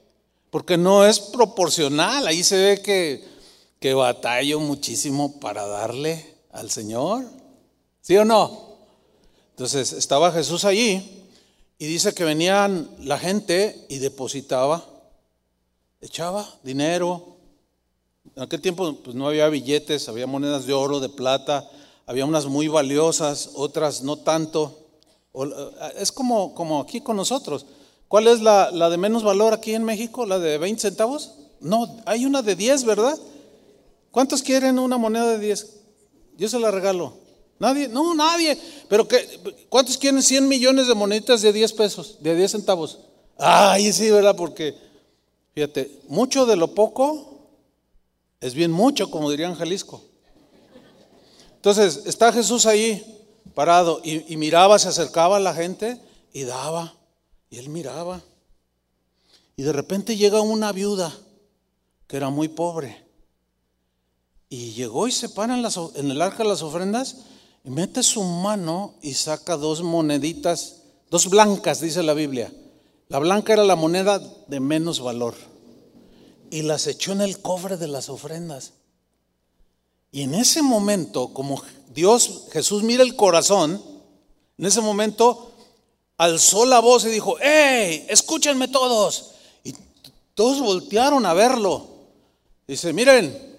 porque 0.50 0.76
no 0.76 1.06
es 1.06 1.20
proporcional. 1.20 2.26
Ahí 2.26 2.42
se 2.42 2.56
ve 2.56 2.82
que, 2.82 3.24
que 3.80 3.94
batallo 3.94 4.60
muchísimo 4.60 5.40
para 5.40 5.66
darle 5.66 6.34
al 6.52 6.70
Señor. 6.70 7.24
¿Sí 8.00 8.16
o 8.16 8.24
no? 8.24 8.68
Entonces 9.50 9.92
estaba 9.92 10.32
Jesús 10.32 10.64
allí 10.64 11.26
y 11.78 11.86
dice 11.86 12.14
que 12.14 12.24
venían 12.24 12.88
la 13.00 13.18
gente 13.18 13.86
y 13.88 13.98
depositaba, 13.98 14.84
echaba 16.00 16.48
dinero. 16.62 17.36
En 18.36 18.44
aquel 18.44 18.60
tiempo 18.60 18.94
pues, 19.02 19.16
no 19.16 19.28
había 19.28 19.48
billetes, 19.48 20.08
había 20.08 20.26
monedas 20.26 20.66
de 20.66 20.72
oro, 20.72 21.00
de 21.00 21.08
plata, 21.08 21.68
había 22.06 22.24
unas 22.24 22.46
muy 22.46 22.68
valiosas, 22.68 23.50
otras 23.54 24.02
no 24.02 24.16
tanto. 24.16 24.87
Eh, 25.44 25.70
es 25.98 26.12
como, 26.12 26.54
como 26.54 26.80
aquí 26.80 27.00
con 27.00 27.16
nosotros. 27.16 27.66
¿Cuál 28.08 28.26
es 28.26 28.40
la, 28.40 28.70
de 28.70 28.96
menos 28.96 29.22
valor 29.22 29.52
aquí 29.52 29.74
en 29.74 29.84
México? 29.84 30.24
¿La 30.24 30.38
de 30.38 30.58
20 30.58 30.80
centavos? 30.80 31.34
No, 31.60 32.02
hay 32.06 32.24
una 32.24 32.42
de 32.42 32.56
10, 32.56 32.84
¿verdad? 32.84 33.18
¿Cuántos 34.10 34.42
quieren 34.42 34.78
una 34.78 34.96
moneda 34.96 35.26
de 35.26 35.38
10? 35.38 35.74
Yo 36.38 36.48
se 36.48 36.58
la 36.58 36.70
regalo. 36.70 37.14
Nadie, 37.58 37.88
no, 37.88 38.14
nadie. 38.14 38.56
Pero 38.88 39.06
que, 39.06 39.18
¿cuántos 39.68 39.98
quieren 39.98 40.22
100 40.22 40.48
millones 40.48 40.86
de 40.86 40.94
moneditas 40.94 41.42
de 41.42 41.52
10 41.52 41.72
pesos, 41.74 42.16
de 42.20 42.34
10 42.34 42.50
centavos? 42.52 43.00
Ay, 43.36 43.92
sí, 43.92 44.10
¿verdad? 44.10 44.36
Porque, 44.36 44.74
fíjate, 45.54 46.00
mucho 46.08 46.46
de 46.46 46.56
lo 46.56 46.74
poco 46.74 47.28
es 48.40 48.54
bien 48.54 48.70
mucho, 48.70 49.10
como 49.10 49.30
dirían 49.30 49.54
Jalisco. 49.54 50.02
Entonces, 51.56 52.02
está 52.06 52.32
Jesús 52.32 52.66
ahí, 52.66 53.17
parado, 53.58 54.00
y, 54.04 54.32
y 54.32 54.36
miraba, 54.36 54.78
se 54.78 54.86
acercaba 54.86 55.38
a 55.38 55.40
la 55.40 55.52
gente 55.52 56.00
y 56.32 56.44
daba. 56.44 56.94
Y 57.50 57.58
él 57.58 57.70
miraba. 57.70 58.22
Y 59.56 59.64
de 59.64 59.72
repente 59.72 60.16
llega 60.16 60.40
una 60.40 60.70
viuda 60.70 61.12
que 62.06 62.18
era 62.18 62.30
muy 62.30 62.46
pobre. 62.46 63.04
Y 64.48 64.74
llegó 64.74 65.08
y 65.08 65.10
se 65.10 65.28
para 65.28 65.58
en, 65.58 65.66
en 65.96 66.10
el 66.12 66.22
arca 66.22 66.44
las 66.44 66.62
ofrendas 66.62 67.16
y 67.64 67.70
mete 67.70 68.04
su 68.04 68.22
mano 68.22 68.94
y 69.02 69.14
saca 69.14 69.56
dos 69.56 69.82
moneditas, 69.82 70.82
dos 71.10 71.28
blancas, 71.28 71.80
dice 71.80 72.04
la 72.04 72.14
Biblia. 72.14 72.52
La 73.08 73.18
blanca 73.18 73.54
era 73.54 73.64
la 73.64 73.74
moneda 73.74 74.20
de 74.20 74.60
menos 74.60 75.00
valor. 75.00 75.34
Y 76.52 76.62
las 76.62 76.86
echó 76.86 77.10
en 77.10 77.22
el 77.22 77.40
cobre 77.42 77.76
de 77.76 77.88
las 77.88 78.08
ofrendas. 78.08 78.74
Y 80.10 80.22
en 80.22 80.34
ese 80.34 80.62
momento, 80.62 81.28
como 81.34 81.62
Dios, 81.94 82.44
Jesús 82.52 82.82
mira 82.82 83.02
el 83.02 83.16
corazón, 83.16 83.82
en 84.56 84.66
ese 84.66 84.80
momento 84.80 85.52
alzó 86.16 86.66
la 86.66 86.80
voz 86.80 87.04
y 87.04 87.08
dijo, 87.08 87.38
¡Ey! 87.40 88.06
Escúchenme 88.08 88.68
todos. 88.68 89.32
Y 89.64 89.74
todos 90.34 90.60
voltearon 90.60 91.26
a 91.26 91.34
verlo. 91.34 91.86
Dice, 92.66 92.92
miren, 92.92 93.56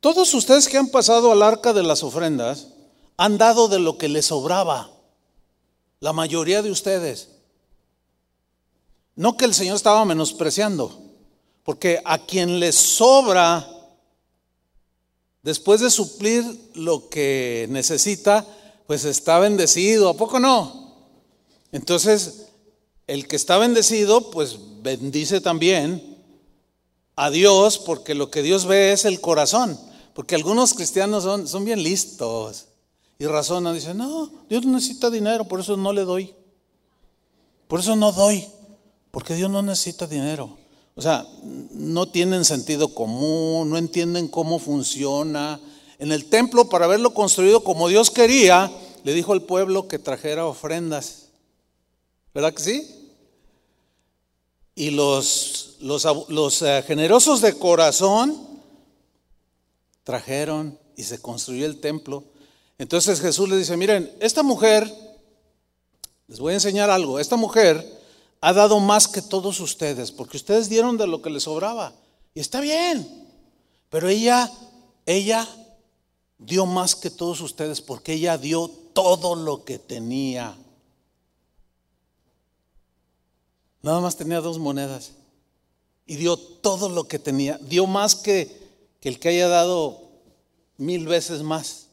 todos 0.00 0.34
ustedes 0.34 0.68
que 0.68 0.78
han 0.78 0.88
pasado 0.88 1.32
al 1.32 1.42
arca 1.42 1.72
de 1.72 1.82
las 1.82 2.02
ofrendas, 2.02 2.68
han 3.16 3.38
dado 3.38 3.68
de 3.68 3.78
lo 3.78 3.98
que 3.98 4.08
les 4.08 4.26
sobraba. 4.26 4.90
La 6.00 6.12
mayoría 6.12 6.60
de 6.60 6.70
ustedes. 6.70 7.28
No 9.14 9.36
que 9.36 9.44
el 9.44 9.54
Señor 9.54 9.76
estaba 9.76 10.04
menospreciando, 10.04 10.98
porque 11.62 12.00
a 12.04 12.18
quien 12.18 12.58
le 12.58 12.72
sobra, 12.72 13.68
después 15.42 15.80
de 15.80 15.90
suplir 15.90 16.44
lo 16.74 17.08
que 17.08 17.66
necesita, 17.70 18.46
pues 18.86 19.04
está 19.04 19.38
bendecido, 19.38 20.08
¿a 20.08 20.16
poco 20.16 20.38
no? 20.38 20.96
Entonces, 21.72 22.46
el 23.06 23.26
que 23.26 23.36
está 23.36 23.58
bendecido, 23.58 24.30
pues 24.30 24.58
bendice 24.82 25.40
también 25.40 26.18
a 27.16 27.30
Dios, 27.30 27.78
porque 27.78 28.14
lo 28.14 28.30
que 28.30 28.42
Dios 28.42 28.66
ve 28.66 28.92
es 28.92 29.04
el 29.04 29.20
corazón, 29.20 29.78
porque 30.14 30.34
algunos 30.34 30.74
cristianos 30.74 31.24
son, 31.24 31.48
son 31.48 31.64
bien 31.64 31.82
listos. 31.82 32.66
Y 33.18 33.26
razona, 33.26 33.72
dice, 33.72 33.94
no, 33.94 34.30
Dios 34.48 34.64
necesita 34.66 35.10
dinero, 35.10 35.44
por 35.46 35.60
eso 35.60 35.76
no 35.76 35.92
le 35.92 36.02
doy. 36.02 36.34
Por 37.68 37.80
eso 37.80 37.96
no 37.96 38.12
doy, 38.12 38.46
porque 39.10 39.34
Dios 39.34 39.50
no 39.50 39.62
necesita 39.62 40.06
dinero. 40.06 40.58
O 40.94 41.02
sea, 41.02 41.26
no 41.42 42.08
tienen 42.08 42.44
sentido 42.44 42.94
común, 42.94 43.70
no 43.70 43.78
entienden 43.78 44.28
cómo 44.28 44.58
funciona. 44.58 45.60
En 45.98 46.12
el 46.12 46.26
templo, 46.26 46.68
para 46.68 46.84
haberlo 46.84 47.14
construido 47.14 47.64
como 47.64 47.88
Dios 47.88 48.10
quería, 48.10 48.70
le 49.04 49.14
dijo 49.14 49.32
al 49.32 49.42
pueblo 49.42 49.88
que 49.88 49.98
trajera 49.98 50.46
ofrendas. 50.46 51.28
¿Verdad 52.34 52.52
que 52.54 52.62
sí? 52.62 53.10
Y 54.74 54.90
los 54.90 55.62
los, 55.82 56.62
eh, 56.62 56.82
generosos 56.86 57.40
de 57.40 57.54
corazón 57.54 58.36
trajeron 60.04 60.78
y 60.96 61.02
se 61.02 61.20
construyó 61.20 61.66
el 61.66 61.80
templo. 61.80 62.24
Entonces 62.78 63.20
Jesús 63.20 63.48
le 63.48 63.56
dice, 63.56 63.76
miren, 63.76 64.12
esta 64.20 64.42
mujer, 64.42 64.90
les 66.28 66.38
voy 66.38 66.52
a 66.52 66.56
enseñar 66.56 66.90
algo, 66.90 67.18
esta 67.18 67.36
mujer 67.36 68.01
ha 68.42 68.52
dado 68.52 68.80
más 68.80 69.06
que 69.06 69.22
todos 69.22 69.60
ustedes, 69.60 70.10
porque 70.10 70.36
ustedes 70.36 70.68
dieron 70.68 70.98
de 70.98 71.06
lo 71.06 71.22
que 71.22 71.30
les 71.30 71.44
sobraba. 71.44 71.94
Y 72.34 72.40
está 72.40 72.60
bien, 72.60 73.08
pero 73.88 74.08
ella, 74.08 74.50
ella 75.06 75.48
dio 76.38 76.66
más 76.66 76.96
que 76.96 77.08
todos 77.08 77.40
ustedes, 77.40 77.80
porque 77.80 78.14
ella 78.14 78.36
dio 78.36 78.68
todo 78.68 79.36
lo 79.36 79.64
que 79.64 79.78
tenía. 79.78 80.56
Nada 83.80 84.00
más 84.00 84.16
tenía 84.16 84.40
dos 84.40 84.58
monedas 84.58 85.12
y 86.04 86.16
dio 86.16 86.36
todo 86.36 86.88
lo 86.88 87.04
que 87.04 87.20
tenía. 87.20 87.58
Dio 87.62 87.86
más 87.86 88.16
que, 88.16 88.60
el 89.02 89.20
que 89.20 89.28
haya 89.28 89.46
dado 89.46 90.10
mil 90.78 91.06
veces 91.06 91.42
más, 91.42 91.86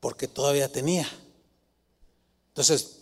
porque 0.00 0.28
todavía 0.28 0.70
tenía. 0.70 1.08
Entonces, 2.48 2.95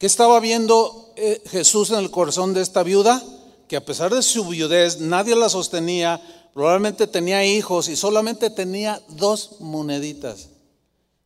¿qué 0.00 0.06
estaba 0.06 0.40
viendo 0.40 1.12
eh, 1.14 1.40
Jesús 1.46 1.90
en 1.90 1.98
el 1.98 2.10
corazón 2.10 2.54
de 2.54 2.62
esta 2.62 2.82
viuda? 2.82 3.22
Que 3.68 3.76
a 3.76 3.84
pesar 3.84 4.12
de 4.12 4.22
su 4.22 4.48
viudez, 4.48 4.98
nadie 4.98 5.36
la 5.36 5.48
sostenía, 5.48 6.20
probablemente 6.52 7.06
tenía 7.06 7.44
hijos 7.44 7.88
y 7.88 7.94
solamente 7.94 8.50
tenía 8.50 9.00
dos 9.10 9.60
moneditas 9.60 10.48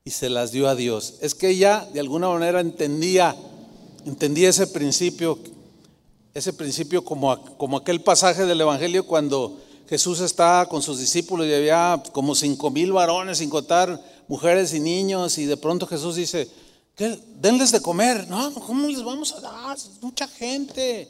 y 0.04 0.10
se 0.10 0.28
las 0.28 0.52
dio 0.52 0.68
a 0.68 0.74
Dios. 0.74 1.14
Es 1.22 1.34
que 1.34 1.48
ella 1.48 1.88
de 1.94 2.00
alguna 2.00 2.28
manera 2.28 2.60
entendía, 2.60 3.34
entendía 4.04 4.50
ese 4.50 4.66
principio 4.66 5.38
ese 6.34 6.52
principio 6.52 7.04
como, 7.04 7.40
como 7.56 7.76
aquel 7.76 8.00
pasaje 8.00 8.44
del 8.44 8.60
Evangelio 8.60 9.06
cuando 9.06 9.56
Jesús 9.88 10.18
está 10.20 10.66
con 10.68 10.82
sus 10.82 10.98
discípulos 10.98 11.46
y 11.46 11.54
había 11.54 12.02
como 12.12 12.34
cinco 12.34 12.70
mil 12.70 12.92
varones, 12.92 13.38
sin 13.38 13.48
contar 13.48 14.02
mujeres 14.26 14.74
y 14.74 14.80
niños, 14.80 15.38
y 15.38 15.46
de 15.46 15.56
pronto 15.56 15.86
Jesús 15.86 16.16
dice, 16.16 16.48
Denles 16.96 17.72
de 17.72 17.80
comer. 17.80 18.28
No, 18.28 18.52
¿cómo 18.54 18.88
les 18.88 19.02
vamos 19.02 19.32
a 19.32 19.40
dar? 19.40 19.78
mucha 20.00 20.28
gente. 20.28 21.08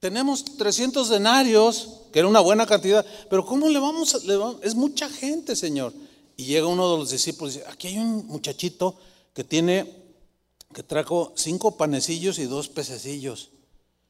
Tenemos 0.00 0.44
300 0.44 1.08
denarios, 1.08 2.02
que 2.12 2.20
era 2.20 2.28
una 2.28 2.40
buena 2.40 2.66
cantidad, 2.66 3.04
pero 3.28 3.44
¿cómo 3.44 3.68
le 3.68 3.78
vamos 3.80 4.14
a...? 4.14 4.18
Es 4.62 4.74
mucha 4.74 5.08
gente, 5.08 5.56
Señor. 5.56 5.92
Y 6.36 6.44
llega 6.44 6.68
uno 6.68 6.92
de 6.92 6.98
los 6.98 7.10
discípulos 7.10 7.54
y 7.54 7.58
dice, 7.58 7.70
aquí 7.70 7.88
hay 7.88 7.98
un 7.98 8.26
muchachito 8.28 8.96
que 9.34 9.42
tiene, 9.42 9.92
que 10.72 10.84
trajo 10.84 11.32
cinco 11.36 11.76
panecillos 11.76 12.38
y 12.38 12.44
dos 12.44 12.68
pececillos. 12.68 13.50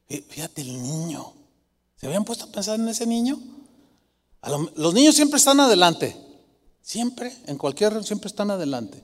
Fíjate 0.09 0.61
el 0.61 0.83
niño. 0.83 1.33
¿Se 1.97 2.07
habían 2.07 2.25
puesto 2.25 2.45
a 2.45 2.49
pensar 2.49 2.79
en 2.79 2.89
ese 2.89 3.07
niño? 3.07 3.39
los 4.77 4.95
niños 4.95 5.15
siempre 5.15 5.39
están 5.39 5.59
adelante. 5.59 6.17
Siempre, 6.81 7.37
en 7.47 7.59
cualquier, 7.59 8.05
siempre 8.05 8.29
están 8.29 8.51
adelante. 8.51 9.03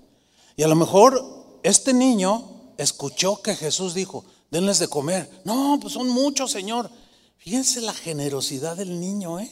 Y 0.57 0.62
a 0.62 0.69
lo 0.69 0.77
mejor 0.77 1.43
este 1.65 1.95
niño 1.95 2.75
escuchó 2.77 3.41
que 3.41 3.57
Jesús 3.57 3.95
dijo, 3.95 4.25
denles 4.51 4.79
de 4.79 4.87
comer. 4.87 5.29
No, 5.45 5.79
pues 5.81 5.95
son 5.95 6.09
muchos, 6.11 6.53
Señor. 6.53 6.91
Fíjense 7.39 7.81
la 7.81 7.95
generosidad 7.95 8.77
del 8.77 9.01
niño, 9.01 9.41
¿eh? 9.41 9.51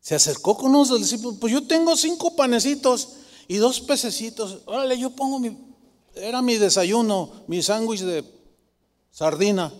Se 0.00 0.14
acercó 0.14 0.56
con 0.56 0.70
unos 0.70 0.98
discípulos, 0.98 1.36
pues 1.38 1.52
yo 1.52 1.66
tengo 1.66 1.94
cinco 1.94 2.34
panecitos 2.34 3.10
y 3.48 3.56
dos 3.56 3.82
pececitos. 3.82 4.60
Órale, 4.64 4.98
yo 4.98 5.10
pongo 5.10 5.38
mi, 5.38 5.56
era 6.14 6.40
mi 6.40 6.56
desayuno, 6.56 7.44
mi 7.48 7.62
sándwich 7.62 8.00
de 8.00 8.24
sardina 9.10 9.74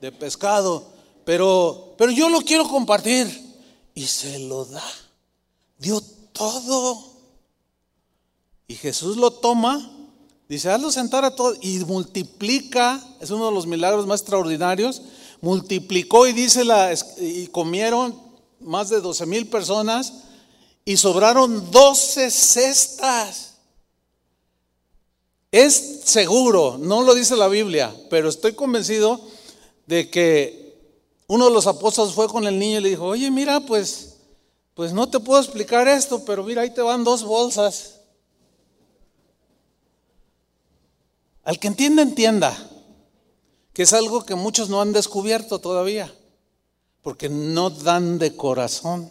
de 0.00 0.10
pescado, 0.10 0.90
pero, 1.26 1.94
pero 1.98 2.10
yo 2.12 2.30
lo 2.30 2.40
quiero 2.40 2.66
compartir. 2.66 3.46
Y 3.94 4.06
se 4.06 4.38
lo 4.38 4.64
da. 4.64 4.84
Dio 5.76 6.00
todo. 6.32 7.04
Y 8.66 8.74
Jesús 8.74 9.18
lo 9.18 9.32
toma, 9.32 9.97
dice, 10.48 10.70
hazlo 10.70 10.90
sentar 10.90 11.24
a 11.24 11.34
todos 11.34 11.58
y 11.60 11.78
multiplica, 11.80 13.02
es 13.20 13.30
uno 13.30 13.46
de 13.46 13.52
los 13.52 13.66
milagros 13.66 14.06
más 14.06 14.20
extraordinarios, 14.20 15.02
multiplicó 15.40 16.26
y 16.26 16.32
dice, 16.32 16.64
la, 16.64 16.92
y 17.18 17.46
comieron 17.48 18.14
más 18.60 18.88
de 18.88 19.00
12 19.00 19.26
mil 19.26 19.46
personas 19.46 20.12
y 20.84 20.96
sobraron 20.96 21.70
12 21.70 22.30
cestas. 22.30 23.54
Es 25.50 26.00
seguro, 26.04 26.76
no 26.78 27.02
lo 27.02 27.14
dice 27.14 27.36
la 27.36 27.48
Biblia, 27.48 27.94
pero 28.10 28.28
estoy 28.28 28.52
convencido 28.54 29.20
de 29.86 30.10
que 30.10 30.68
uno 31.26 31.46
de 31.46 31.52
los 31.52 31.66
apóstoles 31.66 32.14
fue 32.14 32.28
con 32.28 32.46
el 32.46 32.58
niño 32.58 32.78
y 32.78 32.82
le 32.82 32.88
dijo, 32.90 33.04
oye, 33.04 33.30
mira, 33.30 33.60
pues, 33.60 34.16
pues 34.74 34.92
no 34.92 35.08
te 35.08 35.20
puedo 35.20 35.40
explicar 35.40 35.88
esto, 35.88 36.24
pero 36.24 36.42
mira, 36.42 36.62
ahí 36.62 36.72
te 36.72 36.82
van 36.82 37.04
dos 37.04 37.22
bolsas. 37.24 37.97
Al 41.48 41.58
que 41.58 41.68
entienda, 41.68 42.02
entienda, 42.02 42.54
que 43.72 43.84
es 43.84 43.94
algo 43.94 44.26
que 44.26 44.34
muchos 44.34 44.68
no 44.68 44.82
han 44.82 44.92
descubierto 44.92 45.60
todavía, 45.60 46.14
porque 47.00 47.30
no 47.30 47.70
dan 47.70 48.18
de 48.18 48.36
corazón. 48.36 49.10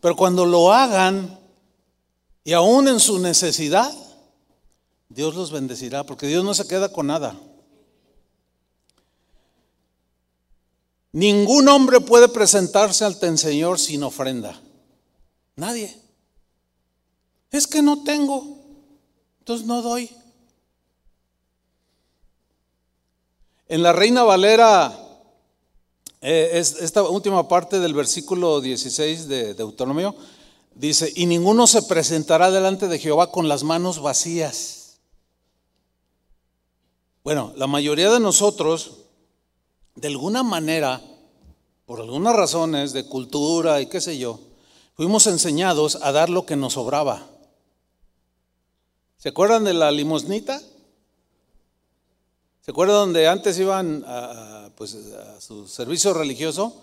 Pero 0.00 0.14
cuando 0.14 0.46
lo 0.46 0.72
hagan, 0.72 1.40
y 2.44 2.52
aún 2.52 2.86
en 2.86 3.00
su 3.00 3.18
necesidad, 3.18 3.92
Dios 5.08 5.34
los 5.34 5.50
bendecirá, 5.50 6.04
porque 6.04 6.28
Dios 6.28 6.44
no 6.44 6.54
se 6.54 6.68
queda 6.68 6.92
con 6.92 7.08
nada. 7.08 7.36
Ningún 11.10 11.66
hombre 11.66 12.00
puede 12.00 12.28
presentarse 12.28 13.04
ante 13.04 13.26
el 13.26 13.38
Señor 13.38 13.80
sin 13.80 14.04
ofrenda. 14.04 14.62
Nadie. 15.56 16.00
Es 17.50 17.66
que 17.66 17.82
no 17.82 18.04
tengo, 18.04 18.56
entonces 19.40 19.66
no 19.66 19.82
doy. 19.82 20.19
En 23.70 23.84
la 23.84 23.92
Reina 23.92 24.24
Valera, 24.24 24.98
eh, 26.20 26.50
esta 26.54 27.04
última 27.04 27.46
parte 27.46 27.78
del 27.78 27.94
versículo 27.94 28.60
16 28.60 29.28
de 29.28 29.54
Deuteronomio, 29.54 30.16
dice, 30.74 31.12
y 31.14 31.26
ninguno 31.26 31.68
se 31.68 31.82
presentará 31.82 32.50
delante 32.50 32.88
de 32.88 32.98
Jehová 32.98 33.30
con 33.30 33.46
las 33.46 33.62
manos 33.62 34.02
vacías. 34.02 34.98
Bueno, 37.22 37.52
la 37.54 37.68
mayoría 37.68 38.10
de 38.10 38.18
nosotros 38.18 39.02
de 39.94 40.08
alguna 40.08 40.42
manera, 40.42 41.00
por 41.86 42.00
algunas 42.00 42.34
razones 42.34 42.92
de 42.92 43.06
cultura 43.06 43.80
y 43.80 43.86
qué 43.86 44.00
sé 44.00 44.18
yo, 44.18 44.40
fuimos 44.94 45.28
enseñados 45.28 45.96
a 46.02 46.10
dar 46.10 46.28
lo 46.28 46.44
que 46.44 46.56
nos 46.56 46.72
sobraba. 46.72 47.24
¿Se 49.16 49.28
acuerdan 49.28 49.62
de 49.62 49.74
la 49.74 49.92
limosnita? 49.92 50.60
¿Se 52.60 52.70
acuerdan 52.70 52.96
donde 52.96 53.26
antes 53.28 53.58
iban 53.58 54.04
a, 54.06 54.70
pues, 54.76 54.94
a 54.94 55.40
su 55.40 55.66
servicio 55.66 56.12
religioso? 56.12 56.74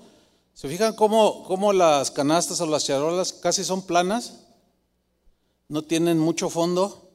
¿Se 0.54 0.68
fijan 0.68 0.96
cómo, 0.96 1.44
cómo 1.44 1.72
las 1.74 2.12
canastas 2.12 2.60
o 2.62 2.66
las 2.66 2.86
charolas 2.86 3.34
casi 3.34 3.64
son 3.64 3.84
planas? 3.84 4.34
No 5.68 5.84
tienen 5.84 6.18
mucho 6.18 6.50
fondo. 6.50 7.10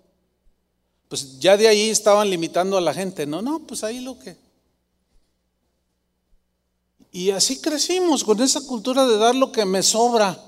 Pues 1.08 1.38
ya 1.40 1.56
de 1.56 1.68
ahí 1.68 1.90
estaban 1.90 2.30
limitando 2.30 2.76
a 2.78 2.80
la 2.80 2.94
gente. 2.94 3.26
No, 3.26 3.42
no, 3.42 3.60
pues 3.60 3.82
ahí 3.84 4.00
lo 4.00 4.18
que 4.18 4.36
y 7.14 7.30
así 7.30 7.60
crecimos 7.60 8.24
con 8.24 8.40
esa 8.40 8.62
cultura 8.62 9.06
de 9.06 9.18
dar 9.18 9.34
lo 9.34 9.52
que 9.52 9.66
me 9.66 9.82
sobra. 9.82 10.42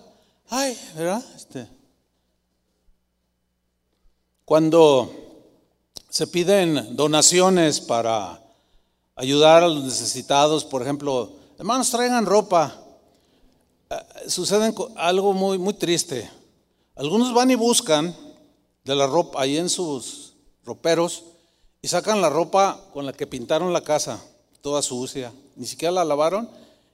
Ay, 0.49 0.77
¿verdad? 0.97 1.23
Este. 1.37 1.69
Cuando 4.47 5.24
se 6.15 6.29
piden 6.29 6.95
donaciones 6.95 7.81
para 7.81 8.41
ayudar 9.17 9.65
a 9.65 9.69
los 9.69 9.83
necesitados, 9.83 10.65
por 10.65 10.81
ejemplo, 10.81 11.33
hermanos, 11.59 11.91
traigan 11.91 12.25
ropa. 12.25 12.73
Eh, 13.91 13.97
sucede 14.29 14.73
algo 14.95 15.33
muy, 15.33 15.59
muy 15.59 15.75
triste. 15.75 16.31
Algunos 16.95 17.35
van 17.35 17.51
y 17.51 17.57
buscan 17.57 18.15
de 18.85 18.95
la 18.95 19.09
ropa 19.09 19.43
ahí 19.43 19.57
en 19.57 19.69
sus 19.69 20.35
roperos 20.65 21.25
y 21.83 21.89
sacan 21.89 22.21
la 22.21 22.31
ropa 22.31 22.81
con 22.93 23.07
la 23.07 23.12
que 23.12 23.27
pintaron 23.27 23.73
la 23.73 23.83
casa, 23.83 24.23
toda 24.61 24.83
sucia 24.83 25.33
ni 25.57 25.67
siquiera 25.67 25.91
la 25.91 26.05
lavaron 26.05 26.49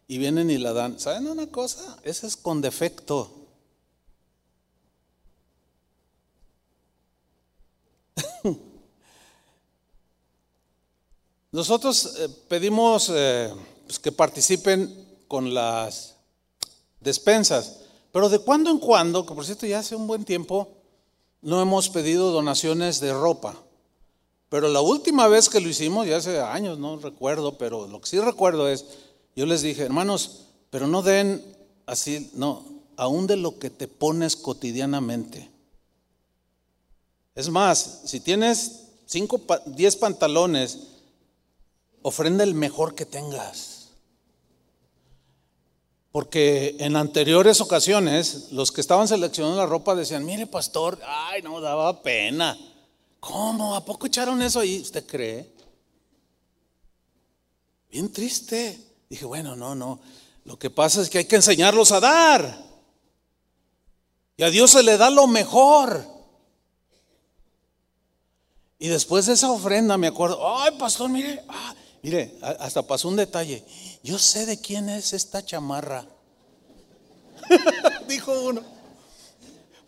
y 0.08 0.16
vienen 0.16 0.50
y 0.50 0.56
la 0.56 0.72
dan. 0.72 0.98
¿Saben 0.98 1.26
una 1.26 1.46
cosa? 1.46 1.98
Ese 2.04 2.26
es 2.26 2.38
con 2.38 2.62
defecto. 2.62 3.30
Nosotros 11.52 12.14
eh, 12.18 12.28
pedimos 12.48 13.10
eh, 13.12 13.52
pues, 13.86 13.98
que 13.98 14.12
participen 14.12 14.92
con 15.26 15.52
las 15.52 16.14
despensas, 17.00 17.80
pero 18.12 18.28
de 18.28 18.38
cuando 18.38 18.70
en 18.70 18.78
cuando, 18.78 19.26
que 19.26 19.34
por 19.34 19.44
cierto 19.44 19.66
ya 19.66 19.80
hace 19.80 19.96
un 19.96 20.06
buen 20.06 20.24
tiempo, 20.24 20.68
no 21.42 21.60
hemos 21.60 21.88
pedido 21.88 22.30
donaciones 22.30 23.00
de 23.00 23.12
ropa. 23.12 23.56
Pero 24.48 24.68
la 24.68 24.80
última 24.80 25.28
vez 25.28 25.48
que 25.48 25.60
lo 25.60 25.68
hicimos, 25.68 26.06
ya 26.06 26.18
hace 26.18 26.40
años, 26.40 26.78
no 26.78 26.98
recuerdo, 26.98 27.56
pero 27.56 27.86
lo 27.86 28.00
que 28.00 28.08
sí 28.08 28.20
recuerdo 28.20 28.68
es, 28.68 28.84
yo 29.34 29.46
les 29.46 29.62
dije, 29.62 29.82
hermanos, 29.82 30.46
Pero 30.70 30.86
no 30.86 31.02
den 31.02 31.44
así, 31.86 32.30
no, 32.34 32.64
aún 32.96 33.26
de 33.26 33.34
lo 33.34 33.58
que 33.58 33.70
te 33.70 33.88
pones 33.88 34.36
cotidianamente. 34.36 35.50
Es 37.34 37.48
más, 37.48 38.02
si 38.04 38.20
tienes 38.20 38.86
5, 39.06 39.40
10 39.66 39.96
pantalones, 39.96 40.78
ofrenda 42.02 42.44
el 42.44 42.54
mejor 42.54 42.94
que 42.94 43.06
tengas. 43.06 43.90
Porque 46.12 46.76
en 46.80 46.96
anteriores 46.96 47.60
ocasiones, 47.60 48.48
los 48.50 48.72
que 48.72 48.80
estaban 48.80 49.06
seleccionando 49.06 49.56
la 49.56 49.66
ropa 49.66 49.94
decían, 49.94 50.24
mire 50.24 50.46
pastor, 50.46 50.98
ay, 51.06 51.42
no, 51.42 51.60
daba 51.60 52.02
pena. 52.02 52.58
¿Cómo? 53.20 53.76
¿A 53.76 53.84
poco 53.84 54.06
echaron 54.06 54.42
eso 54.42 54.60
ahí? 54.60 54.80
¿Usted 54.80 55.06
cree? 55.06 55.52
Bien 57.90 58.10
triste. 58.10 58.78
Dije, 59.08 59.24
bueno, 59.24 59.54
no, 59.54 59.74
no. 59.74 60.00
Lo 60.44 60.58
que 60.58 60.70
pasa 60.70 61.02
es 61.02 61.10
que 61.10 61.18
hay 61.18 61.26
que 61.26 61.36
enseñarlos 61.36 61.92
a 61.92 62.00
dar. 62.00 62.64
Y 64.36 64.42
a 64.42 64.50
Dios 64.50 64.70
se 64.70 64.82
le 64.82 64.96
da 64.96 65.10
lo 65.10 65.26
mejor. 65.26 66.04
Y 68.78 68.88
después 68.88 69.26
de 69.26 69.34
esa 69.34 69.50
ofrenda 69.50 69.98
me 69.98 70.06
acuerdo, 70.06 70.58
ay, 70.58 70.76
pastor, 70.78 71.10
mire, 71.10 71.44
ah, 71.48 71.74
mire, 72.02 72.34
hasta 72.40 72.82
pasó 72.82 73.08
un 73.08 73.16
detalle. 73.16 73.64
Yo 74.02 74.18
sé 74.18 74.46
de 74.46 74.60
quién 74.60 74.88
es 74.88 75.12
esta 75.12 75.44
chamarra. 75.44 76.06
Dijo 78.08 78.32
uno. 78.42 78.62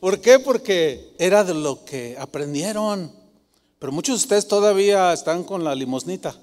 ¿Por 0.00 0.20
qué? 0.20 0.38
Porque 0.38 1.14
era 1.18 1.44
de 1.44 1.54
lo 1.54 1.84
que 1.84 2.16
aprendieron. 2.18 3.14
Pero 3.78 3.92
muchos 3.92 4.14
de 4.18 4.24
ustedes 4.24 4.48
todavía 4.48 5.12
están 5.12 5.44
con 5.44 5.64
la 5.64 5.74
limosnita. 5.74 6.36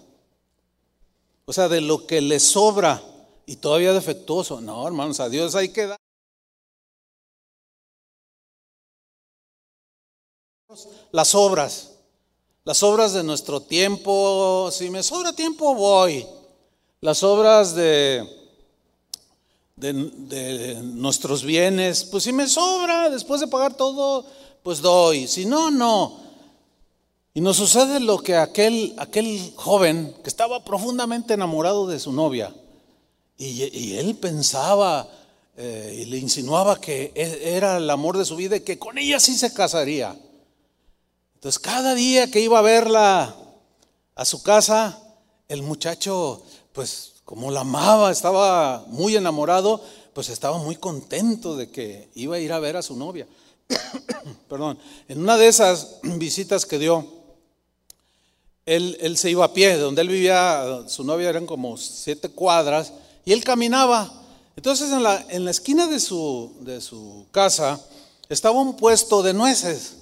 O 1.46 1.54
sea, 1.54 1.68
de 1.68 1.82
lo 1.82 2.06
que 2.06 2.22
les 2.22 2.44
sobra 2.44 3.02
y 3.46 3.56
todavía 3.56 3.94
defectuoso. 3.94 4.62
No, 4.62 4.86
hermanos, 4.86 5.20
a 5.20 5.30
Dios 5.30 5.56
hay 5.56 5.70
que 5.70 5.88
dar. 5.88 5.98
Las 11.12 11.34
obras, 11.34 11.99
las 12.70 12.84
obras 12.84 13.14
de 13.14 13.24
nuestro 13.24 13.64
tiempo, 13.64 14.70
si 14.72 14.92
me 14.92 15.02
sobra 15.02 15.34
tiempo 15.34 15.74
voy. 15.74 16.24
Las 17.02 17.24
obras 17.24 17.74
de, 17.74 18.24
de, 19.76 20.80
nuestros 20.84 21.44
bienes, 21.44 22.04
pues 22.04 22.26
si 22.26 22.32
me 22.32 22.48
sobra, 22.48 23.10
después 23.10 23.42
de 23.42 23.48
pagar 23.48 23.74
todo, 23.74 24.24
pues 24.62 24.82
doy. 24.82 25.28
Si 25.28 25.48
no, 25.48 25.72
no. 25.72 26.20
Y 27.34 27.42
nos 27.42 27.58
sucede 27.58 28.00
lo 28.00 28.20
que 28.20 28.36
aquel, 28.36 28.94
aquel 29.00 29.52
joven 29.56 30.16
que 30.22 30.30
estaba 30.30 30.64
profundamente 30.64 31.34
enamorado 31.34 31.88
de 31.88 32.00
su 32.00 32.12
novia, 32.12 32.54
y, 33.36 33.96
él 33.96 34.16
pensaba 34.18 35.10
eh, 35.58 36.02
y 36.04 36.06
le 36.06 36.20
insinuaba 36.20 36.80
que 36.80 37.14
e, 37.16 37.56
era 37.56 37.78
el 37.78 37.90
amor 37.90 38.16
de 38.16 38.26
su 38.26 38.36
vida 38.36 38.58
y 38.58 38.62
que 38.62 38.78
con 38.78 39.00
ella 39.00 39.20
sí 39.20 39.36
se 39.36 39.52
casaría. 39.52 40.16
Entonces 41.40 41.58
cada 41.58 41.96
día 41.96 42.30
que 42.30 42.42
iba 42.42 42.60
a 42.60 42.62
verla 42.62 43.34
a 44.14 44.26
su 44.26 44.44
casa, 44.44 45.02
el 45.48 45.62
muchacho, 45.62 46.44
pues 46.74 47.14
como 47.24 47.50
la 47.50 47.62
amaba, 47.62 48.12
estaba 48.12 48.84
muy 48.88 49.16
enamorado, 49.16 49.82
pues 50.14 50.28
estaba 50.28 50.58
muy 50.58 50.76
contento 50.76 51.56
de 51.56 51.72
que 51.72 52.10
iba 52.14 52.36
a 52.36 52.40
ir 52.40 52.52
a 52.52 52.60
ver 52.60 52.76
a 52.76 52.82
su 52.82 52.98
novia. 52.98 53.26
Perdón, 54.50 54.80
en 55.08 55.22
una 55.22 55.38
de 55.38 55.48
esas 55.48 56.00
visitas 56.04 56.66
que 56.66 56.78
dio, 56.78 57.08
él, 58.66 59.16
se 59.16 59.32
iba 59.32 59.46
a 59.46 59.54
pie, 59.54 59.78
donde 59.78 60.02
él 60.02 60.10
vivía, 60.10 60.84
su 60.88 61.06
novia 61.06 61.30
eran 61.30 61.46
como 61.46 61.78
siete 61.78 62.28
cuadras, 62.28 62.92
y 63.24 63.32
él 63.32 63.46
caminaba. 63.46 64.12
Entonces 64.58 64.92
en 64.92 65.04
la, 65.04 65.26
en 65.30 65.46
la 65.46 65.52
esquina 65.52 65.88
de 65.88 66.02
su, 66.02 66.52
de 66.60 66.82
su 66.82 67.28
casa 67.32 67.80
estaba 68.28 68.60
un 68.60 68.76
puesto 68.76 69.24
de 69.24 69.34
nueces, 69.34 69.99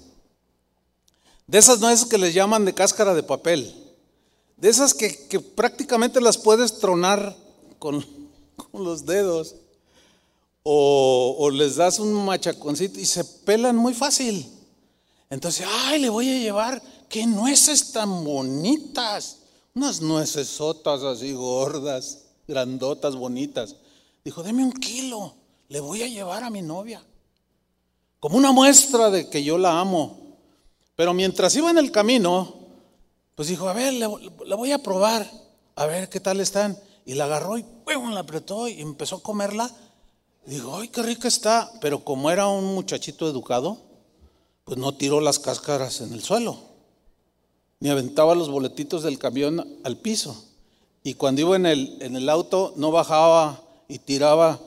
de 1.47 1.57
esas 1.57 1.79
nueces 1.79 2.05
que 2.05 2.17
les 2.17 2.33
llaman 2.33 2.65
de 2.65 2.73
cáscara 2.73 3.13
de 3.13 3.23
papel, 3.23 3.73
de 4.57 4.69
esas 4.69 4.93
que, 4.93 5.39
prácticamente 5.39 6.19
las 6.19 6.37
puedes 6.37 6.79
tronar 6.79 7.35
con, 7.79 8.05
con 8.55 8.83
los 8.83 9.05
dedos, 9.05 9.55
o, 10.63 11.35
o 11.39 11.49
les 11.49 11.77
das 11.77 11.99
un 11.99 12.13
machaconcito 12.25 12.99
y 12.99 13.05
se 13.05 13.23
pelan 13.23 13.77
muy 13.77 13.93
fácil. 13.93 14.45
Entonces, 15.29 15.65
ay, 15.85 15.99
le 15.99 16.09
voy 16.09 16.29
a 16.29 16.39
llevar 16.39 16.81
qué 17.07 17.25
nueces 17.25 17.93
tan 17.93 18.25
bonitas. 18.25 19.39
Unas 19.73 20.01
nueces 20.01 20.47
sotas 20.47 21.03
así 21.03 21.31
gordas, 21.31 22.25
grandotas, 22.47 23.15
bonitas. 23.15 23.75
Dijo, 24.25 24.43
deme 24.43 24.63
un 24.63 24.73
kilo, 24.73 25.35
le 25.69 25.79
voy 25.79 26.03
a 26.03 26.07
llevar 26.07 26.43
a 26.43 26.49
mi 26.49 26.61
novia. 26.61 27.01
Como 28.19 28.37
una 28.37 28.51
muestra 28.51 29.09
de 29.09 29.29
que 29.29 29.43
yo 29.43 29.57
la 29.57 29.79
amo. 29.79 30.26
Pero 30.97 31.13
mientras 31.13 31.55
iba 31.55 31.71
en 31.71 31.77
el 31.77 31.93
camino, 31.93 32.53
pues 33.35 33.47
dijo, 33.47 33.69
a 33.69 33.73
ver, 33.73 33.93
la 33.93 34.55
voy 34.57 34.71
a 34.73 34.83
probar, 34.83 35.25
a 35.75 35.85
ver 35.85 36.09
qué 36.09 36.19
tal 36.19 36.41
están. 36.41 36.77
Y 37.05 37.13
la 37.13 37.23
agarró 37.23 37.57
y 37.57 37.65
la 37.85 38.19
apretó 38.19 38.67
y 38.67 38.81
empezó 38.81 39.15
a 39.15 39.23
comerla. 39.23 39.71
dijo, 40.45 40.75
ay, 40.75 40.89
qué 40.89 41.01
rica 41.01 41.29
está. 41.29 41.71
Pero 41.79 42.03
como 42.03 42.29
era 42.29 42.47
un 42.47 42.75
muchachito 42.75 43.29
educado, 43.29 43.77
pues 44.65 44.77
no 44.77 44.93
tiró 44.93 45.21
las 45.21 45.39
cáscaras 45.39 46.01
en 46.01 46.11
el 46.11 46.21
suelo 46.21 46.67
ni 47.79 47.89
aventaba 47.89 48.35
los 48.35 48.49
boletitos 48.49 49.03
del 49.03 49.19
camión 49.19 49.79
al 49.83 49.97
piso. 49.97 50.45
Y 51.03 51.13
cuando 51.13 51.41
iba 51.41 51.55
en 51.55 51.65
el, 51.65 51.97
en 52.01 52.15
el 52.15 52.29
auto 52.29 52.73
no 52.75 52.91
bajaba 52.91 53.61
y 53.87 53.99
tiraba 53.99 54.59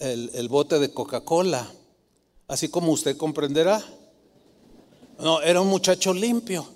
el, 0.00 0.30
el 0.32 0.48
bote 0.48 0.78
de 0.78 0.92
Coca-Cola, 0.92 1.70
así 2.48 2.68
como 2.68 2.92
usted 2.92 3.16
comprenderá. 3.16 3.84
No, 5.18 5.40
era 5.42 5.60
un 5.60 5.68
muchacho 5.68 6.12
limpio. 6.12 6.66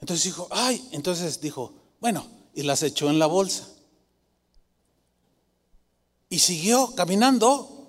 Entonces 0.00 0.24
dijo, 0.24 0.48
ay, 0.50 0.88
entonces 0.92 1.40
dijo, 1.40 1.72
bueno, 2.00 2.26
y 2.54 2.62
las 2.62 2.82
echó 2.82 3.08
en 3.10 3.18
la 3.18 3.26
bolsa. 3.26 3.68
Y 6.28 6.38
siguió 6.38 6.94
caminando 6.94 7.88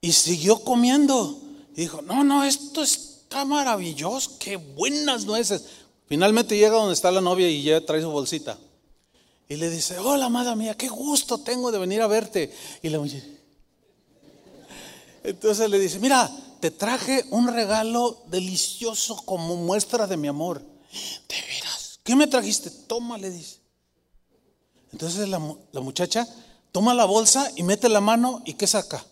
y 0.00 0.12
siguió 0.12 0.62
comiendo. 0.64 1.40
Y 1.74 1.82
dijo, 1.82 2.02
no, 2.02 2.24
no, 2.24 2.44
esto 2.44 2.82
es 2.82 3.10
está 3.30 3.44
maravilloso, 3.44 4.38
qué 4.40 4.56
buenas 4.56 5.24
nueces. 5.24 5.62
Finalmente 6.08 6.56
llega 6.56 6.70
donde 6.70 6.94
está 6.94 7.12
la 7.12 7.20
novia 7.20 7.48
y 7.48 7.62
ya 7.62 7.80
trae 7.86 8.02
su 8.02 8.10
bolsita. 8.10 8.58
Y 9.48 9.54
le 9.54 9.70
dice, 9.70 10.00
hola, 10.00 10.26
amada 10.26 10.56
mía, 10.56 10.76
qué 10.76 10.88
gusto 10.88 11.38
tengo 11.38 11.70
de 11.70 11.78
venir 11.78 12.02
a 12.02 12.08
verte. 12.08 12.52
Y 12.82 12.88
la 12.88 12.98
mujer, 12.98 13.22
entonces 15.22 15.70
le 15.70 15.78
dice, 15.78 16.00
mira, 16.00 16.28
te 16.60 16.70
traje 16.70 17.24
un 17.30 17.48
regalo 17.48 18.22
delicioso 18.28 19.16
como 19.24 19.56
muestra 19.56 20.06
de 20.06 20.16
mi 20.16 20.28
amor. 20.28 20.60
De 20.60 21.36
veras, 21.48 22.00
¿qué 22.04 22.14
me 22.14 22.26
trajiste? 22.26 22.70
Toma, 22.70 23.18
le 23.18 23.30
dice. 23.30 23.60
Entonces 24.92 25.28
la, 25.28 25.40
la 25.72 25.80
muchacha 25.80 26.26
toma 26.72 26.94
la 26.94 27.04
bolsa 27.04 27.50
y 27.56 27.62
mete 27.62 27.88
la 27.88 28.00
mano 28.00 28.42
y 28.44 28.54
¿qué 28.54 28.66
saca? 28.66 29.04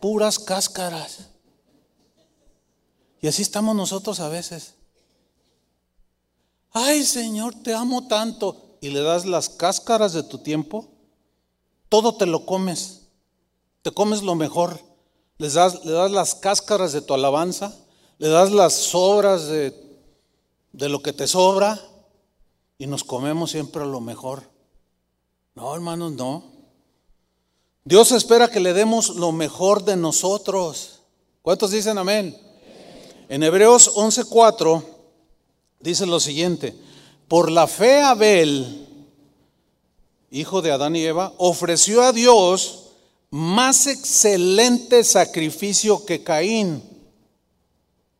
Puras 0.00 0.38
cáscaras. 0.38 1.28
Y 3.20 3.28
así 3.28 3.42
estamos 3.42 3.76
nosotros 3.76 4.20
a 4.20 4.28
veces. 4.28 4.74
Ay 6.72 7.04
Señor, 7.04 7.54
te 7.62 7.74
amo 7.74 8.08
tanto. 8.08 8.78
Y 8.80 8.90
le 8.90 9.00
das 9.00 9.26
las 9.26 9.48
cáscaras 9.48 10.12
de 10.12 10.24
tu 10.24 10.38
tiempo. 10.38 10.88
Todo 11.88 12.16
te 12.16 12.26
lo 12.26 12.46
comes. 12.46 13.02
Te 13.82 13.92
comes 13.92 14.22
lo 14.22 14.34
mejor. 14.34 14.91
Le 15.38 15.48
das, 15.48 15.84
le 15.84 15.92
das 15.92 16.10
las 16.10 16.34
cáscaras 16.34 16.92
de 16.92 17.00
tu 17.00 17.14
alabanza. 17.14 17.74
Le 18.18 18.28
das 18.28 18.50
las 18.50 18.74
sobras 18.74 19.46
de, 19.46 19.74
de 20.72 20.88
lo 20.88 21.02
que 21.02 21.12
te 21.12 21.26
sobra. 21.26 21.80
Y 22.78 22.86
nos 22.86 23.04
comemos 23.04 23.50
siempre 23.50 23.84
lo 23.84 24.00
mejor. 24.00 24.42
No, 25.54 25.74
hermanos, 25.74 26.12
no. 26.12 26.52
Dios 27.84 28.12
espera 28.12 28.48
que 28.48 28.60
le 28.60 28.72
demos 28.72 29.10
lo 29.10 29.32
mejor 29.32 29.84
de 29.84 29.96
nosotros. 29.96 31.00
¿Cuántos 31.42 31.72
dicen 31.72 31.98
amén? 31.98 32.38
En 33.28 33.42
Hebreos 33.42 33.96
11:4 33.96 34.84
dice 35.80 36.06
lo 36.06 36.20
siguiente, 36.20 36.76
por 37.26 37.50
la 37.50 37.66
fe 37.66 38.00
Abel, 38.00 38.86
hijo 40.30 40.62
de 40.62 40.70
Adán 40.70 40.94
y 40.94 41.04
Eva, 41.04 41.32
ofreció 41.38 42.02
a 42.02 42.12
Dios 42.12 42.81
más 43.32 43.86
excelente 43.86 45.02
sacrificio 45.04 46.04
que 46.04 46.22
Caín. 46.22 46.82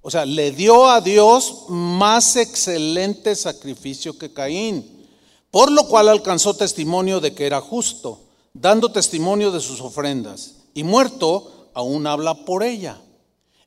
O 0.00 0.10
sea, 0.10 0.24
le 0.24 0.52
dio 0.52 0.88
a 0.88 1.02
Dios 1.02 1.66
más 1.68 2.36
excelente 2.36 3.36
sacrificio 3.36 4.16
que 4.16 4.32
Caín, 4.32 5.06
por 5.50 5.70
lo 5.70 5.86
cual 5.86 6.08
alcanzó 6.08 6.54
testimonio 6.54 7.20
de 7.20 7.34
que 7.34 7.44
era 7.44 7.60
justo, 7.60 8.20
dando 8.54 8.90
testimonio 8.90 9.50
de 9.52 9.60
sus 9.60 9.82
ofrendas, 9.82 10.54
y 10.72 10.82
muerto 10.82 11.68
aún 11.74 12.06
habla 12.06 12.46
por 12.46 12.62
ella. 12.62 12.98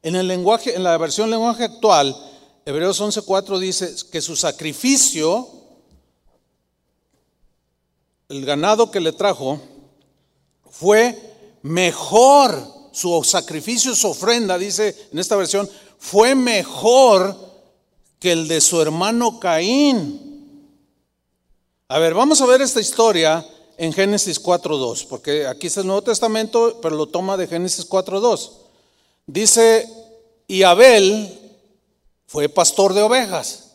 En 0.02 0.16
el 0.16 0.28
lenguaje, 0.28 0.76
en 0.76 0.84
la 0.84 0.98
versión 0.98 1.30
lenguaje 1.30 1.66
actual, 1.66 2.16
Hebreos 2.66 3.00
11:4 3.00 3.60
dice 3.60 3.94
que 4.12 4.20
su 4.20 4.36
sacrificio, 4.36 5.48
el 8.30 8.44
ganado 8.44 8.90
que 8.90 9.00
le 9.00 9.12
trajo, 9.12 9.62
fue 10.72 11.35
mejor, 11.66 12.64
su 12.92 13.24
sacrificio, 13.24 13.96
su 13.96 14.10
ofrenda, 14.10 14.58
dice 14.58 15.08
en 15.12 15.18
esta 15.18 15.36
versión, 15.36 15.68
fue 15.98 16.36
mejor 16.36 17.36
que 18.20 18.32
el 18.32 18.48
de 18.48 18.62
su 18.62 18.80
hermano 18.80 19.40
Caín. 19.40 20.70
A 21.88 21.98
ver, 21.98 22.14
vamos 22.14 22.40
a 22.42 22.46
ver 22.46 22.62
esta 22.62 22.80
historia 22.80 23.44
en 23.78 23.94
Génesis 23.94 24.42
4.2, 24.42 25.08
porque 25.08 25.48
aquí 25.48 25.68
está 25.68 25.82
el 25.82 25.88
Nuevo 25.88 26.04
Testamento, 26.04 26.80
pero 26.82 26.96
lo 26.96 27.08
toma 27.08 27.36
de 27.36 27.48
Génesis 27.48 27.90
4.2. 27.90 28.52
Dice, 29.26 29.90
y 30.48 30.62
Abel 30.62 31.58
fue 32.28 32.48
pastor 32.48 32.94
de 32.94 33.02
ovejas, 33.02 33.72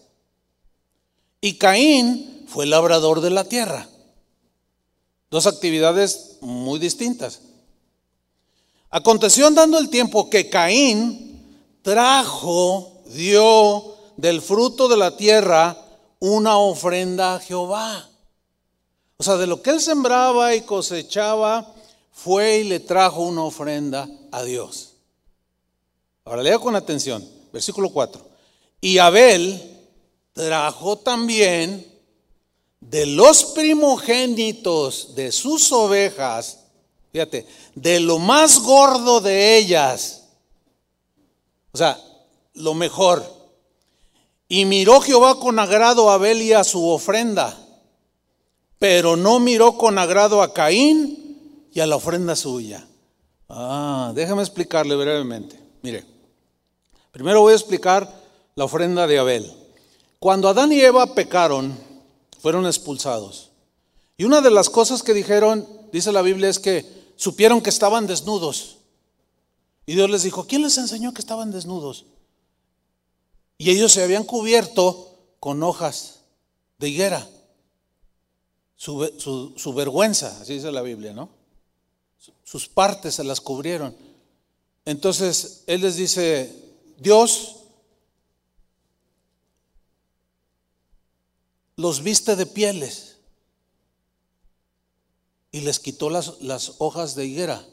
y 1.41 1.59
Caín 1.59 2.47
fue 2.49 2.67
labrador 2.67 3.21
de 3.21 3.31
la 3.31 3.43
tierra. 3.43 3.89
Dos 5.29 5.49
actividades 5.49 6.37
muy 6.41 6.79
distintas. 6.79 7.41
Aconteció 8.91 9.47
andando 9.47 9.79
el 9.79 9.89
tiempo 9.89 10.29
que 10.29 10.51
Caín 10.51 11.79
trajo, 11.83 13.03
dio 13.07 13.97
del 14.17 14.43
fruto 14.43 14.89
de 14.89 14.97
la 14.97 15.17
tierra 15.17 15.77
una 16.19 16.59
ofrenda 16.59 17.37
a 17.37 17.41
Jehová. 17.41 18.09
O 19.17 19.23
sea, 19.23 19.37
de 19.37 19.47
lo 19.47 19.63
que 19.63 19.71
él 19.71 19.81
sembraba 19.81 20.55
y 20.55 20.63
cosechaba, 20.63 21.75
fue 22.13 22.59
y 22.59 22.65
le 22.65 22.81
trajo 22.81 23.23
una 23.23 23.45
ofrenda 23.45 24.09
a 24.31 24.43
Dios. 24.43 24.95
Ahora 26.25 26.43
lea 26.43 26.59
con 26.59 26.77
atención, 26.77 27.27
versículo 27.53 27.91
4. 27.91 28.23
Y 28.81 28.99
Abel 28.99 29.79
trajo 30.33 30.99
también 30.99 31.87
de 32.81 33.07
los 33.07 33.45
primogénitos 33.45 35.15
de 35.15 35.33
sus 35.33 35.71
ovejas, 35.73 36.60
fíjate, 37.13 37.47
de 37.75 38.01
lo 38.01 38.19
más 38.19 38.59
gordo 38.61 39.21
de 39.21 39.57
ellas, 39.57 40.25
o 41.73 41.79
sea, 41.79 41.99
lo 42.55 42.75
mejor. 42.75 43.25
Y 44.49 44.65
miró 44.65 45.01
Jehová 45.01 45.39
con 45.39 45.59
agrado 45.59 46.11
a 46.11 46.15
Abel 46.15 46.43
y 46.43 46.53
a 46.53 46.65
su 46.65 46.89
ofrenda 46.89 47.57
pero 48.81 49.15
no 49.15 49.41
miró 49.41 49.77
con 49.77 49.99
agrado 49.99 50.41
a 50.41 50.55
Caín 50.55 51.69
y 51.71 51.81
a 51.81 51.87
la 51.87 51.97
ofrenda 51.97 52.35
suya. 52.35 52.89
Ah, 53.47 54.11
déjame 54.15 54.41
explicarle 54.41 54.97
brevemente. 54.97 55.61
Mire, 55.83 56.03
primero 57.13 57.43
voy 57.43 57.53
a 57.53 57.57
explicar 57.57 58.11
la 58.55 58.65
ofrenda 58.65 59.07
de 59.07 59.19
Abel. 59.19 59.53
Cuando 60.19 60.49
Adán 60.49 60.73
y 60.73 60.81
Eva 60.81 61.15
pecaron, 61.15 61.79
fueron 62.41 62.65
expulsados. 62.65 63.51
Y 64.17 64.25
una 64.25 64.41
de 64.41 64.51
las 64.51 64.71
cosas 64.71 65.03
que 65.03 65.13
dijeron, 65.13 65.69
dice 65.93 66.11
la 66.11 66.23
Biblia, 66.23 66.49
es 66.49 66.59
que 66.59 66.87
supieron 67.21 67.61
que 67.61 67.69
estaban 67.69 68.07
desnudos. 68.07 68.79
Y 69.85 69.95
Dios 69.95 70.09
les 70.09 70.23
dijo, 70.23 70.47
¿quién 70.47 70.63
les 70.63 70.79
enseñó 70.79 71.13
que 71.13 71.21
estaban 71.21 71.51
desnudos? 71.51 72.07
Y 73.59 73.71
ellos 73.71 73.93
se 73.93 74.03
habían 74.03 74.25
cubierto 74.25 75.19
con 75.39 75.63
hojas 75.63 76.21
de 76.79 76.89
higuera 76.89 77.29
su, 78.75 79.75
vergüenza, 79.75 80.41
así 80.41 80.55
dice 80.55 80.73
la 80.73 80.81
Biblia, 80.81 81.13
¿no? 81.13 81.29
Sus 82.43 82.67
partes 82.67 83.17
se 83.17 83.25
las 83.25 83.43
cubrieron. 83.43 83.95
Entonces 84.87 85.65
Él 85.67 85.83
les 85.83 85.97
dice, 85.97 86.51
Dios 86.97 87.57
los 91.77 92.03
viste 92.03 92.35
de 92.35 92.47
pieles 92.47 93.10
y 95.53 95.61
les 95.61 95.81
quitó 95.81 96.11
las, 96.11 96.73
hojas 96.79 97.15
de 97.15 97.27
higuera. 97.27 97.65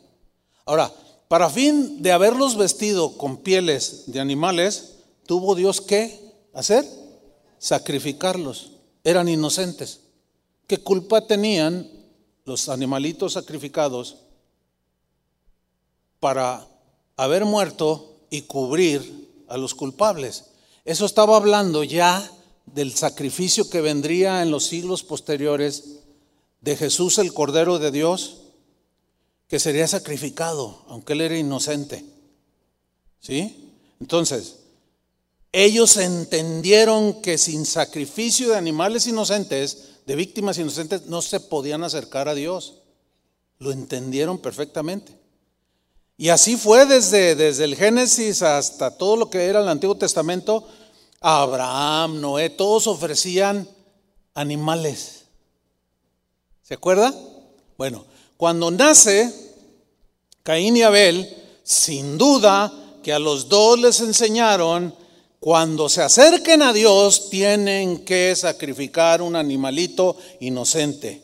Ahora, 0.65 0.91
para 1.28 1.49
fin 1.49 2.01
de 2.01 2.11
haberlos 2.11 2.55
vestido 2.55 3.17
con 3.17 3.38
pieles 3.38 4.03
de 4.07 4.19
animales, 4.19 4.95
tuvo 5.25 5.55
Dios 5.55 5.82
que 5.82 6.34
hacer 6.53 6.86
sacrificarlos. 7.59 8.71
Eran 9.03 9.28
inocentes. 9.28 10.01
¿Qué 10.65 10.78
culpa 10.80 11.28
tenían 11.28 11.89
los 12.45 12.69
animalitos 12.69 13.34
sacrificados 13.34 14.17
para 16.19 16.67
haber 17.15 17.45
muerto 17.45 18.17
y 18.30 18.41
cubrir 18.43 19.45
a 19.47 19.57
los 19.57 19.75
culpables? 19.75 20.45
Eso 20.84 21.05
estaba 21.05 21.38
hablando 21.38 21.84
ya 21.84 22.32
del 22.65 22.93
sacrificio 22.93 23.69
que 23.69 23.82
vendría 23.82 24.41
en 24.41 24.51
los 24.51 24.65
siglos 24.65 25.03
posteriores 25.03 25.97
de 26.68 26.76
Jesús 26.76 27.18
el 27.18 27.34
Cordero 27.34 27.80
de 27.80 27.91
Dios, 27.91 28.39
que 29.47 29.57
sería 29.57 29.88
sacrificado, 29.88 30.84
aunque 30.89 31.13
él 31.13 31.22
era 31.22 31.38
inocente. 31.38 32.03
¿Sí? 33.22 33.72
Entonces, 34.01 34.57
ellos 35.53 35.95
entendieron 35.95 37.22
que 37.22 37.38
sin 37.38 37.65
sacrificio 37.65 38.49
de 38.49 38.57
animales 38.57 39.07
inocentes 39.07 39.91
de 40.05 40.18
víctimas 40.18 40.57
inocentes 40.57 41.05
no 41.05 41.22
se 41.22 41.39
podían 41.39 41.86
acercar 41.86 42.28
a 42.28 42.36
Dios. 42.36 42.82
Lo 43.59 43.72
entendieron 43.72 44.38
perfectamente. 44.38 45.18
Y 46.18 46.28
así 46.28 46.57
fue 46.57 46.86
desde, 46.86 47.36
desde 47.36 47.63
el 47.63 47.78
Génesis 47.78 48.41
hasta 48.41 48.91
todo 48.97 49.15
lo 49.15 49.30
que 49.30 49.45
era 49.45 49.61
el 49.61 49.70
Antiguo 49.70 49.95
Testamento. 49.95 50.68
Abraham, 51.22 52.20
Noé, 52.20 52.49
todos 52.49 52.88
ofrecían 52.88 53.70
animales. 54.34 55.26
¿Se 56.68 56.74
acuerda? 56.74 57.13
Bueno, 57.78 58.05
cuando 58.36 58.70
nace 58.70 59.34
Caín 60.43 60.76
y 60.76 60.82
Abel, 60.82 61.34
sin 61.63 62.18
duda 62.18 62.74
que 63.01 63.13
a 63.13 63.20
los 63.20 63.47
dos 63.47 63.80
les 63.80 64.01
enseñaron 64.01 64.93
cuando 65.39 65.88
se 65.88 66.01
acerquen 66.01 66.61
a 66.61 66.74
Dios 66.74 67.30
tienen 67.30 68.03
que 68.03 68.36
sacrificar 68.36 69.22
un 69.22 69.38
animalito 69.38 70.18
inocente, 70.41 71.22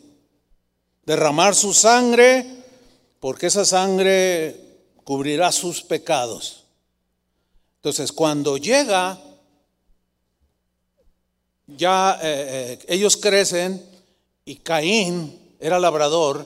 derramar 1.06 1.56
su 1.56 1.74
sangre, 1.74 2.64
porque 3.20 3.48
esa 3.48 3.66
sangre 3.66 4.56
cubrirá 5.04 5.52
sus 5.52 5.84
pecados. 5.84 6.64
Entonces, 7.76 8.14
cuando 8.14 8.56
llega, 8.56 9.20
ya 11.68 12.18
eh, 12.22 12.80
eh, 12.80 12.86
ellos 12.88 13.18
crecen 13.18 13.93
y 14.46 14.58
Caín 14.58 15.56
era 15.60 15.80
labrador, 15.80 16.46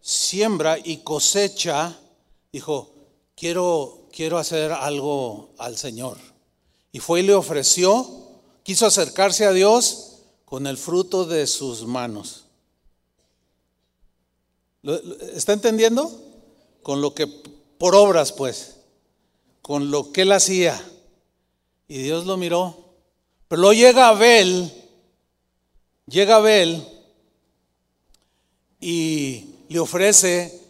siembra 0.00 0.78
y 0.82 0.98
cosecha, 0.98 1.96
dijo, 2.52 2.90
quiero, 3.36 4.08
quiero 4.12 4.38
hacer 4.38 4.72
algo 4.72 5.50
al 5.58 5.76
Señor. 5.76 6.18
Y 6.92 6.98
fue 6.98 7.20
y 7.20 7.22
le 7.22 7.34
ofreció, 7.34 8.06
quiso 8.62 8.86
acercarse 8.86 9.44
a 9.46 9.52
Dios 9.52 10.22
con 10.44 10.66
el 10.66 10.76
fruto 10.76 11.24
de 11.24 11.46
sus 11.46 11.86
manos. 11.86 12.46
¿Está 15.34 15.52
entendiendo? 15.52 16.10
Con 16.82 17.00
lo 17.00 17.14
que, 17.14 17.26
por 17.26 17.94
obras 17.94 18.32
pues, 18.32 18.76
con 19.62 19.90
lo 19.90 20.12
que 20.12 20.22
él 20.22 20.32
hacía. 20.32 20.80
Y 21.88 21.98
Dios 21.98 22.26
lo 22.26 22.36
miró. 22.36 22.94
Pero 23.48 23.62
luego 23.62 23.74
llega 23.74 24.08
Abel, 24.08 24.72
llega 26.06 26.36
Abel 26.36 26.95
y 28.88 29.56
le 29.68 29.80
ofrece 29.80 30.62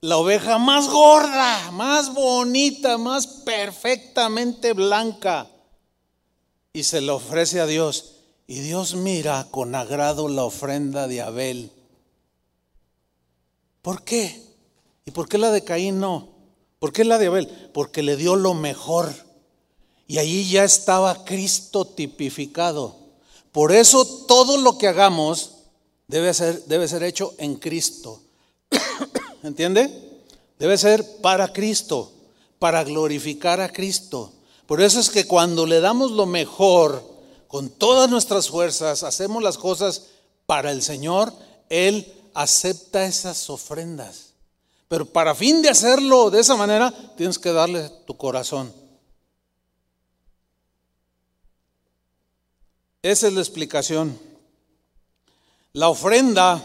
la 0.00 0.16
oveja 0.16 0.58
más 0.58 0.88
gorda, 0.88 1.72
más 1.72 2.14
bonita, 2.14 2.98
más 2.98 3.26
perfectamente 3.26 4.74
blanca. 4.74 5.50
Y 6.72 6.84
se 6.84 7.00
la 7.00 7.14
ofrece 7.14 7.58
a 7.58 7.66
Dios. 7.66 8.12
Y 8.46 8.60
Dios 8.60 8.94
mira 8.94 9.48
con 9.50 9.74
agrado 9.74 10.28
la 10.28 10.44
ofrenda 10.44 11.08
de 11.08 11.20
Abel. 11.20 11.72
¿Por 13.82 14.04
qué? 14.04 14.40
¿Y 15.04 15.10
por 15.10 15.28
qué 15.28 15.36
la 15.36 15.50
de 15.50 15.64
Caín 15.64 15.98
no? 15.98 16.28
¿Por 16.78 16.92
qué 16.92 17.04
la 17.04 17.18
de 17.18 17.26
Abel? 17.26 17.48
Porque 17.74 18.04
le 18.04 18.16
dio 18.16 18.36
lo 18.36 18.54
mejor. 18.54 19.12
Y 20.06 20.18
allí 20.18 20.48
ya 20.48 20.62
estaba 20.62 21.24
Cristo 21.24 21.84
tipificado. 21.86 22.94
Por 23.50 23.72
eso 23.72 24.06
todo 24.28 24.58
lo 24.58 24.78
que 24.78 24.86
hagamos 24.86 25.56
debe 26.10 26.34
ser, 26.34 26.64
debe 26.64 26.88
ser 26.88 27.04
hecho 27.04 27.34
en 27.38 27.54
Cristo. 27.54 28.20
¿entiende? 29.42 29.88
Debe 30.58 30.76
ser 30.76 31.04
para 31.22 31.52
Cristo, 31.52 32.12
para 32.58 32.84
glorificar 32.84 33.60
a 33.60 33.72
Cristo. 33.72 34.32
Por 34.66 34.82
eso 34.82 35.00
es 35.00 35.08
que 35.08 35.26
cuando 35.26 35.66
le 35.66 35.80
damos 35.80 36.10
lo 36.10 36.26
mejor, 36.26 37.02
con 37.46 37.70
todas 37.70 38.10
nuestras 38.10 38.48
fuerzas, 38.48 39.02
hacemos 39.02 39.42
las 39.42 39.56
cosas 39.56 40.06
para 40.46 40.70
el 40.70 40.82
Señor, 40.82 41.32
Él 41.68 42.12
acepta 42.34 43.06
esas 43.06 43.48
ofrendas. 43.48 44.30
Pero 44.88 45.06
para 45.06 45.34
fin 45.34 45.62
de 45.62 45.70
hacerlo 45.70 46.30
de 46.30 46.40
esa 46.40 46.56
manera, 46.56 46.92
tienes 47.16 47.38
que 47.38 47.52
darle 47.52 47.88
tu 48.06 48.16
corazón. 48.16 48.72
Esa 53.02 53.28
es 53.28 53.32
la 53.32 53.40
explicación. 53.40 54.29
La 55.72 55.88
ofrenda 55.88 56.64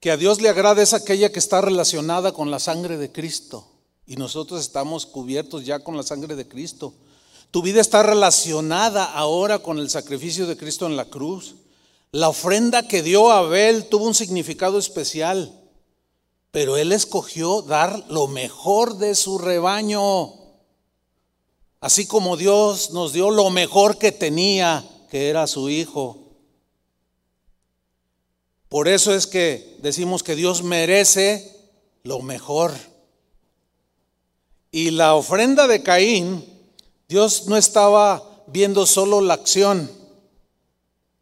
que 0.00 0.10
a 0.10 0.16
Dios 0.16 0.40
le 0.40 0.48
agrada 0.48 0.82
es 0.82 0.94
aquella 0.94 1.30
que 1.30 1.38
está 1.38 1.60
relacionada 1.60 2.32
con 2.32 2.50
la 2.50 2.58
sangre 2.58 2.96
de 2.96 3.12
Cristo. 3.12 3.66
Y 4.06 4.16
nosotros 4.16 4.60
estamos 4.60 5.04
cubiertos 5.04 5.66
ya 5.66 5.80
con 5.80 5.96
la 5.96 6.02
sangre 6.02 6.34
de 6.34 6.48
Cristo. 6.48 6.94
Tu 7.50 7.60
vida 7.60 7.80
está 7.80 8.02
relacionada 8.02 9.04
ahora 9.04 9.58
con 9.58 9.78
el 9.78 9.90
sacrificio 9.90 10.46
de 10.46 10.56
Cristo 10.56 10.86
en 10.86 10.96
la 10.96 11.04
cruz. 11.06 11.56
La 12.10 12.30
ofrenda 12.30 12.88
que 12.88 13.02
dio 13.02 13.30
Abel 13.30 13.88
tuvo 13.88 14.06
un 14.06 14.14
significado 14.14 14.78
especial, 14.78 15.52
pero 16.52 16.78
él 16.78 16.92
escogió 16.92 17.60
dar 17.60 18.06
lo 18.08 18.28
mejor 18.28 18.96
de 18.96 19.14
su 19.14 19.38
rebaño, 19.38 20.32
así 21.80 22.06
como 22.06 22.36
Dios 22.36 22.92
nos 22.92 23.12
dio 23.12 23.30
lo 23.30 23.50
mejor 23.50 23.98
que 23.98 24.12
tenía, 24.12 24.88
que 25.10 25.28
era 25.28 25.46
su 25.46 25.68
hijo. 25.68 26.25
Por 28.68 28.88
eso 28.88 29.14
es 29.14 29.26
que 29.26 29.76
decimos 29.80 30.22
que 30.22 30.34
Dios 30.34 30.62
merece 30.62 31.56
lo 32.02 32.20
mejor. 32.20 32.72
Y 34.70 34.90
la 34.90 35.14
ofrenda 35.14 35.66
de 35.66 35.82
Caín, 35.82 36.44
Dios 37.08 37.46
no 37.46 37.56
estaba 37.56 38.22
viendo 38.46 38.86
solo 38.86 39.20
la 39.20 39.34
acción, 39.34 39.90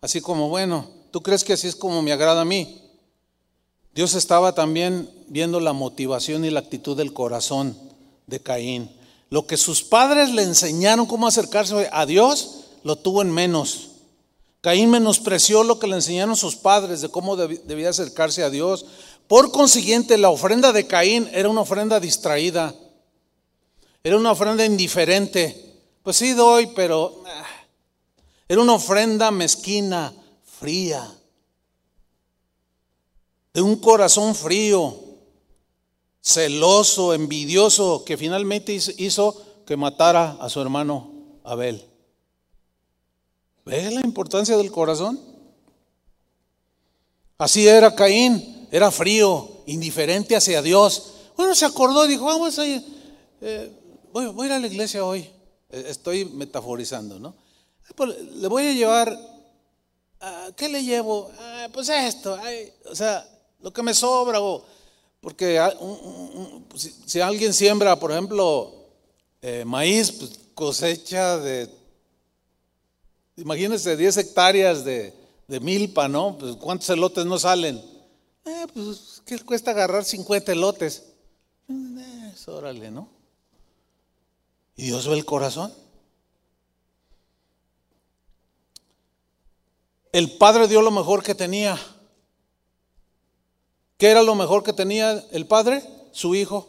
así 0.00 0.20
como, 0.20 0.48
bueno, 0.48 0.88
¿tú 1.10 1.22
crees 1.22 1.44
que 1.44 1.52
así 1.52 1.68
es 1.68 1.76
como 1.76 2.02
me 2.02 2.12
agrada 2.12 2.42
a 2.42 2.46
mí? 2.46 2.80
Dios 3.94 4.14
estaba 4.14 4.54
también 4.54 5.08
viendo 5.28 5.60
la 5.60 5.72
motivación 5.72 6.44
y 6.44 6.50
la 6.50 6.60
actitud 6.60 6.96
del 6.96 7.12
corazón 7.12 7.78
de 8.26 8.40
Caín. 8.40 8.90
Lo 9.30 9.46
que 9.46 9.56
sus 9.56 9.82
padres 9.82 10.30
le 10.30 10.42
enseñaron 10.42 11.06
cómo 11.06 11.26
acercarse 11.26 11.88
a 11.92 12.04
Dios, 12.06 12.64
lo 12.82 12.96
tuvo 12.96 13.22
en 13.22 13.30
menos. 13.30 13.90
Caín 14.64 14.88
menospreció 14.88 15.62
lo 15.62 15.78
que 15.78 15.86
le 15.86 15.96
enseñaron 15.96 16.36
sus 16.36 16.56
padres 16.56 17.02
de 17.02 17.10
cómo 17.10 17.36
debía 17.36 17.90
acercarse 17.90 18.42
a 18.42 18.48
Dios. 18.48 18.86
Por 19.28 19.52
consiguiente, 19.52 20.16
la 20.16 20.30
ofrenda 20.30 20.72
de 20.72 20.86
Caín 20.86 21.28
era 21.34 21.50
una 21.50 21.60
ofrenda 21.60 22.00
distraída. 22.00 22.74
Era 24.02 24.16
una 24.16 24.32
ofrenda 24.32 24.64
indiferente. 24.64 25.82
Pues 26.02 26.16
sí 26.16 26.32
doy, 26.32 26.68
pero 26.68 27.24
ah, 27.26 27.44
era 28.48 28.62
una 28.62 28.72
ofrenda 28.72 29.30
mezquina, 29.30 30.14
fría. 30.58 31.12
De 33.52 33.60
un 33.60 33.76
corazón 33.76 34.34
frío, 34.34 34.98
celoso, 36.22 37.12
envidioso, 37.12 38.02
que 38.06 38.16
finalmente 38.16 38.72
hizo 38.96 39.42
que 39.66 39.76
matara 39.76 40.38
a 40.40 40.48
su 40.48 40.62
hermano 40.62 41.10
Abel. 41.44 41.93
¿Ves 43.64 43.92
la 43.94 44.00
importancia 44.00 44.56
del 44.56 44.70
corazón? 44.70 45.18
Así 47.38 47.66
era 47.66 47.94
Caín, 47.94 48.68
era 48.70 48.90
frío, 48.90 49.62
indiferente 49.66 50.36
hacia 50.36 50.60
Dios. 50.60 51.14
Bueno, 51.36 51.54
se 51.54 51.64
acordó 51.64 52.04
y 52.04 52.08
dijo, 52.08 52.26
vamos 52.26 52.58
a 52.58 52.66
ir, 52.66 52.84
eh, 53.40 53.72
voy, 54.12 54.26
a 54.26 54.46
ir 54.46 54.52
a 54.52 54.58
la 54.58 54.66
iglesia 54.66 55.04
hoy. 55.04 55.20
Eh, 55.70 55.86
estoy 55.88 56.26
metaforizando, 56.26 57.18
¿no? 57.18 57.34
Pues, 57.96 58.16
le 58.34 58.48
voy 58.48 58.66
a 58.66 58.72
llevar, 58.72 59.18
ah, 60.20 60.50
¿qué 60.56 60.68
le 60.68 60.84
llevo? 60.84 61.30
Ah, 61.38 61.68
pues 61.72 61.88
esto, 61.88 62.38
o 62.90 62.94
sea, 62.94 63.26
lo 63.60 63.72
que 63.72 63.82
me 63.82 63.94
sobra, 63.94 64.38
porque 65.20 65.58
ah, 65.58 65.72
si, 67.06 67.20
alguien 67.20 67.54
siembra, 67.54 67.98
por 67.98 68.12
ejemplo, 68.12 68.74
eh, 69.40 69.64
maíz, 69.64 70.12
pues 70.12 70.38
cosecha 70.54 71.38
de 71.38 71.68
Imagínense 73.36 73.96
10 73.96 74.16
hectáreas 74.18 74.84
de, 74.84 75.12
milpa, 75.60 76.08
¿no? 76.08 76.38
Pues 76.38 76.56
¿cuántos 76.56 76.88
elotes 76.90 77.26
no 77.26 77.38
salen? 77.38 77.82
Eh, 78.44 78.66
pues, 78.72 79.22
¿qué 79.26 79.38
cuesta 79.40 79.72
agarrar 79.72 80.04
50 80.04 80.52
elotes? 80.52 81.04
Eh, 81.68 82.34
órale, 82.46 82.90
¿no? 82.90 83.08
Y 84.76 84.86
Dios 84.86 85.08
ve 85.08 85.14
el 85.14 85.24
corazón. 85.24 85.72
El 90.12 90.36
padre 90.36 90.68
dio 90.68 90.80
lo 90.80 90.92
mejor 90.92 91.24
que 91.24 91.34
tenía. 91.34 91.78
¿Qué 93.98 94.10
era 94.10 94.22
lo 94.22 94.34
mejor 94.34 94.62
que 94.62 94.72
tenía 94.72 95.24
el 95.32 95.46
padre? 95.46 95.82
Su 96.12 96.36
hijo, 96.36 96.68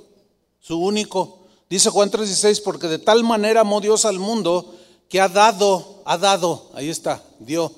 su 0.60 0.80
único. 0.80 1.46
Dice 1.70 1.92
Juan 1.92 2.10
3:16, 2.10 2.62
porque 2.64 2.88
de 2.88 3.00
tal 3.00 3.24
manera 3.24 3.62
amó 3.62 3.82
Dios 3.82 4.06
al 4.06 4.18
mundo 4.18 4.76
que 5.10 5.22
ha 5.22 5.30
dado, 5.30 6.02
ha 6.06 6.18
dado, 6.18 6.72
ahí 6.74 6.90
está, 6.90 7.24
dio. 7.40 7.72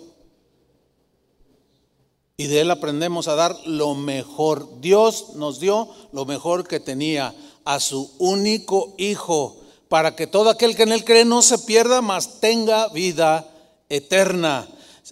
Y 2.37 2.47
de 2.47 2.61
él 2.61 2.71
aprendemos 2.71 3.27
a 3.27 3.35
dar 3.35 3.55
lo 3.65 3.95
mejor. 3.95 4.79
Dios 4.79 5.35
nos 5.35 5.59
dio 5.59 5.89
lo 6.11 6.25
mejor 6.25 6.67
que 6.67 6.79
tenía, 6.79 7.35
a 7.65 7.79
su 7.79 8.13
único 8.19 8.93
Hijo, 8.97 9.57
para 9.89 10.15
que 10.15 10.27
todo 10.27 10.49
aquel 10.49 10.75
que 10.75 10.83
en 10.83 10.91
él 10.91 11.03
cree 11.03 11.25
no 11.25 11.41
se 11.41 11.57
pierda, 11.59 12.01
mas 12.01 12.39
tenga 12.39 12.87
vida 12.89 13.49
eterna. 13.89 14.67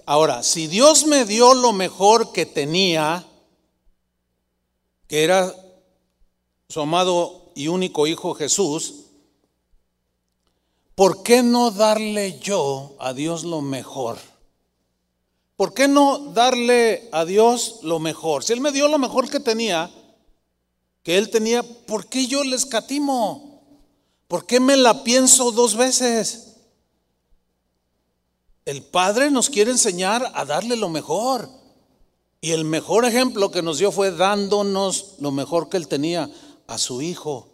Ahora, 0.05 0.43
si 0.43 0.67
Dios 0.67 1.05
me 1.05 1.25
dio 1.25 1.53
lo 1.53 1.73
mejor 1.73 2.31
que 2.31 2.45
tenía, 2.45 3.25
que 5.07 5.23
era 5.23 5.53
su 6.69 6.81
amado 6.81 7.51
y 7.55 7.67
único 7.67 8.07
Hijo 8.07 8.33
Jesús, 8.35 9.04
¿por 10.95 11.23
qué 11.23 11.43
no 11.43 11.71
darle 11.71 12.39
yo 12.39 12.95
a 12.99 13.13
Dios 13.13 13.43
lo 13.43 13.61
mejor? 13.61 14.17
¿Por 15.55 15.73
qué 15.73 15.87
no 15.87 16.31
darle 16.33 17.07
a 17.11 17.23
Dios 17.23 17.79
lo 17.83 17.99
mejor? 17.99 18.43
Si 18.43 18.53
Él 18.53 18.61
me 18.61 18.71
dio 18.71 18.87
lo 18.87 18.97
mejor 18.97 19.29
que 19.29 19.39
tenía, 19.39 19.91
que 21.03 21.17
Él 21.17 21.29
tenía, 21.29 21.63
¿por 21.63 22.07
qué 22.07 22.27
yo 22.27 22.43
le 22.43 22.55
escatimo? 22.55 23.61
¿Por 24.27 24.45
qué 24.45 24.59
me 24.59 24.75
la 24.75 25.03
pienso 25.03 25.51
dos 25.51 25.75
veces? 25.75 26.55
El 28.65 28.81
Padre 28.81 29.29
nos 29.29 29.49
quiere 29.49 29.71
enseñar 29.71 30.31
a 30.33 30.43
darle 30.43 30.75
lo 30.75 30.89
mejor. 30.89 31.47
Y 32.41 32.51
el 32.51 32.65
mejor 32.65 33.05
ejemplo 33.05 33.51
que 33.51 33.61
nos 33.61 33.77
dio 33.77 33.91
fue 33.91 34.11
dándonos 34.11 35.15
lo 35.19 35.31
mejor 35.31 35.69
que 35.69 35.77
Él 35.77 35.87
tenía 35.87 36.29
a 36.67 36.77
su 36.77 37.01
Hijo. 37.01 37.49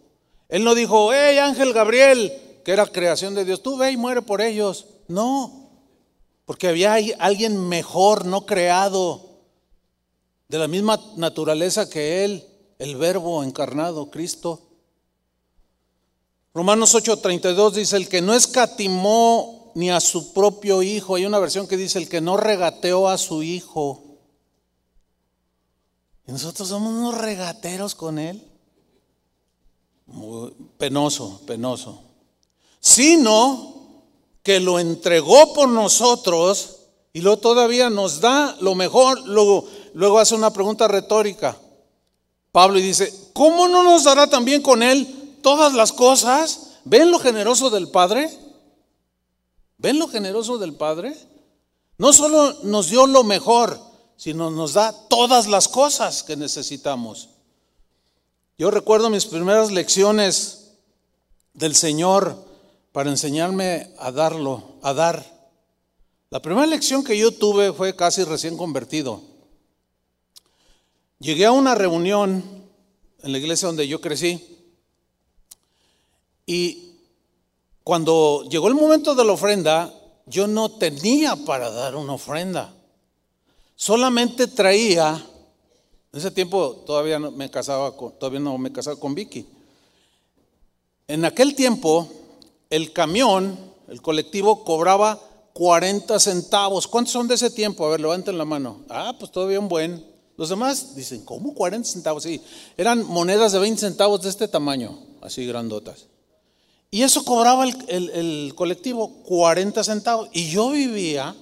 Él 0.48 0.64
no 0.64 0.74
dijo, 0.74 1.12
hey 1.12 1.38
Ángel 1.38 1.72
Gabriel, 1.72 2.32
que 2.62 2.72
era 2.72 2.86
creación 2.86 3.34
de 3.34 3.44
Dios, 3.44 3.62
tú 3.62 3.76
ve 3.76 3.90
y 3.90 3.96
muere 3.96 4.22
por 4.22 4.40
ellos. 4.40 4.86
No, 5.08 5.70
porque 6.44 6.68
había 6.68 6.94
alguien 7.18 7.68
mejor, 7.68 8.24
no 8.24 8.46
creado, 8.46 9.40
de 10.48 10.58
la 10.58 10.68
misma 10.68 11.00
naturaleza 11.16 11.88
que 11.88 12.24
Él, 12.24 12.46
el 12.78 12.96
Verbo 12.96 13.42
encarnado, 13.42 14.10
Cristo. 14.10 14.60
Romanos 16.54 16.94
8:32 16.94 17.72
dice, 17.72 17.96
el 17.96 18.08
que 18.08 18.20
no 18.20 18.34
escatimó 18.34 19.72
ni 19.74 19.90
a 19.90 20.00
su 20.00 20.32
propio 20.34 20.82
hijo, 20.82 21.14
hay 21.14 21.24
una 21.24 21.38
versión 21.38 21.66
que 21.66 21.76
dice, 21.76 21.98
el 21.98 22.08
que 22.08 22.20
no 22.20 22.36
regateó 22.36 23.08
a 23.08 23.16
su 23.18 23.42
hijo. 23.42 24.18
Y 26.26 26.32
nosotros 26.32 26.68
somos 26.68 26.92
unos 26.92 27.18
regateros 27.18 27.94
con 27.94 28.18
Él. 28.18 28.46
Penoso, 30.78 31.40
penoso 31.46 32.11
sino 32.82 33.74
que 34.42 34.58
lo 34.58 34.80
entregó 34.80 35.54
por 35.54 35.68
nosotros 35.68 36.80
y 37.12 37.20
luego 37.20 37.38
todavía 37.38 37.88
nos 37.90 38.20
da 38.20 38.56
lo 38.60 38.74
mejor. 38.74 39.20
Luego, 39.24 39.64
luego 39.94 40.18
hace 40.18 40.34
una 40.34 40.52
pregunta 40.52 40.88
retórica. 40.88 41.56
Pablo 42.50 42.80
y 42.80 42.82
dice, 42.82 43.14
¿cómo 43.32 43.68
no 43.68 43.84
nos 43.84 44.04
dará 44.04 44.26
también 44.26 44.62
con 44.62 44.82
él 44.82 45.38
todas 45.42 45.74
las 45.74 45.92
cosas? 45.92 46.72
¿Ven 46.84 47.12
lo 47.12 47.20
generoso 47.20 47.70
del 47.70 47.88
Padre? 47.88 48.28
¿Ven 49.78 50.00
lo 50.00 50.08
generoso 50.08 50.58
del 50.58 50.74
Padre? 50.74 51.16
No 51.98 52.12
solo 52.12 52.52
nos 52.64 52.90
dio 52.90 53.06
lo 53.06 53.22
mejor, 53.22 53.78
sino 54.16 54.50
nos 54.50 54.72
da 54.72 54.92
todas 55.08 55.46
las 55.46 55.68
cosas 55.68 56.24
que 56.24 56.36
necesitamos. 56.36 57.28
Yo 58.58 58.72
recuerdo 58.72 59.08
mis 59.08 59.26
primeras 59.26 59.70
lecciones 59.70 60.72
del 61.54 61.76
Señor 61.76 62.51
para 62.92 63.10
enseñarme 63.10 63.90
a 63.98 64.12
darlo, 64.12 64.76
a 64.82 64.92
dar. 64.92 65.24
La 66.30 66.40
primera 66.40 66.66
lección 66.66 67.02
que 67.02 67.18
yo 67.18 67.32
tuve 67.32 67.72
fue 67.72 67.96
casi 67.96 68.24
recién 68.24 68.56
convertido. 68.56 69.22
Llegué 71.18 71.46
a 71.46 71.52
una 71.52 71.74
reunión 71.74 72.44
en 73.22 73.32
la 73.32 73.38
iglesia 73.38 73.68
donde 73.68 73.88
yo 73.88 74.00
crecí 74.00 74.52
y 76.46 76.92
cuando 77.84 78.44
llegó 78.48 78.68
el 78.68 78.74
momento 78.74 79.14
de 79.14 79.24
la 79.24 79.32
ofrenda, 79.32 79.92
yo 80.26 80.46
no 80.46 80.70
tenía 80.70 81.36
para 81.36 81.70
dar 81.70 81.96
una 81.96 82.14
ofrenda. 82.14 82.74
Solamente 83.74 84.46
traía, 84.46 85.24
en 86.12 86.18
ese 86.18 86.30
tiempo 86.30 86.82
todavía 86.86 87.18
no 87.18 87.30
me 87.30 87.50
casaba 87.50 87.96
con, 87.96 88.12
todavía 88.18 88.40
no 88.40 88.56
me 88.58 88.72
casaba 88.72 88.98
con 88.98 89.14
Vicky. 89.14 89.46
En 91.08 91.24
aquel 91.24 91.54
tiempo 91.54 92.08
el 92.72 92.92
camión, 92.92 93.58
el 93.88 94.00
colectivo, 94.00 94.64
cobraba 94.64 95.20
40 95.52 96.18
centavos. 96.18 96.86
¿Cuántos 96.86 97.12
son 97.12 97.28
de 97.28 97.34
ese 97.34 97.50
tiempo? 97.50 97.84
A 97.84 97.90
ver, 97.90 98.00
levanten 98.00 98.38
la 98.38 98.46
mano. 98.46 98.80
Ah, 98.88 99.14
pues 99.18 99.30
todavía 99.30 99.60
un 99.60 99.68
buen. 99.68 100.02
Los 100.38 100.48
demás 100.48 100.96
dicen, 100.96 101.22
¿cómo 101.22 101.52
40 101.54 101.86
centavos? 101.86 102.22
Sí, 102.22 102.40
eran 102.78 103.06
monedas 103.06 103.52
de 103.52 103.58
20 103.58 103.78
centavos 103.78 104.22
de 104.22 104.30
este 104.30 104.48
tamaño, 104.48 104.98
así 105.20 105.46
grandotas. 105.46 106.06
Y 106.90 107.02
eso 107.02 107.26
cobraba 107.26 107.66
el, 107.66 108.52
colectivo 108.54 109.22
40 109.24 109.84
centavos. 109.84 110.30
Y 110.32 110.48
yo 110.48 110.70
vivía, 110.70 111.36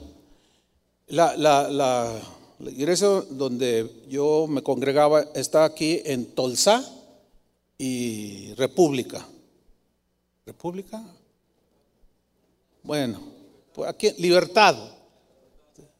la, 1.06 1.36
la, 1.36 2.20
iglesia 2.60 3.06
donde 3.30 3.88
yo 4.08 4.46
me 4.48 4.64
congregaba 4.64 5.22
está 5.34 5.64
aquí 5.64 6.02
en 6.04 6.26
Tolsa 6.34 6.84
y 7.78 8.52
República. 8.54 9.24
¿República? 10.44 11.00
Bueno, 12.90 13.20
pues 13.72 13.88
aquí, 13.88 14.10
Libertad. 14.18 14.74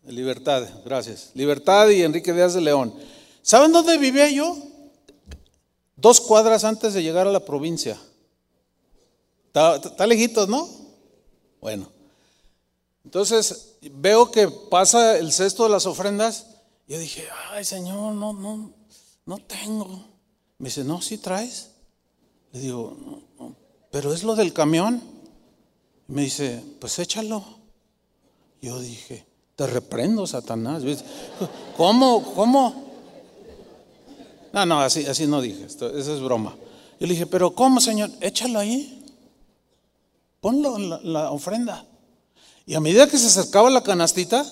Libertad, 0.07 0.68
gracias. 0.84 1.30
Libertad 1.34 1.88
y 1.88 2.03
Enrique 2.03 2.32
Díaz 2.32 2.55
de 2.55 2.61
León. 2.61 2.93
¿Saben 3.43 3.70
dónde 3.70 3.97
vivía 3.97 4.28
yo? 4.28 4.59
Dos 5.95 6.20
cuadras 6.20 6.64
antes 6.64 6.93
de 6.93 7.01
llegar 7.05 7.28
a 7.28 7.30
la 7.30 7.45
provincia. 7.45 7.97
Está, 9.55 10.05
lejitos, 10.05 10.49
¿no? 10.49 10.68
Bueno. 11.61 11.93
Entonces 13.05 13.76
veo 13.82 14.32
que 14.32 14.49
pasa 14.49 15.16
el 15.16 15.30
cesto 15.30 15.62
de 15.62 15.70
las 15.70 15.86
ofrendas. 15.86 16.47
Yo 16.88 16.99
dije, 16.99 17.28
ay 17.53 17.64
Señor, 17.64 18.14
no, 18.14 18.32
no, 18.32 18.72
no 19.26 19.38
tengo. 19.38 20.09
Me 20.59 20.70
dice, 20.70 20.82
no, 20.82 21.01
sí 21.01 21.18
traes. 21.18 21.70
Le 22.51 22.59
digo, 22.59 22.97
pero 23.93 24.12
es 24.12 24.24
lo 24.24 24.34
del 24.34 24.53
camión. 24.53 25.20
Me 26.11 26.23
dice, 26.23 26.63
pues 26.79 26.99
échalo. 26.99 27.45
Yo 28.61 28.79
dije, 28.79 29.25
te 29.57 29.67
reprendo, 29.67 30.27
Satanás. 30.27 30.83
¿Cómo? 31.77 32.35
¿Cómo? 32.35 32.91
No, 34.53 34.67
no, 34.67 34.81
así, 34.81 35.07
así 35.07 35.27
no 35.27 35.41
dije. 35.41 35.65
Esto, 35.65 35.97
eso 35.97 36.15
es 36.15 36.21
broma. 36.21 36.57
Yo 36.99 37.07
le 37.07 37.15
dije, 37.15 37.27
pero 37.27 37.55
¿cómo, 37.55 37.81
Señor? 37.81 38.11
Échalo 38.21 38.59
ahí. 38.59 39.05
Ponlo 40.41 40.77
en 40.77 41.13
la, 41.13 41.31
ofrenda. 41.31 41.87
Y 42.67 42.75
a 42.75 42.81
medida 42.81 43.09
que 43.09 43.19
se 43.19 43.27
acercaba 43.27 43.71
la 43.71 43.83
canastita, 43.83 44.45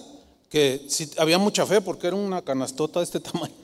que 0.49 0.87
había 1.19 1.39
mucha 1.39 1.67
fe 1.67 1.81
porque 1.81 2.07
era 2.07 2.17
una 2.17 2.43
canastota 2.43 3.01
de 3.01 3.05
este 3.05 3.21
tamaño, 3.21 3.55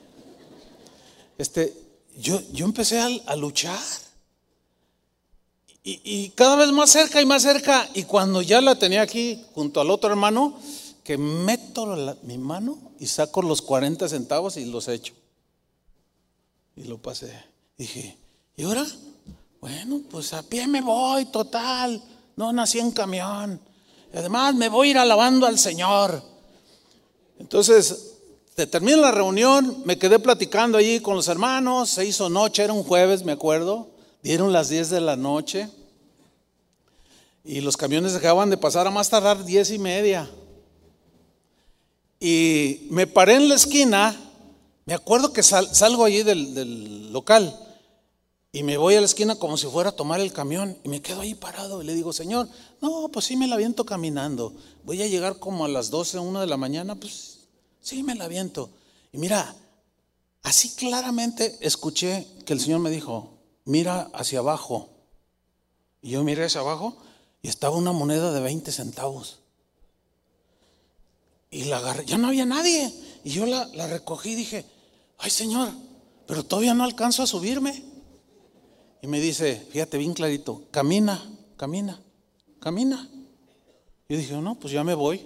este, 1.37 1.73
yo, 2.17 2.39
yo 2.51 2.65
empecé 2.65 2.99
a, 2.99 3.35
luchar. 3.35 3.79
Y, 5.87 6.29
cada 6.29 6.55
vez 6.55 6.71
más 6.71 6.89
cerca 6.89 7.21
y 7.21 7.27
más 7.27 7.43
cerca. 7.43 7.87
Y 7.93 8.03
cuando 8.03 8.41
ya 8.41 8.59
la 8.59 8.79
tenía 8.79 9.03
aquí 9.03 9.45
junto 9.53 9.79
al 9.79 9.91
otro 9.91 10.09
hermano, 10.09 10.59
que 11.03 11.15
meto 11.15 12.17
mi 12.23 12.39
mano 12.39 12.79
y 12.99 13.05
saco 13.05 13.43
los 13.43 13.61
40 13.61 14.09
centavos 14.09 14.57
y 14.57 14.65
los 14.65 14.87
echo. 14.87 15.13
Y 16.75 16.85
lo 16.85 16.97
pasé. 16.97 17.31
Dije, 17.77 18.17
¿y 18.57 18.63
ahora? 18.63 18.83
Bueno, 19.61 20.01
pues 20.09 20.33
a 20.33 20.41
pie 20.41 20.67
me 20.67 20.81
voy, 20.81 21.25
total. 21.25 22.01
No 22.35 22.51
nací 22.51 22.79
en 22.79 22.89
camión. 22.89 23.61
Además, 24.11 24.55
me 24.55 24.69
voy 24.69 24.87
a 24.87 24.91
ir 24.91 24.97
alabando 24.97 25.45
al 25.45 25.59
Señor. 25.59 26.23
Entonces, 27.37 28.15
te 28.55 28.67
la 28.79 29.11
reunión, 29.11 29.83
me 29.85 29.99
quedé 29.99 30.17
platicando 30.17 30.77
allí 30.77 30.99
con 31.01 31.15
los 31.15 31.27
hermanos, 31.27 31.89
se 31.89 32.05
hizo 32.05 32.29
noche, 32.29 32.63
era 32.63 32.73
un 32.73 32.83
jueves, 32.83 33.23
me 33.23 33.33
acuerdo, 33.33 33.89
dieron 34.25 34.51
las 34.51 34.69
10 34.69 34.89
de 34.89 35.01
la 35.01 35.15
noche 35.15 35.69
y 37.43 37.61
los 37.61 37.77
camiones 37.77 38.13
dejaban 38.13 38.49
de 38.49 38.57
pasar 38.57 38.87
a 38.87 38.89
más 38.89 39.07
tardar 39.07 39.45
10 39.45 39.69
y 39.69 39.77
media. 39.77 40.27
Y 42.19 42.87
me 42.89 43.05
paré 43.05 43.35
en 43.35 43.49
la 43.49 43.53
esquina, 43.53 44.19
me 44.85 44.95
acuerdo 44.95 45.31
que 45.31 45.43
salgo 45.43 46.05
allí 46.05 46.23
del, 46.23 46.55
del 46.55 47.13
local 47.13 47.55
y 48.51 48.63
me 48.63 48.77
voy 48.77 48.95
a 48.95 48.99
la 48.99 49.05
esquina 49.05 49.35
como 49.35 49.57
si 49.57 49.67
fuera 49.67 49.91
a 49.91 49.95
tomar 49.95 50.19
el 50.19 50.33
camión 50.33 50.75
y 50.83 50.89
me 50.89 51.03
quedo 51.03 51.21
ahí 51.21 51.35
parado 51.35 51.83
y 51.83 51.85
le 51.85 51.93
digo, 51.93 52.11
Señor, 52.11 52.49
no, 52.81 53.09
pues 53.09 53.25
sí 53.25 53.37
me 53.37 53.47
la 53.47 53.57
viento 53.57 53.85
caminando. 53.85 54.55
Voy 54.85 55.03
a 55.03 55.07
llegar 55.07 55.37
como 55.37 55.65
a 55.65 55.67
las 55.67 55.91
12, 55.91 56.17
1 56.17 56.41
de 56.41 56.47
la 56.47 56.57
mañana, 56.57 56.95
pues 56.95 57.41
sí 57.79 58.01
me 58.01 58.15
la 58.15 58.27
viento. 58.27 58.71
Y 59.13 59.19
mira, 59.19 59.55
así 60.41 60.73
claramente 60.73 61.59
escuché 61.61 62.25
que 62.43 62.53
el 62.53 62.59
Señor 62.59 62.79
me 62.79 62.89
dijo, 62.89 63.34
mira 63.65 64.09
hacia 64.13 64.39
abajo. 64.39 64.89
Y 66.01 66.11
yo 66.11 66.23
miré 66.23 66.45
hacia 66.45 66.61
abajo 66.61 66.95
y 67.41 67.47
estaba 67.49 67.75
una 67.75 67.91
moneda 67.91 68.31
de 68.31 68.39
20 68.39 68.71
centavos. 68.71 69.39
Y 71.51 71.65
la 71.65 71.77
agarré, 71.77 72.05
ya 72.05 72.17
no 72.17 72.27
había 72.27 72.45
nadie. 72.45 72.91
Y 73.23 73.31
yo 73.31 73.45
la, 73.45 73.65
recogí 73.87 74.31
y 74.31 74.35
dije, 74.35 74.65
ay 75.17 75.29
Señor, 75.29 75.69
pero 76.27 76.43
todavía 76.43 76.73
no 76.73 76.83
alcanzo 76.83 77.23
a 77.23 77.27
subirme. 77.27 77.83
Y 79.01 79.07
me 79.07 79.19
dice, 79.19 79.67
fíjate 79.71 79.97
bien 79.97 80.13
clarito, 80.13 80.63
camina, 80.71 81.23
camina, 81.57 82.01
camina. 82.59 83.09
Yo 84.09 84.17
dije, 84.17 84.33
no, 84.35 84.55
pues 84.55 84.73
ya 84.73 84.83
me 84.83 84.93
voy. 84.93 85.25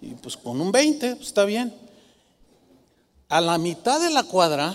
Y 0.00 0.14
pues 0.14 0.36
con 0.36 0.60
un 0.60 0.70
20, 0.70 1.16
pues 1.16 1.28
está 1.28 1.44
bien. 1.44 1.74
A 3.28 3.40
la 3.40 3.58
mitad 3.58 4.00
de 4.00 4.10
la 4.10 4.22
cuadra, 4.22 4.74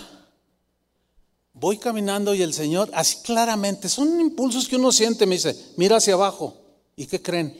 voy 1.54 1.78
caminando 1.78 2.34
y 2.34 2.41
el 2.41 2.54
Señor, 2.54 2.89
así 2.93 3.18
claramente, 3.24 3.89
son 3.89 4.20
impulsos 4.20 4.68
que 4.68 4.76
uno 4.76 4.91
siente, 4.91 5.26
me 5.26 5.36
dice, 5.36 5.56
mira 5.78 5.97
hacia 5.97 6.16
abajo. 6.16 6.58
¿Y 6.95 7.06
qué 7.06 7.22
creen? 7.22 7.58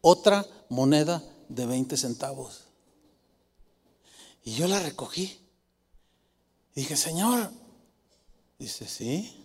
Otra 0.00 0.46
moneda 0.68 1.22
de 1.48 1.66
20 1.66 1.96
centavos. 1.96 2.64
Y 4.44 4.52
yo 4.52 4.68
la 4.68 4.80
recogí. 4.80 5.38
Y 6.74 6.80
dije, 6.80 6.96
Señor, 6.96 7.50
dice, 8.58 8.86
sí, 8.86 9.44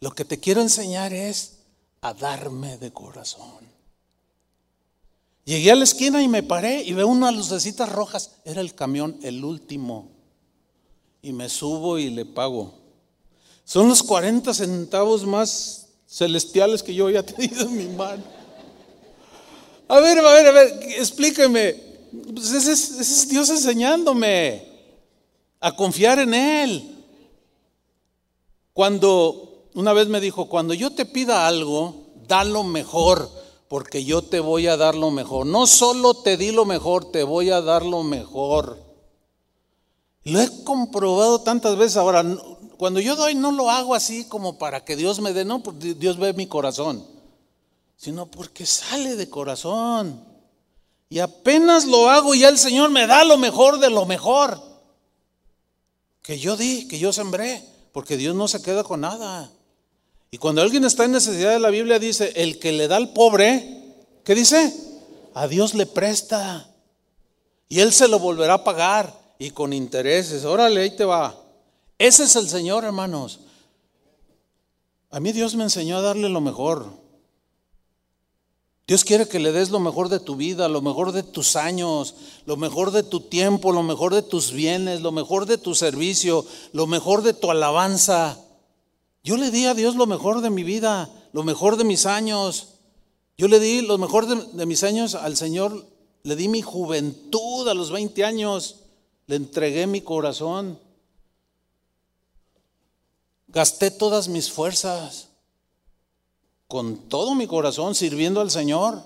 lo 0.00 0.10
que 0.10 0.24
te 0.24 0.38
quiero 0.38 0.60
enseñar 0.60 1.12
es 1.12 1.58
a 2.00 2.12
darme 2.12 2.76
de 2.78 2.92
corazón. 2.92 3.72
Llegué 5.44 5.72
a 5.72 5.76
la 5.76 5.84
esquina 5.84 6.22
y 6.22 6.28
me 6.28 6.42
paré 6.42 6.82
y 6.82 6.92
veo 6.92 7.08
unas 7.08 7.34
lucecitas 7.34 7.88
rojas. 7.88 8.36
Era 8.44 8.60
el 8.60 8.74
camión, 8.74 9.18
el 9.22 9.44
último. 9.44 10.10
Y 11.20 11.32
me 11.32 11.48
subo 11.48 11.98
y 11.98 12.10
le 12.10 12.24
pago. 12.24 12.81
Son 13.64 13.88
los 13.88 14.02
40 14.02 14.52
centavos 14.54 15.24
más 15.24 15.86
celestiales 16.06 16.82
que 16.82 16.94
yo 16.94 17.06
había 17.06 17.24
tenido 17.26 17.62
en 17.62 17.76
mi 17.76 17.88
mano. 17.88 18.22
A 19.88 20.00
ver, 20.00 20.18
a 20.18 20.22
ver, 20.22 20.46
a 20.46 20.52
ver, 20.52 20.80
explíqueme. 20.96 21.76
Pues 22.34 22.52
ese 22.52 22.72
es 22.72 23.28
Dios 23.28 23.48
enseñándome 23.50 24.66
a 25.60 25.74
confiar 25.74 26.18
en 26.18 26.34
Él. 26.34 27.04
Cuando 28.72 29.68
una 29.74 29.92
vez 29.92 30.08
me 30.08 30.20
dijo, 30.20 30.48
cuando 30.48 30.74
yo 30.74 30.90
te 30.90 31.06
pida 31.06 31.46
algo, 31.46 31.94
da 32.26 32.44
lo 32.44 32.64
mejor, 32.64 33.30
porque 33.68 34.04
yo 34.04 34.22
te 34.22 34.40
voy 34.40 34.66
a 34.66 34.76
dar 34.76 34.94
lo 34.94 35.10
mejor. 35.10 35.46
No 35.46 35.66
solo 35.66 36.14
te 36.14 36.36
di 36.36 36.52
lo 36.52 36.64
mejor, 36.64 37.10
te 37.10 37.22
voy 37.22 37.50
a 37.50 37.60
dar 37.60 37.84
lo 37.84 38.02
mejor. 38.02 38.78
Lo 40.24 40.40
he 40.40 40.64
comprobado 40.64 41.40
tantas 41.40 41.76
veces. 41.76 41.96
Ahora, 41.96 42.24
cuando 42.82 42.98
yo 42.98 43.14
doy, 43.14 43.36
no 43.36 43.52
lo 43.52 43.70
hago 43.70 43.94
así 43.94 44.24
como 44.24 44.58
para 44.58 44.84
que 44.84 44.96
Dios 44.96 45.20
me 45.20 45.32
dé, 45.32 45.44
no, 45.44 45.62
porque 45.62 45.94
Dios 45.94 46.18
ve 46.18 46.32
mi 46.32 46.48
corazón, 46.48 47.06
sino 47.96 48.26
porque 48.26 48.66
sale 48.66 49.14
de 49.14 49.30
corazón. 49.30 50.20
Y 51.08 51.20
apenas 51.20 51.84
lo 51.84 52.10
hago, 52.10 52.34
ya 52.34 52.48
el 52.48 52.58
Señor 52.58 52.90
me 52.90 53.06
da 53.06 53.22
lo 53.22 53.38
mejor 53.38 53.78
de 53.78 53.88
lo 53.88 54.04
mejor 54.04 54.60
que 56.22 56.40
yo 56.40 56.56
di, 56.56 56.88
que 56.88 56.98
yo 56.98 57.12
sembré, 57.12 57.64
porque 57.92 58.16
Dios 58.16 58.34
no 58.34 58.48
se 58.48 58.60
queda 58.62 58.82
con 58.82 59.02
nada. 59.02 59.48
Y 60.32 60.38
cuando 60.38 60.60
alguien 60.60 60.84
está 60.84 61.04
en 61.04 61.12
necesidad 61.12 61.52
de 61.52 61.60
la 61.60 61.70
Biblia 61.70 62.00
dice, 62.00 62.32
el 62.34 62.58
que 62.58 62.72
le 62.72 62.88
da 62.88 62.96
al 62.96 63.12
pobre, 63.12 63.94
¿qué 64.24 64.34
dice? 64.34 64.74
A 65.34 65.46
Dios 65.46 65.74
le 65.74 65.86
presta. 65.86 66.68
Y 67.68 67.78
Él 67.78 67.92
se 67.92 68.08
lo 68.08 68.18
volverá 68.18 68.54
a 68.54 68.64
pagar 68.64 69.16
y 69.38 69.50
con 69.50 69.72
intereses. 69.72 70.44
Órale, 70.44 70.82
ahí 70.82 70.96
te 70.96 71.04
va. 71.04 71.41
Ese 72.02 72.24
es 72.24 72.34
el 72.34 72.48
Señor, 72.48 72.82
hermanos. 72.82 73.38
A 75.08 75.20
mí 75.20 75.30
Dios 75.30 75.54
me 75.54 75.62
enseñó 75.62 75.98
a 75.98 76.00
darle 76.00 76.28
lo 76.28 76.40
mejor. 76.40 76.86
Dios 78.88 79.04
quiere 79.04 79.28
que 79.28 79.38
le 79.38 79.52
des 79.52 79.70
lo 79.70 79.78
mejor 79.78 80.08
de 80.08 80.18
tu 80.18 80.34
vida, 80.34 80.68
lo 80.68 80.82
mejor 80.82 81.12
de 81.12 81.22
tus 81.22 81.54
años, 81.54 82.16
lo 82.44 82.56
mejor 82.56 82.90
de 82.90 83.04
tu 83.04 83.20
tiempo, 83.20 83.70
lo 83.70 83.84
mejor 83.84 84.12
de 84.12 84.22
tus 84.22 84.50
bienes, 84.50 85.00
lo 85.00 85.12
mejor 85.12 85.46
de 85.46 85.58
tu 85.58 85.76
servicio, 85.76 86.44
lo 86.72 86.88
mejor 86.88 87.22
de 87.22 87.34
tu 87.34 87.52
alabanza. 87.52 88.36
Yo 89.22 89.36
le 89.36 89.52
di 89.52 89.66
a 89.66 89.74
Dios 89.74 89.94
lo 89.94 90.08
mejor 90.08 90.40
de 90.40 90.50
mi 90.50 90.64
vida, 90.64 91.08
lo 91.32 91.44
mejor 91.44 91.76
de 91.76 91.84
mis 91.84 92.06
años. 92.06 92.80
Yo 93.38 93.46
le 93.46 93.60
di 93.60 93.80
lo 93.80 93.96
mejor 93.96 94.26
de, 94.26 94.66
mis 94.66 94.82
años 94.82 95.14
al 95.14 95.36
Señor. 95.36 95.86
Le 96.24 96.34
di 96.34 96.48
mi 96.48 96.62
juventud 96.62 97.68
a 97.68 97.74
los 97.74 97.92
20 97.92 98.24
años. 98.24 98.80
Le 99.28 99.36
entregué 99.36 99.86
mi 99.86 100.00
corazón. 100.00 100.80
Gasté 103.52 103.90
todas 103.90 104.28
mis 104.28 104.50
fuerzas 104.50 105.28
con 106.66 106.96
todo 106.96 107.34
mi 107.34 107.46
corazón 107.46 107.94
sirviendo 107.94 108.40
al 108.40 108.50
Señor. 108.50 109.02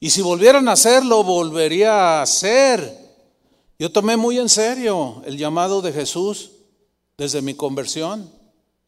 Y 0.00 0.10
si 0.10 0.22
volvieran 0.22 0.66
a 0.66 0.72
hacerlo, 0.72 1.22
volvería 1.22 1.92
a 1.92 2.22
hacer. 2.22 3.02
Yo 3.78 3.92
tomé 3.92 4.16
muy 4.16 4.38
en 4.38 4.48
serio 4.48 5.22
el 5.26 5.36
llamado 5.36 5.82
de 5.82 5.92
Jesús 5.92 6.52
desde 7.18 7.42
mi 7.42 7.54
conversión. 7.54 8.30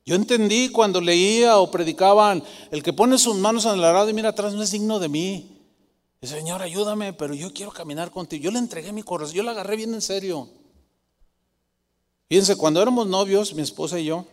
Yo 0.06 0.14
entendí 0.14 0.70
cuando 0.70 1.00
leía 1.00 1.58
o 1.58 1.70
predicaban, 1.70 2.42
el 2.70 2.82
que 2.82 2.92
pone 2.92 3.18
sus 3.18 3.36
manos 3.36 3.66
en 3.66 3.72
el 3.72 3.84
arado 3.84 4.08
y 4.08 4.14
mira 4.14 4.30
atrás 4.30 4.54
no 4.54 4.62
es 4.62 4.70
digno 4.70 4.98
de 4.98 5.08
mí. 5.08 5.54
Señor, 6.22 6.62
ayúdame, 6.62 7.12
pero 7.12 7.34
yo 7.34 7.52
quiero 7.52 7.72
caminar 7.72 8.10
contigo. 8.10 8.44
Yo 8.44 8.50
le 8.50 8.58
entregué 8.58 8.92
mi 8.92 9.02
corazón, 9.02 9.34
yo 9.34 9.42
la 9.42 9.50
agarré 9.50 9.76
bien 9.76 9.92
en 9.92 10.00
serio. 10.00 10.48
Fíjense, 12.34 12.56
cuando 12.56 12.82
éramos 12.82 13.06
novios, 13.06 13.54
mi 13.54 13.62
esposa 13.62 14.00
y 14.00 14.06
yo, 14.06 14.26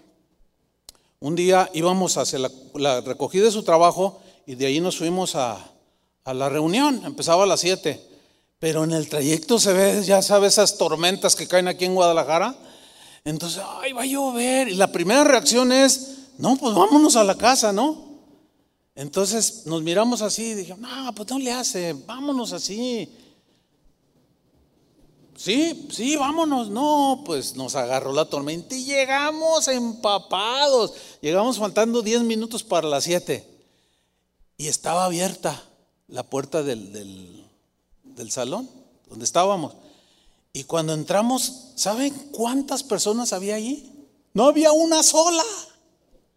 un 1.19 1.35
día 1.35 1.69
íbamos 1.71 2.17
hacia 2.17 2.39
la, 2.73 3.01
recogida 3.01 3.45
de 3.45 3.51
su 3.51 3.61
trabajo 3.61 4.19
y 4.47 4.55
de 4.55 4.65
ahí 4.65 4.79
nos 4.79 4.97
fuimos 4.97 5.35
a, 5.35 5.63
a 6.23 6.33
la 6.33 6.49
reunión. 6.49 6.99
Empezaba 7.05 7.43
a 7.43 7.45
las 7.45 7.59
7. 7.59 8.01
Pero 8.57 8.85
en 8.85 8.93
el 8.93 9.07
trayecto 9.07 9.59
se 9.59 9.73
ve, 9.73 10.03
ya 10.03 10.23
sabes, 10.23 10.53
esas 10.53 10.79
tormentas 10.79 11.35
que 11.35 11.47
caen 11.47 11.67
aquí 11.67 11.85
en 11.85 11.93
Guadalajara. 11.93 12.55
Entonces, 13.23 13.61
ay, 13.83 13.93
va 13.93 14.01
a 14.01 14.07
llover. 14.07 14.69
Y 14.69 14.73
la 14.73 14.91
primera 14.91 15.23
reacción 15.23 15.71
es, 15.71 16.15
no, 16.39 16.57
pues 16.57 16.73
vámonos 16.73 17.15
a 17.15 17.23
la 17.23 17.37
casa, 17.37 17.71
¿no? 17.71 18.03
Entonces 18.95 19.67
nos 19.67 19.83
miramos 19.83 20.23
así 20.23 20.43
y 20.43 20.55
dije, 20.55 20.75
no, 20.75 21.13
pues 21.13 21.29
no 21.29 21.37
le 21.37 21.51
hace, 21.51 21.93
vámonos 22.07 22.51
así. 22.51 23.07
Sí, 25.41 25.87
sí, 25.91 26.15
vámonos. 26.17 26.69
No, 26.69 27.23
pues 27.25 27.55
nos 27.55 27.73
agarró 27.73 28.13
la 28.13 28.25
tormenta 28.25 28.75
y 28.75 28.85
llegamos 28.85 29.67
empapados. 29.67 30.93
Llegamos 31.19 31.57
faltando 31.57 32.03
10 32.03 32.21
minutos 32.21 32.63
para 32.63 32.87
las 32.87 33.05
7. 33.05 33.43
Y 34.57 34.67
estaba 34.67 35.05
abierta 35.05 35.63
la 36.07 36.21
puerta 36.21 36.61
del, 36.61 36.93
del, 38.03 38.31
salón 38.31 38.69
donde 39.09 39.25
estábamos. 39.25 39.73
Y 40.53 40.65
cuando 40.65 40.93
entramos, 40.93 41.71
¿saben 41.73 42.13
cuántas 42.31 42.83
personas 42.83 43.33
había 43.33 43.55
allí? 43.55 43.91
No 44.35 44.45
había 44.45 44.71
una 44.71 45.01
sola. 45.01 45.43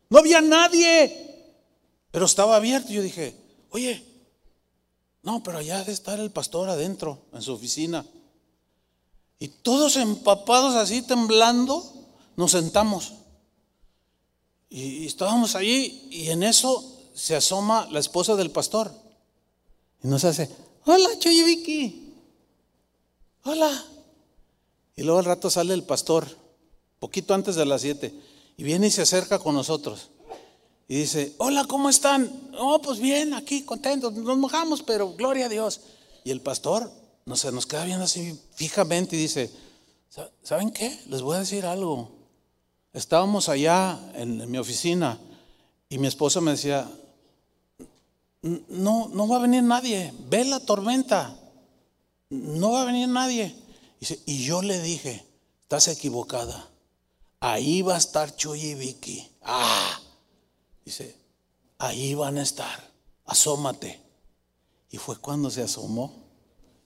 No 0.09 0.19
había 0.19 0.41
nadie. 0.41 1.53
Pero 2.11 2.25
estaba 2.25 2.57
abierto. 2.57 2.91
Yo 2.91 3.03
dije, 3.03 3.37
oye, 3.69 4.03
no, 5.23 5.43
pero 5.43 5.59
allá 5.59 5.81
debe 5.81 5.93
estar 5.93 6.19
el 6.19 6.31
pastor 6.31 6.71
adentro, 6.71 7.19
en 7.35 7.43
su 7.43 7.53
oficina. 7.53 8.07
Y 9.39 9.49
todos 9.49 9.97
empapados 9.97 10.75
así, 10.75 11.03
temblando, 11.03 11.93
nos 12.37 12.53
sentamos. 12.53 13.15
Y 14.71 15.07
estábamos 15.07 15.55
allí 15.55 16.09
y 16.11 16.31
en 16.31 16.43
eso 16.43 16.93
se 17.15 17.37
asoma 17.37 17.87
la 17.91 18.01
esposa 18.01 18.35
del 18.37 18.51
pastor. 18.51 18.93
Y 20.03 20.09
nos 20.09 20.25
hace, 20.25 20.51
hola, 20.85 21.09
Choy 21.19 21.43
Vicky. 21.43 22.13
Hola. 23.45 23.85
Y 24.97 25.03
luego 25.03 25.19
al 25.19 25.25
rato 25.25 25.51
sale 25.51 25.75
el 25.75 25.83
pastor, 25.83 26.27
poquito 26.99 27.35
antes 27.35 27.57
de 27.57 27.67
las 27.67 27.83
siete, 27.83 28.15
y 28.57 28.63
viene 28.63 28.87
y 28.87 28.91
se 28.91 29.03
acerca 29.03 29.39
con 29.39 29.55
nosotros. 29.55 30.09
Y 30.87 30.97
dice, 30.97 31.35
hola, 31.39 31.65
¿cómo 31.65 31.89
están? 31.89 32.51
Oh, 32.59 32.81
pues 32.81 32.99
bien, 32.99 33.35
aquí, 33.35 33.63
contentos, 33.63 34.13
nos 34.13 34.39
mojamos, 34.39 34.83
pero 34.83 35.13
gloria 35.15 35.47
a 35.47 35.49
Dios. 35.49 35.81
Y 36.25 36.31
el 36.31 36.41
pastor, 36.41 36.91
no 37.27 37.37
sé, 37.37 37.51
nos 37.53 37.67
queda 37.67 37.85
viendo 37.85 38.05
así 38.05 38.39
fijamente 38.55 39.17
y 39.17 39.21
dice, 39.21 39.51
¿saben 40.43 40.71
qué? 40.71 41.01
Les 41.09 41.23
voy 41.23 41.37
a 41.37 41.41
decir 41.41 41.65
algo. 41.67 42.11
Estábamos 42.93 43.49
allá 43.49 43.99
en, 44.15 44.41
en 44.41 44.51
mi 44.51 44.59
oficina 44.59 45.19
y 45.89 45.99
mi 45.99 46.07
esposa 46.07 46.41
me 46.41 46.53
decía, 46.53 46.89
no, 48.69 49.09
no 49.09 49.29
va 49.29 49.37
a 49.37 49.41
venir 49.41 49.63
nadie, 49.63 50.13
ve 50.29 50.45
la 50.45 50.61
tormenta, 50.61 51.37
no 52.29 52.73
va 52.73 52.83
a 52.83 52.85
venir 52.85 53.09
nadie. 53.09 53.57
Y 54.27 54.45
yo 54.45 54.61
le 54.61 54.81
dije, 54.81 55.25
estás 55.63 55.89
equivocada. 55.89 56.71
Ahí 57.41 57.83
va 57.83 57.95
a 57.95 57.99
estar 57.99 58.35
Chuy 58.37 58.61
y 58.61 58.75
Vicky. 58.75 59.31
Ah, 59.43 59.99
dice, 60.85 61.17
ahí 61.79 62.15
van 62.15 62.39
a 62.39 62.43
estar. 62.43 62.93
Asómate. 63.25 64.01
Y 64.91 64.99
fue 64.99 65.17
cuando 65.17 65.51
se 65.51 65.63
asomó 65.63 66.24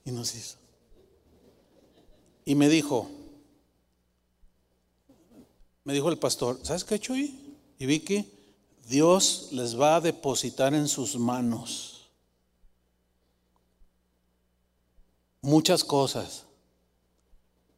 y 0.05 0.11
nos 0.11 0.35
hizo. 0.35 0.57
Y 2.45 2.55
me 2.55 2.67
dijo, 2.69 3.09
me 5.83 5.93
dijo 5.93 6.09
el 6.09 6.17
pastor, 6.17 6.59
¿sabes 6.63 6.83
qué, 6.83 6.99
Chuy 6.99 7.55
y 7.77 7.85
Vicky? 7.85 8.31
Dios 8.87 9.49
les 9.51 9.79
va 9.79 9.97
a 9.97 10.01
depositar 10.01 10.73
en 10.73 10.87
sus 10.87 11.15
manos 11.15 12.09
muchas 15.41 15.83
cosas 15.83 16.45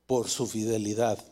por 0.08 0.30
su 0.30 0.48
fidelidad. 0.48 1.24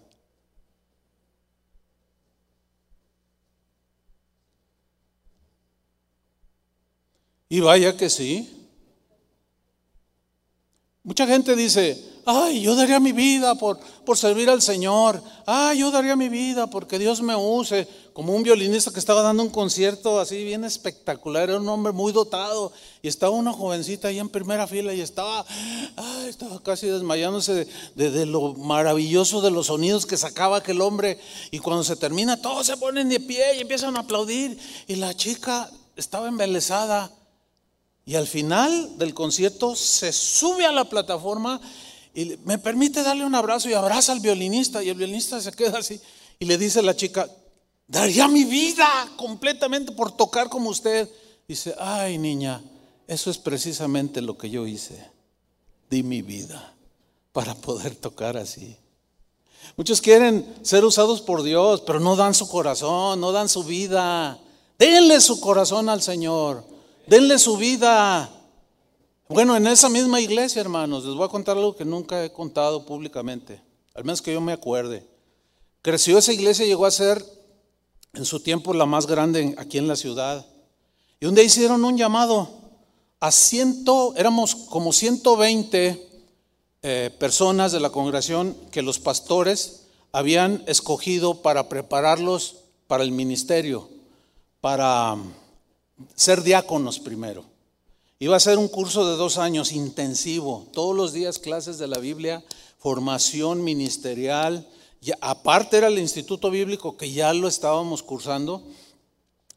Y 7.49 7.61
vaya 7.61 7.97
que 7.97 8.09
sí. 8.09 8.58
Mucha 11.09 11.25
gente 11.25 11.55
dice, 11.55 11.99
ay, 12.23 12.61
yo 12.61 12.75
daría 12.75 12.99
mi 12.99 13.13
vida 13.13 13.55
por, 13.55 13.79
por 14.05 14.15
servir 14.15 14.47
al 14.47 14.61
Señor. 14.61 15.19
Ay, 15.47 15.79
yo 15.79 15.89
daría 15.89 16.15
mi 16.15 16.29
vida 16.29 16.67
porque 16.67 16.99
Dios 16.99 17.23
me 17.23 17.35
use. 17.35 17.87
Como 18.13 18.35
un 18.35 18.43
violinista 18.43 18.91
que 18.91 18.99
estaba 18.99 19.23
dando 19.23 19.41
un 19.41 19.49
concierto 19.49 20.19
así 20.19 20.43
bien 20.43 20.63
espectacular. 20.65 21.49
Era 21.49 21.57
un 21.57 21.67
hombre 21.67 21.93
muy 21.93 22.13
dotado. 22.13 22.71
Y 23.01 23.07
estaba 23.07 23.31
una 23.31 23.51
jovencita 23.51 24.09
ahí 24.09 24.19
en 24.19 24.29
primera 24.29 24.67
fila 24.67 24.93
y 24.93 25.01
estaba, 25.01 25.43
ay, 25.95 26.29
estaba 26.29 26.61
casi 26.61 26.85
desmayándose 26.85 27.65
de, 27.95 28.11
de, 28.11 28.27
lo 28.27 28.53
maravilloso 28.53 29.41
de 29.41 29.49
los 29.49 29.65
sonidos 29.65 30.05
que 30.05 30.15
sacaba 30.15 30.57
aquel 30.57 30.79
hombre. 30.79 31.17
Y 31.49 31.57
cuando 31.57 31.83
se 31.83 31.95
termina, 31.95 32.39
todos 32.39 32.67
se 32.67 32.77
ponen 32.77 33.09
de 33.09 33.19
pie 33.19 33.55
y 33.57 33.61
empiezan 33.61 33.97
a 33.97 34.01
aplaudir. 34.01 34.59
Y 34.85 34.97
la 34.97 35.15
chica 35.15 35.71
estaba 35.95 36.27
embelesada. 36.27 37.11
Y 38.09 38.15
al 38.15 38.25
final 38.25 38.97
del 38.97 39.13
concierto 39.13 39.75
se 39.75 40.11
sube 40.11 40.65
a 40.65 40.71
la 40.71 40.85
plataforma 40.85 41.61
y 42.15 42.37
me 42.43 42.57
permite 42.57 43.03
darle 43.03 43.23
un 43.23 43.35
abrazo 43.35 43.69
y 43.69 43.73
abraza 43.73 44.13
al 44.13 44.19
violinista 44.19 44.83
y 44.83 44.89
el 44.89 44.95
violinista 44.95 45.39
se 45.39 45.51
queda 45.51 45.77
así 45.77 46.01
y 46.39 46.45
le 46.45 46.57
dice 46.57 46.79
a 46.79 46.81
la 46.81 46.95
chica, 46.95 47.29
daría 47.85 48.27
mi 48.27 48.45
vida 48.45 48.87
completamente 49.15 49.91
por 49.91 50.11
tocar 50.11 50.49
como 50.49 50.71
usted. 50.71 51.07
Dice, 51.47 51.75
ay 51.77 52.17
niña, 52.17 52.63
eso 53.05 53.29
es 53.29 53.37
precisamente 53.37 54.21
lo 54.21 54.39
que 54.39 54.49
yo 54.49 54.65
hice. 54.65 55.05
Di 55.87 56.01
mi 56.01 56.23
vida 56.23 56.73
para 57.31 57.53
poder 57.53 57.93
tocar 57.95 58.37
así. 58.37 58.75
Muchos 59.77 60.01
quieren 60.01 60.51
ser 60.63 60.83
usados 60.83 61.21
por 61.21 61.43
Dios, 61.43 61.81
pero 61.81 61.99
no 61.99 62.15
dan 62.15 62.33
su 62.33 62.49
corazón, 62.49 63.21
no 63.21 63.31
dan 63.31 63.49
su 63.49 63.63
vida. 63.63 64.39
Denle 64.79 65.21
su 65.21 65.39
corazón 65.39 65.89
al 65.89 66.01
Señor, 66.01 66.78
denle 67.09 67.39
su 67.39 67.57
vida. 67.57 68.29
Bueno, 69.27 69.55
en 69.57 69.67
esa 69.67 69.89
misma 69.89 70.21
iglesia, 70.21 70.61
hermanos, 70.61 71.03
les 71.05 71.15
voy 71.15 71.25
a 71.25 71.29
contar 71.29 71.57
algo 71.57 71.75
que 71.75 71.85
nunca 71.85 72.23
he 72.23 72.31
contado 72.31 72.85
públicamente, 72.85 73.61
al 73.95 74.03
menos 74.03 74.21
que 74.21 74.33
yo 74.33 74.41
me 74.41 74.53
acuerde. 74.53 75.05
Creció 75.81 76.17
esa 76.17 76.33
iglesia, 76.33 76.65
llegó 76.65 76.85
a 76.85 76.91
ser 76.91 77.23
en 78.13 78.25
su 78.25 78.39
tiempo 78.39 78.73
la 78.73 78.85
más 78.85 79.07
grande 79.07 79.55
aquí 79.57 79.77
en 79.77 79.87
la 79.87 79.95
ciudad. 79.95 80.45
Y 81.19 81.25
un 81.25 81.35
día 81.35 81.43
hicieron 81.43 81.83
un 81.83 81.97
llamado 81.97 82.49
a 83.19 83.31
ciento, 83.31 84.13
éramos 84.15 84.55
como 84.55 84.93
120 84.93 86.09
eh, 86.81 87.15
personas 87.19 87.71
de 87.71 87.79
la 87.79 87.89
congregación 87.89 88.55
que 88.71 88.81
los 88.81 88.99
pastores 88.99 89.87
habían 90.11 90.63
escogido 90.65 91.41
para 91.41 91.69
prepararlos 91.69 92.57
para 92.87 93.03
el 93.03 93.11
ministerio, 93.11 93.89
para 94.61 95.17
ser 96.15 96.43
diáconos 96.43 96.99
primero. 96.99 97.45
Iba 98.19 98.35
a 98.35 98.41
ser 98.41 98.57
un 98.57 98.67
curso 98.67 99.09
de 99.09 99.15
dos 99.15 99.37
años 99.37 99.71
intensivo, 99.71 100.67
todos 100.73 100.95
los 100.95 101.13
días 101.13 101.39
clases 101.39 101.77
de 101.77 101.87
la 101.87 101.99
Biblia, 101.99 102.43
formación 102.77 103.63
ministerial. 103.63 104.67
Y 105.01 105.11
aparte 105.21 105.77
era 105.77 105.87
el 105.87 105.97
Instituto 105.97 106.51
Bíblico 106.51 106.97
que 106.97 107.11
ya 107.11 107.33
lo 107.33 107.47
estábamos 107.47 108.03
cursando. 108.03 108.61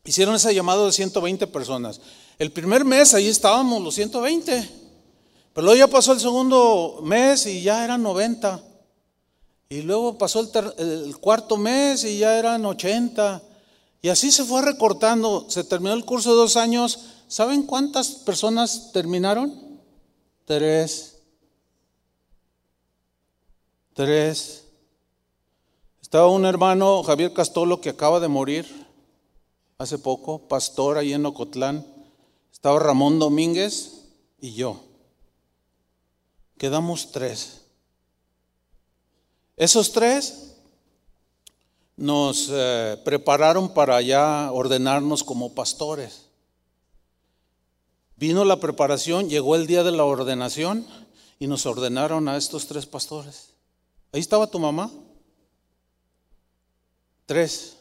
Hicieron 0.04 0.36
ese 0.36 0.54
llamado 0.54 0.86
de 0.86 0.92
120 0.92 1.48
personas. 1.48 2.00
El 2.38 2.52
primer 2.52 2.84
mes 2.84 3.14
ahí 3.14 3.26
estábamos 3.26 3.82
los 3.82 3.96
120. 3.96 4.70
Pero 5.54 5.64
luego 5.64 5.78
ya 5.78 5.88
pasó 5.88 6.12
el 6.12 6.20
segundo 6.20 7.00
mes 7.02 7.46
y 7.46 7.62
ya 7.62 7.84
eran 7.84 8.02
90. 8.02 8.62
Y 9.70 9.82
luego 9.82 10.18
pasó 10.18 10.40
el, 10.40 11.06
el 11.06 11.18
cuarto 11.18 11.56
mes 11.56 12.04
y 12.04 12.18
ya 12.18 12.38
eran 12.38 12.64
80. 12.64 13.42
Y 14.02 14.08
así 14.08 14.30
se 14.30 14.44
fue 14.44 14.60
recortando. 14.62 15.46
Se 15.48 15.64
terminó 15.64 15.94
el 15.94 16.04
curso 16.04 16.30
de 16.30 16.36
dos 16.36 16.56
años 16.56 17.12
¿Saben 17.32 17.62
cuántas 17.62 18.10
personas 18.10 18.92
terminaron? 18.92 19.80
Tres. 20.44 21.16
Tres. 23.94 24.66
Estaba 26.02 26.28
un 26.28 26.44
hermano, 26.44 27.02
Javier 27.04 27.32
Castolo, 27.32 27.80
que 27.80 27.88
acaba 27.88 28.20
de 28.20 28.28
morir 28.28 28.66
hace 29.78 29.96
poco, 29.96 30.46
pastor 30.46 30.98
ahí 30.98 31.14
en 31.14 31.24
Ocotlán. 31.24 31.86
Estaba 32.52 32.78
Ramón 32.78 33.18
Domínguez 33.18 34.10
y 34.38 34.52
yo. 34.52 34.84
Quedamos 36.58 37.12
tres. 37.12 37.62
Esos 39.56 39.90
tres 39.90 40.51
nos 41.96 42.48
eh, 42.50 43.00
prepararon 43.04 43.72
para 43.74 44.00
ya 44.00 44.50
ordenarnos 44.52 45.24
como 45.24 45.54
pastores. 45.54 46.26
Vino 48.16 48.44
la 48.44 48.60
preparación, 48.60 49.28
llegó 49.28 49.56
el 49.56 49.66
día 49.66 49.82
de 49.82 49.92
la 49.92 50.04
ordenación 50.04 50.86
y 51.38 51.46
nos 51.46 51.66
ordenaron 51.66 52.28
a 52.28 52.36
estos 52.36 52.66
tres 52.66 52.86
pastores. 52.86 53.50
Ahí 54.12 54.20
estaba 54.20 54.46
tu 54.46 54.58
mamá. 54.58 54.90
Tres. 57.26 57.78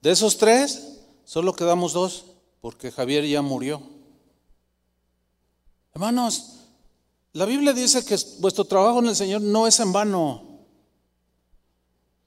De 0.00 0.10
esos 0.10 0.38
tres, 0.38 1.00
solo 1.24 1.52
quedamos 1.52 1.92
dos, 1.92 2.24
porque 2.60 2.90
Javier 2.90 3.26
ya 3.26 3.42
murió. 3.42 3.82
Hermanos, 5.92 6.52
la 7.32 7.44
Biblia 7.44 7.72
dice 7.72 8.04
que 8.04 8.16
vuestro 8.38 8.64
trabajo 8.64 9.00
en 9.00 9.08
el 9.08 9.16
Señor 9.16 9.42
no 9.42 9.66
es 9.66 9.80
en 9.80 9.92
vano. 9.92 10.45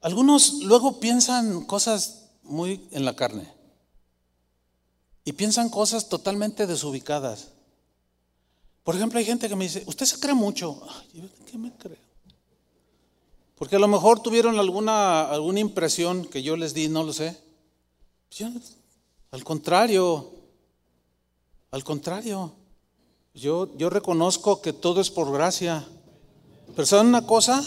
Algunos 0.01 0.63
luego 0.63 0.99
piensan 0.99 1.65
cosas 1.65 2.29
muy 2.43 2.87
en 2.91 3.05
la 3.05 3.15
carne 3.15 3.51
y 5.25 5.33
piensan 5.33 5.69
cosas 5.69 6.09
totalmente 6.09 6.67
desubicadas. 6.67 7.49
Por 8.83 8.95
ejemplo, 8.95 9.19
hay 9.19 9.25
gente 9.25 9.49
que 9.49 9.55
me 9.55 9.65
dice, 9.65 9.83
usted 9.85 10.05
se 10.05 10.19
cree 10.19 10.33
mucho. 10.33 10.81
¿Qué 11.45 11.57
me 11.57 11.71
creo? 11.73 11.97
Porque 13.55 13.75
a 13.75 13.79
lo 13.79 13.89
mejor 13.89 14.21
tuvieron 14.21 14.57
alguna, 14.57 15.29
alguna 15.29 15.59
impresión 15.59 16.25
que 16.25 16.41
yo 16.41 16.55
les 16.55 16.73
di, 16.73 16.87
no 16.87 17.03
lo 17.03 17.11
sé. 17.11 17.37
al 19.31 19.43
contrario, 19.43 20.31
al 21.71 21.83
contrario. 21.83 22.53
Yo, 23.33 23.75
yo 23.77 23.89
reconozco 23.89 24.61
que 24.61 24.73
todo 24.73 25.01
es 25.01 25.11
por 25.11 25.31
gracia. 25.31 25.85
Pero 26.73 26.85
¿saben 26.85 27.07
una 27.07 27.27
cosa? 27.27 27.63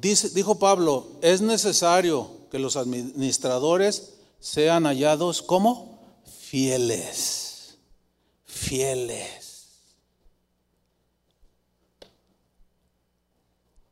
Dijo 0.00 0.58
Pablo, 0.58 1.06
es 1.20 1.42
necesario 1.42 2.30
que 2.50 2.58
los 2.58 2.76
administradores 2.76 4.14
sean 4.40 4.84
hallados 4.84 5.42
como 5.42 6.00
fieles, 6.24 7.76
fieles. 8.44 9.42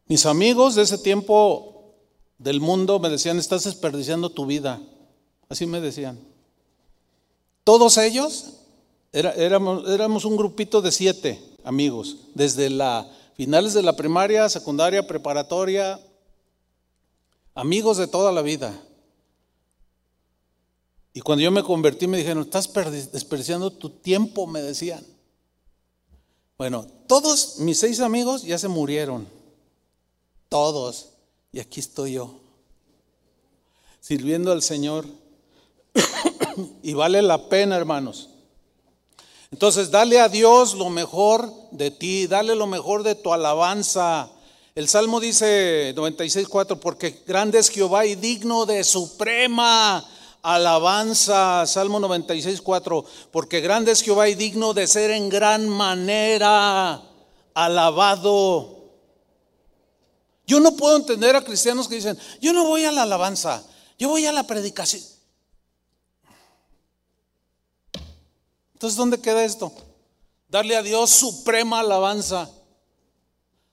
Mis 0.06 0.26
amigos 0.26 0.74
de 0.74 0.82
ese 0.82 0.98
tiempo 0.98 1.94
del 2.38 2.60
mundo 2.60 2.98
me 2.98 3.10
decían, 3.10 3.38
estás 3.38 3.64
desperdiciando 3.64 4.30
tu 4.30 4.46
vida. 4.46 4.80
Así 5.48 5.66
me 5.66 5.80
decían. 5.80 6.18
Todos 7.62 7.98
ellos 7.98 8.54
éramos, 9.12 10.24
un 10.24 10.36
grupito 10.36 10.80
de 10.80 10.92
siete 10.92 11.40
amigos, 11.62 12.16
desde 12.34 12.70
la 12.70 13.08
finales 13.40 13.72
de 13.72 13.82
la 13.82 13.96
primaria, 13.96 14.46
secundaria, 14.50 15.06
preparatoria, 15.06 15.98
amigos 17.54 17.96
de 17.96 18.06
toda 18.06 18.32
la 18.32 18.42
vida. 18.42 18.78
Y 21.14 21.22
cuando 21.22 21.42
yo 21.42 21.50
me 21.50 21.62
convertí 21.62 22.06
me 22.06 22.18
dijeron, 22.18 22.42
estás 22.42 22.70
desperdiciando 23.10 23.70
tu 23.70 23.88
tiempo, 23.88 24.46
me 24.46 24.60
decían. 24.60 25.02
Bueno, 26.58 26.86
todos 27.06 27.60
mis 27.60 27.78
seis 27.78 28.00
amigos 28.00 28.42
ya 28.42 28.58
se 28.58 28.68
murieron. 28.68 29.26
Todos. 30.50 31.14
Y 31.50 31.60
aquí 31.60 31.80
estoy 31.80 32.12
yo. 32.12 32.34
Sirviendo 34.00 34.52
al 34.52 34.62
Señor. 34.62 35.06
y 36.82 36.92
vale 36.92 37.22
la 37.22 37.48
pena, 37.48 37.78
hermanos. 37.78 38.28
Entonces, 39.52 39.90
dale 39.90 40.20
a 40.20 40.28
Dios 40.28 40.74
lo 40.74 40.90
mejor 40.90 41.52
de 41.72 41.90
ti, 41.90 42.28
dale 42.28 42.54
lo 42.54 42.68
mejor 42.68 43.02
de 43.02 43.16
tu 43.16 43.32
alabanza. 43.32 44.30
El 44.76 44.88
Salmo 44.88 45.18
dice 45.18 45.92
96.4, 45.96 46.78
porque 46.78 47.22
grande 47.26 47.58
es 47.58 47.68
Jehová 47.68 48.06
y 48.06 48.14
digno 48.14 48.64
de 48.64 48.84
suprema 48.84 50.06
alabanza. 50.42 51.66
Salmo 51.66 51.98
96.4, 51.98 53.04
porque 53.32 53.60
grande 53.60 53.90
es 53.90 54.02
Jehová 54.02 54.28
y 54.28 54.36
digno 54.36 54.72
de 54.72 54.86
ser 54.86 55.10
en 55.10 55.28
gran 55.28 55.68
manera 55.68 57.02
alabado. 57.52 58.84
Yo 60.46 60.60
no 60.60 60.76
puedo 60.76 60.96
entender 60.96 61.34
a 61.34 61.44
cristianos 61.44 61.88
que 61.88 61.96
dicen, 61.96 62.16
yo 62.40 62.52
no 62.52 62.66
voy 62.66 62.84
a 62.84 62.92
la 62.92 63.02
alabanza, 63.02 63.64
yo 63.98 64.08
voy 64.08 64.26
a 64.26 64.32
la 64.32 64.46
predicación. 64.46 65.02
Entonces, 68.80 68.96
¿dónde 68.96 69.20
queda 69.20 69.44
esto? 69.44 69.70
Darle 70.48 70.74
a 70.74 70.82
Dios 70.82 71.10
suprema 71.10 71.80
alabanza. 71.80 72.48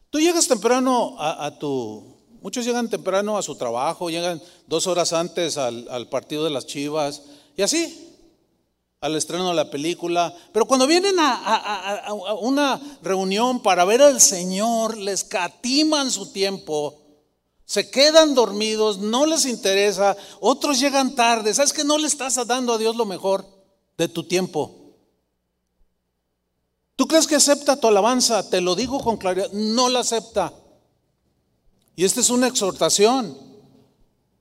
Tú 0.09 0.19
llegas 0.19 0.49
temprano 0.49 1.15
a, 1.17 1.49
tu... 1.57 2.03
Muchos 2.41 2.65
llegan 2.65 2.89
temprano 2.89 3.37
a 3.37 3.41
su 3.41 3.55
trabajo, 3.55 4.09
llegan 4.09 4.41
dos 4.67 4.85
horas 4.85 5.13
antes 5.13 5.57
al, 5.57 6.09
partido 6.09 6.43
de 6.43 6.49
las 6.49 6.65
chivas 6.65 7.21
y 7.55 7.61
así, 7.61 8.17
al 8.99 9.15
estreno 9.15 9.47
de 9.47 9.55
la 9.55 9.71
película. 9.71 10.35
Pero 10.51 10.65
cuando 10.65 10.85
vienen 10.85 11.17
a, 11.19 12.05
a, 12.05 12.13
una 12.33 12.77
reunión 13.01 13.61
para 13.61 13.85
ver 13.85 14.01
al 14.01 14.19
Señor, 14.19 14.97
les 14.97 15.23
catiman 15.23 16.11
su 16.11 16.33
tiempo, 16.33 16.99
se 17.63 17.89
quedan 17.89 18.35
dormidos, 18.35 18.97
no 18.97 19.25
les 19.25 19.45
interesa, 19.45 20.17
otros 20.41 20.81
llegan 20.81 21.15
tarde. 21.15 21.53
¿Sabes 21.53 21.71
que 21.71 21.85
no 21.85 21.97
le 21.97 22.07
estás 22.07 22.45
dando 22.45 22.73
a 22.73 22.77
Dios 22.77 22.97
lo 22.97 23.05
mejor 23.05 23.45
de 23.97 24.09
tu 24.09 24.25
tiempo? 24.25 24.86
¿Tú 26.97 27.07
crees 27.07 27.27
que 27.27 27.35
acepta 27.35 27.79
tu 27.79 27.87
alabanza? 27.87 28.49
Te 28.49 28.59
lo 28.59 28.75
digo 28.75 28.99
con 28.99 29.17
claridad, 29.17 29.51
no 29.53 29.87
la 29.87 29.99
acepta. 29.99 30.51
Y 31.95 32.03
esta 32.03 32.21
es 32.21 32.31
una 32.31 32.47
exhortación 32.47 33.37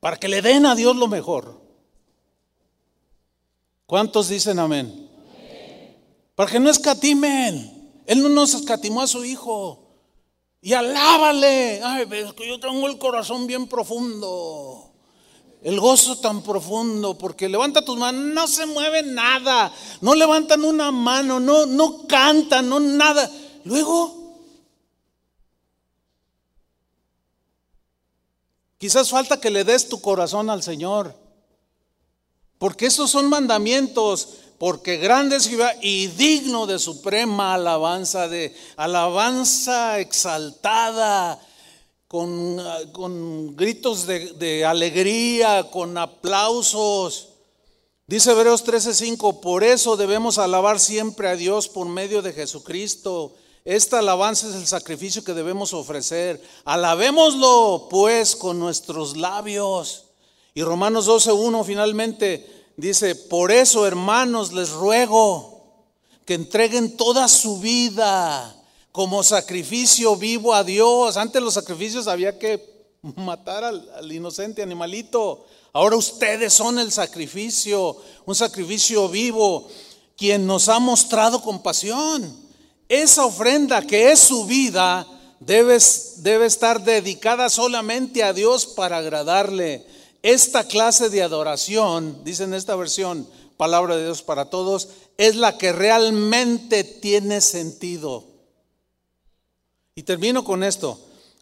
para 0.01 0.17
que 0.17 0.27
le 0.27 0.41
den 0.41 0.65
a 0.65 0.75
Dios 0.75 0.97
lo 0.97 1.07
mejor. 1.07 1.61
¿Cuántos 3.85 4.29
dicen 4.29 4.59
amén? 4.59 5.07
Para 6.35 6.51
que 6.51 6.59
no 6.59 6.71
escatimen. 6.71 8.03
Él 8.07 8.23
no 8.23 8.31
nos 8.31 8.55
escatimó 8.55 9.03
a 9.03 9.07
su 9.07 9.23
hijo. 9.23 9.83
Y 10.63 10.73
alábale. 10.73 11.83
Ay, 11.85 12.09
es 12.11 12.33
que 12.33 12.49
yo 12.49 12.59
tengo 12.59 12.87
el 12.87 12.97
corazón 12.97 13.47
bien 13.47 13.69
profundo. 13.69 14.86
El 15.63 15.81
gozo 15.81 16.19
tan 16.19 16.43
profundo, 16.43 17.19
porque 17.19 17.49
levanta 17.49 17.85
tus 17.85 17.99
manos, 17.99 18.23
no 18.23 18.47
se 18.47 18.67
mueve 18.67 19.03
nada, 19.03 19.73
no 20.01 20.15
levantan 20.15 20.65
una 20.65 20.93
mano, 20.93 21.41
no, 21.41 21.67
no 21.67 22.07
cantan, 22.07 22.69
no 22.69 22.79
nada. 22.79 23.31
Luego, 23.65 24.37
quizás 28.79 29.11
falta 29.11 29.41
que 29.41 29.51
le 29.51 29.65
des 29.65 29.89
tu 29.89 30.01
corazón 30.01 30.51
al 30.51 30.63
Señor, 30.63 31.15
porque 32.59 32.87
esos 32.87 33.11
son 33.11 33.29
mandamientos, 33.29 34.29
porque 34.59 34.99
grande 34.99 35.37
es 35.37 35.49
Jehová 35.49 35.73
y 35.83 36.07
digno 36.09 36.67
de 36.67 36.79
suprema 36.79 37.55
alabanza, 37.55 38.29
de 38.29 38.55
alabanza 38.77 39.99
exaltada 39.99 41.41
con, 42.09 43.57
gritos 43.57 44.07
de, 44.07 44.65
alegría, 44.65 45.71
con 45.71 45.99
aplausos. 45.99 47.29
Dice 48.07 48.31
Hebreos 48.31 48.65
13:5, 48.65 49.41
por 49.41 49.65
eso 49.65 49.97
debemos 49.97 50.39
alabar 50.39 50.79
siempre 50.79 51.29
a 51.29 51.37
Dios 51.37 51.69
por 51.69 51.89
medio 51.89 52.23
de 52.23 52.33
Jesucristo. 52.33 53.35
Esta 53.65 53.99
alabanza 53.99 54.49
es 54.49 54.55
el 54.55 54.67
sacrificio 54.67 55.25
que 55.25 55.35
debemos 55.35 55.75
ofrecer. 55.75 56.41
Alabémoslo 56.65 57.89
pues 57.91 58.37
con 58.37 58.61
nuestros 58.61 59.17
labios. 59.17 60.05
Y 60.55 60.63
Romanos 60.63 61.09
12:1 61.09 61.65
finalmente 61.65 62.65
dice, 62.77 63.17
por 63.17 63.51
eso 63.51 63.87
hermanos 63.87 64.53
les 64.53 64.71
ruego 64.71 65.57
que 66.25 66.35
entreguen 66.35 66.97
toda 66.97 67.27
su 67.27 67.59
vida 67.59 68.56
como 68.97 69.23
sacrificio 69.23 70.17
vivo 70.17 70.55
a 70.55 70.65
Dios. 70.65 71.19
Antes 71.19 71.43
los 71.43 71.53
sacrificios 71.53 72.09
había 72.09 72.39
que 72.39 72.89
matar 73.17 73.63
al, 73.63 74.11
inocente 74.11 74.63
animalito. 74.63 75.45
Ahora 75.75 75.97
ustedes 75.97 76.55
son 76.55 76.79
el 76.79 76.91
sacrificio, 76.91 77.95
un 78.25 78.35
sacrificio 78.35 79.07
vivo, 79.11 79.69
quien 80.17 80.47
nos 80.47 80.71
ha 80.71 80.79
mostrado 80.79 81.43
compasión. 81.43 82.35
Esa 82.89 83.27
ofrenda 83.27 83.83
que 83.83 84.13
es 84.13 84.19
su 84.19 84.47
vida 84.47 85.07
debe, 85.41 85.77
debe 86.21 86.47
estar 86.47 86.83
dedicada 86.83 87.51
solamente 87.51 88.25
a 88.25 88.33
Dios 88.33 88.65
para 88.65 88.97
agradarle. 88.97 89.87
Esta 90.23 90.65
clase 90.65 91.11
de 91.11 91.23
adoración, 91.23 92.25
dice 92.25 92.45
en 92.45 92.55
esta 92.55 92.75
versión, 92.77 93.29
palabra 93.59 93.95
de 93.99 94.05
Dios 94.05 94.23
para 94.23 94.49
todos, 94.49 94.89
es 95.19 95.37
la 95.37 95.59
que 95.59 95.73
realmente 95.73 96.83
tiene 96.83 97.43
sentido. 97.43 98.36
Y 99.97 100.03
termino 100.03 100.45
con 100.45 100.63
esto. 100.63 100.99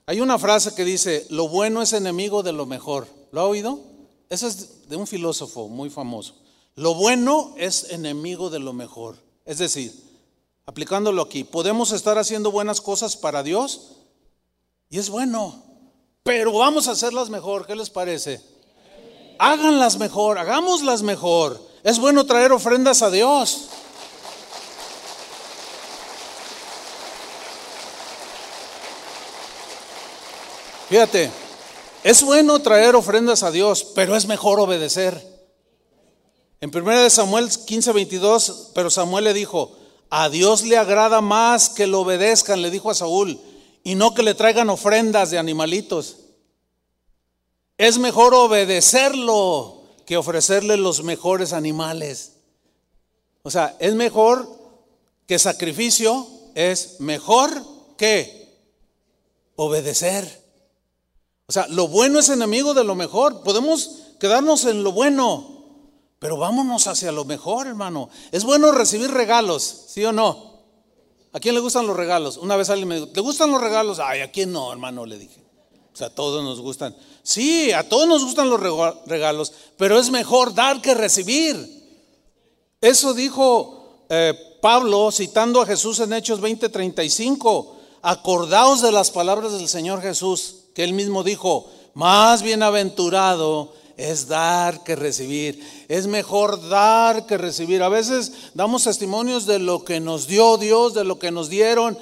Hay 0.06 0.20
una 0.20 0.38
frase 0.38 0.76
que 0.76 0.84
dice, 0.84 1.26
lo 1.28 1.48
bueno 1.48 1.82
es 1.82 1.92
enemigo 1.92 2.44
de 2.44 2.52
lo 2.52 2.66
mejor. 2.66 3.08
¿Lo 3.32 3.40
ha 3.40 3.46
oído? 3.46 3.80
Esa 4.30 4.46
es 4.46 4.88
de 4.88 4.94
un 4.94 5.08
filósofo 5.08 5.66
muy 5.66 5.90
famoso. 5.90 6.36
Lo 6.76 6.94
bueno 6.94 7.52
es 7.58 7.90
enemigo 7.90 8.50
de 8.50 8.60
lo 8.60 8.72
mejor. 8.72 9.16
Es 9.44 9.58
decir, 9.58 9.92
aplicándolo 10.66 11.20
aquí, 11.20 11.42
podemos 11.42 11.90
estar 11.90 12.16
haciendo 12.16 12.52
buenas 12.52 12.80
cosas 12.80 13.16
para 13.16 13.42
Dios 13.42 13.96
y 14.88 14.98
es 14.98 15.10
bueno. 15.10 15.62
pero 16.22 16.52
vamos 16.52 16.86
a 16.86 16.92
hacerlas 16.92 17.30
mejor. 17.30 17.66
¿Qué 17.66 17.74
les 17.74 17.90
parece? 17.90 18.40
Háganlas 19.38 19.98
mejor, 19.98 20.38
hagámoslas 20.38 21.02
mejor. 21.02 21.60
Es 21.82 21.98
bueno 21.98 22.24
traer 22.24 22.52
ofrendas 22.52 23.02
a 23.02 23.10
Dios. 23.10 23.68
Fíjate, 30.94 31.28
es 32.04 32.22
bueno 32.22 32.62
traer 32.62 32.94
ofrendas 32.94 33.42
a 33.42 33.50
Dios, 33.50 33.82
pero 33.96 34.14
es 34.14 34.28
mejor 34.28 34.60
obedecer. 34.60 35.20
En 36.60 36.70
1 36.72 37.10
Samuel 37.10 37.50
15, 37.50 37.90
22, 37.90 38.70
pero 38.76 38.90
Samuel 38.90 39.24
le 39.24 39.34
dijo, 39.34 39.76
a 40.08 40.28
Dios 40.28 40.62
le 40.62 40.76
agrada 40.78 41.20
más 41.20 41.68
que 41.68 41.88
lo 41.88 42.02
obedezcan, 42.02 42.62
le 42.62 42.70
dijo 42.70 42.92
a 42.92 42.94
Saúl, 42.94 43.40
y 43.82 43.96
no 43.96 44.14
que 44.14 44.22
le 44.22 44.34
traigan 44.34 44.70
ofrendas 44.70 45.32
de 45.32 45.38
animalitos. 45.38 46.18
Es 47.76 47.98
mejor 47.98 48.32
obedecerlo 48.32 49.82
que 50.06 50.16
ofrecerle 50.16 50.76
los 50.76 51.02
mejores 51.02 51.52
animales. 51.52 52.34
O 53.42 53.50
sea, 53.50 53.74
es 53.80 53.96
mejor 53.96 54.48
que 55.26 55.40
sacrificio, 55.40 56.24
es 56.54 57.00
mejor 57.00 57.50
que 57.96 58.48
obedecer. 59.56 60.43
O 61.46 61.52
sea, 61.52 61.66
lo 61.68 61.88
bueno 61.88 62.18
es 62.18 62.28
enemigo 62.28 62.74
de 62.74 62.84
lo 62.84 62.94
mejor. 62.94 63.42
Podemos 63.42 63.98
quedarnos 64.18 64.64
en 64.64 64.82
lo 64.82 64.92
bueno, 64.92 65.64
pero 66.18 66.38
vámonos 66.38 66.86
hacia 66.86 67.12
lo 67.12 67.24
mejor, 67.24 67.66
hermano. 67.66 68.08
Es 68.32 68.44
bueno 68.44 68.72
recibir 68.72 69.10
regalos, 69.10 69.84
¿sí 69.88 70.04
o 70.04 70.12
no? 70.12 70.54
¿A 71.32 71.40
quién 71.40 71.54
le 71.54 71.60
gustan 71.60 71.86
los 71.86 71.96
regalos? 71.96 72.36
Una 72.36 72.56
vez 72.56 72.70
alguien 72.70 72.88
me 72.88 72.94
dijo, 72.94 73.08
¿te 73.08 73.20
gustan 73.20 73.50
los 73.50 73.60
regalos? 73.60 73.98
Ay, 73.98 74.20
¿a 74.20 74.30
quién 74.30 74.52
no, 74.52 74.72
hermano? 74.72 75.04
Le 75.04 75.18
dije. 75.18 75.44
O 75.92 75.96
sea, 75.96 76.06
a 76.08 76.14
todos 76.14 76.42
nos 76.42 76.60
gustan. 76.60 76.96
Sí, 77.22 77.72
a 77.72 77.88
todos 77.88 78.08
nos 78.08 78.24
gustan 78.24 78.50
los 78.50 78.60
regalos, 79.06 79.52
pero 79.76 79.98
es 79.98 80.10
mejor 80.10 80.54
dar 80.54 80.80
que 80.80 80.94
recibir. 80.94 81.56
Eso 82.80 83.14
dijo 83.14 84.06
eh, 84.08 84.34
Pablo 84.60 85.10
citando 85.12 85.60
a 85.60 85.66
Jesús 85.66 86.00
en 86.00 86.12
Hechos 86.12 86.40
20:35. 86.40 87.74
Acordaos 88.02 88.82
de 88.82 88.92
las 88.92 89.10
palabras 89.10 89.52
del 89.52 89.68
Señor 89.68 90.02
Jesús, 90.02 90.63
que 90.74 90.84
él 90.84 90.92
mismo 90.92 91.22
dijo, 91.22 91.70
más 91.94 92.42
bienaventurado 92.42 93.72
es 93.96 94.26
dar 94.26 94.82
que 94.82 94.96
recibir. 94.96 95.62
Es 95.88 96.06
mejor 96.06 96.68
dar 96.68 97.26
que 97.26 97.38
recibir. 97.38 97.82
A 97.82 97.88
veces 97.88 98.32
damos 98.54 98.84
testimonios 98.84 99.46
de 99.46 99.60
lo 99.60 99.84
que 99.84 100.00
nos 100.00 100.26
dio 100.26 100.56
Dios, 100.56 100.94
de 100.94 101.04
lo 101.04 101.18
que 101.18 101.30
nos 101.30 101.48
dieron, 101.48 101.96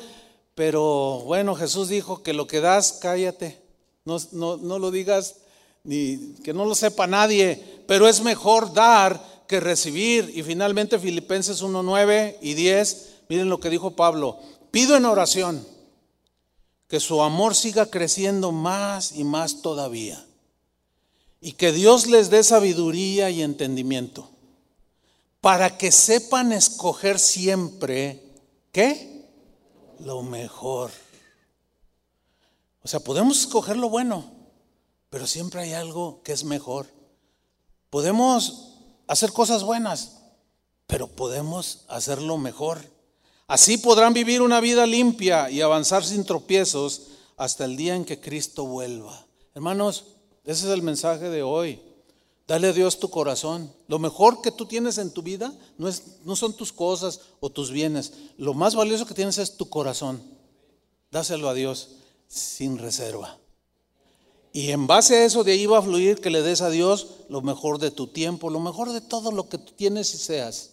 pero 0.55 1.23
bueno, 1.25 1.55
Jesús 1.55 1.89
dijo 1.89 2.23
que 2.23 2.33
lo 2.33 2.47
que 2.47 2.61
das, 2.61 2.99
cállate. 3.01 3.61
No, 4.05 4.19
no, 4.33 4.79
lo 4.79 4.91
digas 4.91 5.37
ni 5.85 6.35
que 6.45 6.53
no 6.53 6.65
lo 6.65 6.75
sepa 6.75 7.07
nadie, 7.07 7.63
pero 7.87 8.09
es 8.09 8.23
mejor 8.23 8.73
dar 8.73 9.45
que 9.47 9.61
recibir. 9.61 10.31
Y 10.35 10.43
finalmente 10.43 10.99
Filipenses 10.99 11.63
1.9 11.63 12.37
y 12.41 12.55
10, 12.55 13.11
miren 13.29 13.49
lo 13.49 13.61
que 13.61 13.71
dijo 13.71 13.93
Pablo, 13.93 14.39
pido 14.71 14.97
en 14.97 15.05
oración 15.05 15.72
que 16.93 17.01
su 17.01 17.23
amor 17.23 17.55
siga 17.55 17.87
creciendo 17.87 18.53
más 18.53 19.13
y 19.13 19.25
más 19.25 19.63
todavía 19.63 20.23
y 21.41 21.53
que 21.53 21.73
Dios 21.73 22.07
les 22.07 22.29
dé 22.29 22.45
sabiduría 22.45 23.31
y 23.31 23.41
entendimiento 23.41 24.29
para 25.41 25.79
que 25.79 25.91
sepan 25.91 26.53
escoger 26.53 27.19
siempre, 27.19 28.23
¿qué? 28.73 29.27
Lo 30.01 30.23
mejor. 30.23 30.91
O 32.83 32.89
sea, 32.89 33.01
podemos 33.01 33.41
escoger 33.41 33.79
lo 33.79 33.89
bueno, 33.89 34.31
pero 35.09 35.27
siempre 35.27 35.63
hay 35.63 35.73
algo 35.73 36.23
que 36.23 36.33
es 36.33 36.45
mejor. 36.45 36.89
Podemos 37.89 38.75
hacer 39.07 39.33
cosas 39.33 39.65
buenas, 39.65 40.19
pero 40.87 41.09
podemos 41.09 41.87
hacerlo 41.89 42.37
mejor. 42.37 42.92
Así 43.47 43.79
podrán 43.79 44.15
vivir 44.15 44.43
una 44.43 44.61
vida 44.61 44.87
limpia 44.87 45.51
y 45.51 45.61
avanzar 45.61 46.05
sin 46.05 46.25
tropiezos 46.25 47.09
hasta 47.37 47.65
el 47.65 47.77
día 47.77 47.95
en 47.95 48.05
que 48.05 48.21
Cristo 48.21 48.65
vuelva. 48.67 49.27
Hermanos, 49.55 50.05
ese 50.45 50.67
es 50.67 50.73
el 50.73 50.83
mensaje 50.83 51.29
de 51.29 51.43
hoy. 51.43 51.81
Dale 52.47 52.69
a 52.69 52.73
Dios 52.73 52.99
tu 52.99 53.11
corazón. 53.11 53.73
Lo 53.89 53.99
mejor 53.99 54.43
que 54.43 54.51
tú 54.51 54.67
tienes 54.67 54.99
en 54.99 55.11
tu 55.11 55.23
vida 55.23 55.53
no, 55.79 55.89
es, 55.89 56.19
no 56.25 56.37
son 56.37 56.55
tus 56.55 56.73
cosas 56.73 57.21
o 57.41 57.51
tus 57.51 57.71
bienes. 57.71 58.13
Lo 58.37 58.55
más 58.55 58.75
valioso 58.75 59.07
que 59.07 59.15
tienes 59.15 59.39
es 59.39 59.57
tu 59.57 59.69
corazón. 59.69 60.23
Dáselo 61.11 61.49
a 61.49 61.55
Dios 61.55 61.91
sin 62.29 62.79
reserva. 62.79 63.39
Y 64.53 64.71
en 64.71 64.87
base 64.87 65.17
a 65.17 65.25
eso 65.25 65.45
de 65.45 65.53
ahí 65.53 65.67
va 65.67 65.79
a 65.79 65.83
fluir 65.83 66.21
que 66.21 66.31
le 66.31 66.43
des 66.43 66.61
a 66.61 66.71
Dios 66.71 67.09
lo 67.29 67.41
mejor 67.41 67.79
de 67.79 67.91
tu 67.91 68.09
tiempo, 68.09 68.51
lo 68.51 68.61
mejor 68.61 68.93
de 68.93 69.01
todo 69.01 69.33
lo 69.33 69.49
que 69.49 69.59
tú 69.59 69.73
tienes 69.73 70.13
y 70.15 70.19
seas. 70.19 70.72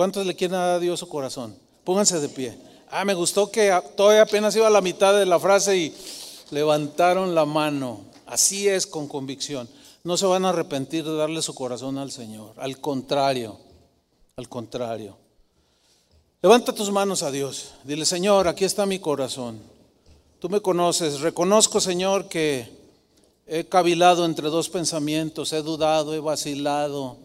¿Cuántos 0.00 0.24
le 0.24 0.34
quieren 0.34 0.56
dar 0.56 0.70
a 0.70 0.78
Dios 0.78 0.98
su 0.98 1.06
corazón? 1.10 1.54
Pónganse 1.84 2.20
de 2.20 2.30
pie. 2.30 2.56
Ah, 2.90 3.04
me 3.04 3.12
gustó 3.12 3.50
que 3.50 3.70
todavía 3.98 4.22
apenas 4.22 4.56
iba 4.56 4.66
a 4.66 4.70
la 4.70 4.80
mitad 4.80 5.14
de 5.14 5.26
la 5.26 5.38
frase 5.38 5.76
y 5.76 5.94
levantaron 6.52 7.34
la 7.34 7.44
mano. 7.44 8.00
Así 8.24 8.66
es 8.66 8.86
con 8.86 9.06
convicción. 9.06 9.68
No 10.02 10.16
se 10.16 10.24
van 10.24 10.46
a 10.46 10.48
arrepentir 10.48 11.04
de 11.04 11.14
darle 11.14 11.42
su 11.42 11.54
corazón 11.54 11.98
al 11.98 12.10
Señor. 12.10 12.54
Al 12.56 12.80
contrario, 12.80 13.58
al 14.36 14.48
contrario. 14.48 15.18
Levanta 16.40 16.74
tus 16.74 16.90
manos 16.90 17.22
a 17.22 17.30
Dios. 17.30 17.72
Dile, 17.84 18.06
Señor, 18.06 18.48
aquí 18.48 18.64
está 18.64 18.86
mi 18.86 19.00
corazón. 19.00 19.60
Tú 20.38 20.48
me 20.48 20.62
conoces. 20.62 21.20
Reconozco, 21.20 21.78
Señor, 21.78 22.26
que 22.26 22.74
he 23.46 23.66
cavilado 23.66 24.24
entre 24.24 24.48
dos 24.48 24.70
pensamientos. 24.70 25.52
He 25.52 25.60
dudado, 25.60 26.14
he 26.14 26.20
vacilado. 26.20 27.18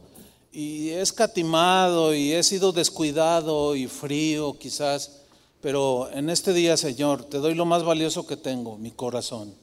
Y 0.55 0.91
he 0.91 1.01
escatimado 1.01 2.15
y 2.15 2.31
he 2.31 2.41
sido 2.41 2.71
descuidado 2.71 3.75
y 3.75 3.87
frío 3.87 4.57
quizás. 4.57 5.23
Pero 5.59 6.09
en 6.13 6.29
este 6.29 6.53
día, 6.53 6.77
Señor, 6.77 7.25
te 7.25 7.39
doy 7.39 7.55
lo 7.55 7.65
más 7.65 7.83
valioso 7.83 8.25
que 8.25 8.37
tengo, 8.37 8.77
mi 8.77 8.91
corazón. 8.91 9.53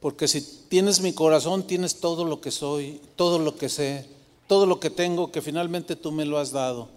Porque 0.00 0.26
si 0.28 0.40
tienes 0.70 1.02
mi 1.02 1.12
corazón, 1.12 1.66
tienes 1.66 2.00
todo 2.00 2.24
lo 2.24 2.40
que 2.40 2.50
soy, 2.50 3.02
todo 3.16 3.38
lo 3.38 3.54
que 3.58 3.68
sé, 3.68 4.06
todo 4.46 4.64
lo 4.64 4.80
que 4.80 4.88
tengo, 4.88 5.30
que 5.30 5.42
finalmente 5.42 5.94
tú 5.94 6.10
me 6.10 6.24
lo 6.24 6.38
has 6.38 6.52
dado. 6.52 6.88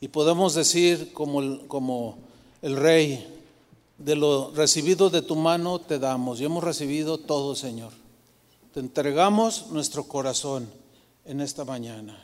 Y 0.00 0.06
podemos 0.06 0.54
decir 0.54 1.12
como 1.12 1.40
el, 2.62 2.76
rey, 2.76 3.26
de 3.98 4.14
lo 4.14 4.52
recibido 4.54 5.10
de 5.10 5.22
tu 5.22 5.34
mano 5.34 5.80
te 5.80 5.98
damos. 5.98 6.40
Y 6.40 6.44
hemos 6.44 6.62
recibido 6.62 7.18
todo, 7.18 7.56
Señor. 7.56 7.90
Te 8.72 8.78
entregamos 8.78 9.66
nuestro 9.72 10.04
corazón 10.04 10.70
en 11.24 11.40
esta 11.40 11.64
mañana, 11.64 12.23